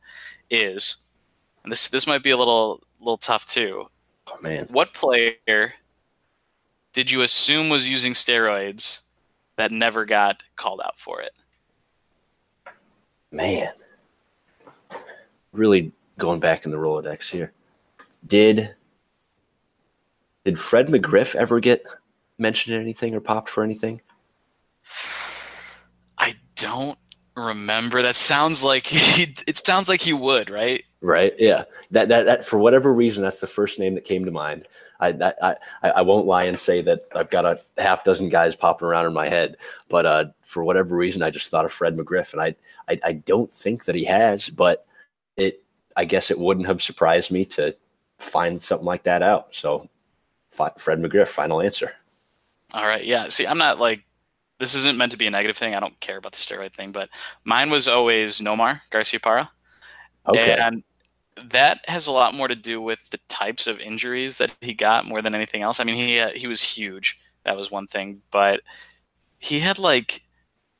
is 0.50 1.04
and 1.62 1.70
this 1.70 1.88
this 1.88 2.08
might 2.08 2.24
be 2.24 2.30
a 2.30 2.36
little 2.36 2.82
little 2.98 3.18
tough 3.18 3.46
too. 3.46 3.86
Oh 4.26 4.36
man, 4.42 4.66
What 4.68 4.94
player 4.94 5.74
did 6.92 7.08
you 7.08 7.22
assume 7.22 7.68
was 7.68 7.88
using 7.88 8.14
steroids 8.14 9.02
that 9.54 9.70
never 9.70 10.04
got 10.04 10.42
called 10.56 10.80
out 10.84 10.98
for 10.98 11.20
it? 11.20 11.30
man, 13.30 13.70
really 15.52 15.92
going 16.18 16.40
back 16.40 16.64
in 16.64 16.72
the 16.72 16.76
Rolodex 16.76 17.30
here. 17.30 17.52
Did 18.26 18.74
did 20.44 20.58
Fred 20.58 20.88
McGriff 20.88 21.34
ever 21.34 21.60
get 21.60 21.84
mentioned 22.38 22.74
in 22.76 22.82
anything 22.82 23.14
or 23.14 23.20
popped 23.20 23.50
for 23.50 23.62
anything? 23.62 24.00
I 26.18 26.34
don't 26.56 26.98
remember. 27.36 28.02
That 28.02 28.16
sounds 28.16 28.64
like 28.64 28.86
he. 28.88 29.34
It 29.46 29.58
sounds 29.58 29.88
like 29.88 30.00
he 30.00 30.12
would, 30.12 30.50
right? 30.50 30.82
Right. 31.00 31.34
Yeah. 31.38 31.64
That, 31.90 32.08
that 32.08 32.26
that 32.26 32.44
for 32.44 32.58
whatever 32.58 32.92
reason, 32.92 33.22
that's 33.22 33.40
the 33.40 33.46
first 33.46 33.78
name 33.78 33.94
that 33.94 34.04
came 34.04 34.24
to 34.24 34.30
mind. 34.30 34.66
I 35.00 35.12
that, 35.12 35.36
I 35.42 35.56
I 35.82 35.90
I 35.90 36.02
won't 36.02 36.26
lie 36.26 36.44
and 36.44 36.58
say 36.58 36.80
that 36.82 37.06
I've 37.14 37.30
got 37.30 37.44
a 37.44 37.60
half 37.78 38.04
dozen 38.04 38.28
guys 38.28 38.54
popping 38.54 38.86
around 38.86 39.06
in 39.06 39.12
my 39.12 39.28
head, 39.28 39.56
but 39.88 40.06
uh, 40.06 40.24
for 40.42 40.62
whatever 40.62 40.96
reason, 40.96 41.22
I 41.22 41.30
just 41.30 41.50
thought 41.50 41.64
of 41.64 41.72
Fred 41.72 41.96
McGriff, 41.96 42.32
and 42.32 42.40
I, 42.40 42.54
I 42.88 43.00
I 43.04 43.12
don't 43.12 43.52
think 43.52 43.84
that 43.84 43.96
he 43.96 44.04
has, 44.04 44.48
but 44.48 44.86
it 45.36 45.62
I 45.96 46.04
guess 46.04 46.30
it 46.30 46.38
wouldn't 46.38 46.68
have 46.68 46.82
surprised 46.82 47.30
me 47.32 47.44
to 47.46 47.74
find 48.18 48.62
something 48.62 48.86
like 48.86 49.02
that 49.02 49.22
out. 49.22 49.48
So, 49.50 49.88
Fred 50.52 51.00
McGriff, 51.00 51.28
final 51.28 51.60
answer. 51.60 51.92
All 52.74 52.86
right. 52.86 53.04
Yeah. 53.04 53.28
See, 53.28 53.46
I'm 53.46 53.58
not 53.58 53.78
like 53.78 54.04
this 54.58 54.74
isn't 54.74 54.96
meant 54.96 55.12
to 55.12 55.18
be 55.18 55.26
a 55.26 55.30
negative 55.30 55.56
thing. 55.56 55.74
I 55.74 55.80
don't 55.80 55.98
care 56.00 56.16
about 56.16 56.32
the 56.32 56.38
steroid 56.38 56.72
thing, 56.74 56.92
but 56.92 57.08
mine 57.44 57.70
was 57.70 57.88
always 57.88 58.38
Nomar 58.40 58.80
Garciaparra, 58.90 59.48
Okay. 60.28 60.56
and 60.56 60.82
that 61.46 61.80
has 61.88 62.06
a 62.06 62.12
lot 62.12 62.34
more 62.34 62.46
to 62.48 62.54
do 62.54 62.80
with 62.80 63.08
the 63.10 63.18
types 63.28 63.66
of 63.66 63.80
injuries 63.80 64.36
that 64.38 64.54
he 64.60 64.74
got 64.74 65.06
more 65.06 65.20
than 65.22 65.34
anything 65.34 65.62
else. 65.62 65.80
I 65.80 65.84
mean, 65.84 65.96
he 65.96 66.20
uh, 66.20 66.30
he 66.30 66.46
was 66.46 66.62
huge. 66.62 67.18
That 67.44 67.56
was 67.56 67.70
one 67.70 67.86
thing, 67.86 68.22
but 68.30 68.60
he 69.38 69.58
had 69.58 69.78
like 69.78 70.22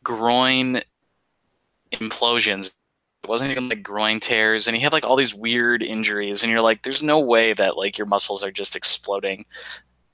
groin 0.04 0.80
implosions. 1.92 2.72
It 3.22 3.28
wasn't 3.28 3.52
even 3.52 3.68
like 3.68 3.82
groin 3.82 4.18
tears, 4.18 4.66
and 4.66 4.76
he 4.76 4.82
had 4.82 4.92
like 4.92 5.04
all 5.04 5.16
these 5.16 5.34
weird 5.34 5.82
injuries. 5.82 6.42
And 6.42 6.50
you're 6.50 6.60
like, 6.60 6.82
there's 6.82 7.02
no 7.02 7.20
way 7.20 7.52
that 7.52 7.76
like 7.76 7.96
your 7.96 8.06
muscles 8.06 8.42
are 8.42 8.50
just 8.50 8.74
exploding 8.74 9.44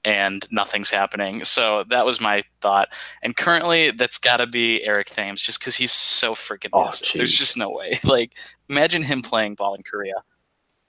and 0.05 0.47
nothing's 0.51 0.91
happening. 0.91 1.45
So 1.45 1.85
that 1.89 2.05
was 2.07 2.21
my 2.21 2.45
thought. 2.61 2.89
And 3.23 3.37
currently, 3.37 3.91
that's 3.91 4.19
got 4.19 4.39
to 4.39 4.47
be 4.47 4.83
Eric 4.85 5.09
Thames, 5.09 5.41
just 5.41 5.59
because 5.59 5.77
he's 5.77 5.93
so 5.93 6.35
freaking 6.35 6.71
Oh, 6.73 6.85
massive. 6.85 7.09
There's 7.15 7.33
just 7.33 7.57
no 7.57 7.71
way. 7.71 7.99
Like, 8.05 8.35
imagine 8.69 9.03
him 9.03 9.23
playing 9.23 9.55
ball 9.55 9.75
in 9.75 9.83
Korea. 9.83 10.15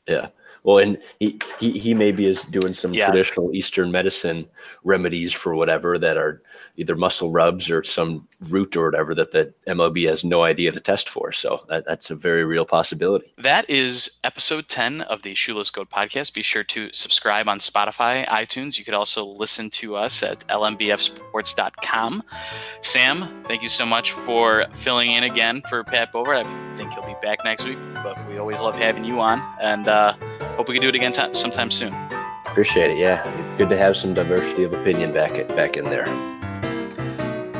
Yeah. 0.07 0.27
Well, 0.63 0.77
and 0.79 0.97
he, 1.19 1.39
he, 1.59 1.71
he 1.71 1.93
maybe 1.93 2.25
is 2.25 2.43
doing 2.43 2.73
some 2.73 2.93
Yeah. 2.93 3.07
traditional 3.07 3.53
Eastern 3.55 3.91
medicine 3.91 4.47
remedies 4.83 5.31
for 5.33 5.55
whatever 5.55 5.97
that 5.99 6.17
are 6.17 6.41
either 6.77 6.95
muscle 6.95 7.31
rubs 7.31 7.69
or 7.69 7.83
some 7.83 8.27
root 8.49 8.75
or 8.75 8.85
whatever 8.85 9.15
that 9.15 9.31
the 9.31 9.53
MLB 9.67 10.07
has 10.07 10.23
no 10.23 10.43
idea 10.43 10.71
to 10.71 10.79
test 10.79 11.09
for. 11.09 11.31
So 11.31 11.65
that, 11.69 11.85
that's 11.85 12.09
a 12.11 12.15
very 12.15 12.43
real 12.43 12.65
possibility. 12.65 13.33
That 13.37 13.69
is 13.69 14.19
episode 14.23 14.67
10 14.67 15.01
of 15.01 15.21
the 15.23 15.33
Shoeless 15.35 15.69
Goat 15.69 15.89
podcast. 15.89 16.33
Be 16.33 16.41
sure 16.41 16.63
to 16.65 16.89
subscribe 16.93 17.47
on 17.47 17.59
Spotify, 17.59 18.25
iTunes. 18.27 18.77
You 18.77 18.85
could 18.85 18.93
also 18.93 19.25
listen 19.25 19.69
to 19.71 19.95
us 19.95 20.21
at 20.23 20.45
lmbfsports.com. 20.47 22.23
Sam, 22.81 23.43
thank 23.45 23.61
you 23.63 23.69
so 23.69 23.85
much 23.85 24.11
for 24.11 24.65
filling 24.73 25.11
in 25.11 25.23
again 25.23 25.61
for 25.69 25.83
Pat 25.83 26.11
Bover. 26.13 26.35
I 26.43 26.69
think 26.71 26.93
he'll 26.93 27.05
be 27.05 27.15
back 27.21 27.43
next 27.43 27.65
week, 27.65 27.77
but 27.95 28.17
we 28.29 28.37
always 28.37 28.61
love 28.61 28.75
having 28.75 29.03
you 29.03 29.19
on. 29.19 29.39
And 29.61 29.87
uh, 29.87 30.13
hope 30.59 30.67
we 30.67 30.73
can 30.75 30.81
do 30.81 30.89
it 30.89 30.95
again 30.95 31.13
ti- 31.13 31.33
sometime 31.33 31.71
soon. 31.71 31.93
Appreciate 32.45 32.91
it. 32.91 32.97
Yeah. 32.97 33.23
Good 33.57 33.69
to 33.69 33.77
have 33.77 33.95
some 33.95 34.13
diversity 34.13 34.65
of 34.65 34.73
opinion 34.73 35.13
back 35.13 35.37
at, 35.37 35.47
back 35.55 35.77
in 35.77 35.85
there. 35.85 36.03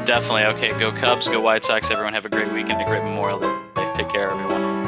Definitely. 0.04 0.44
Okay, 0.44 0.78
go 0.78 0.92
Cubs, 0.92 1.30
go 1.30 1.40
White 1.40 1.64
Sox. 1.64 1.90
Everyone 1.92 2.12
have 2.12 2.26
a 2.26 2.30
great 2.30 2.52
weekend, 2.52 2.82
a 2.82 2.86
great 2.86 3.04
Memorial 3.04 3.40
Day. 3.40 3.92
Take 3.94 4.10
care, 4.10 4.32
everyone. 4.32 4.79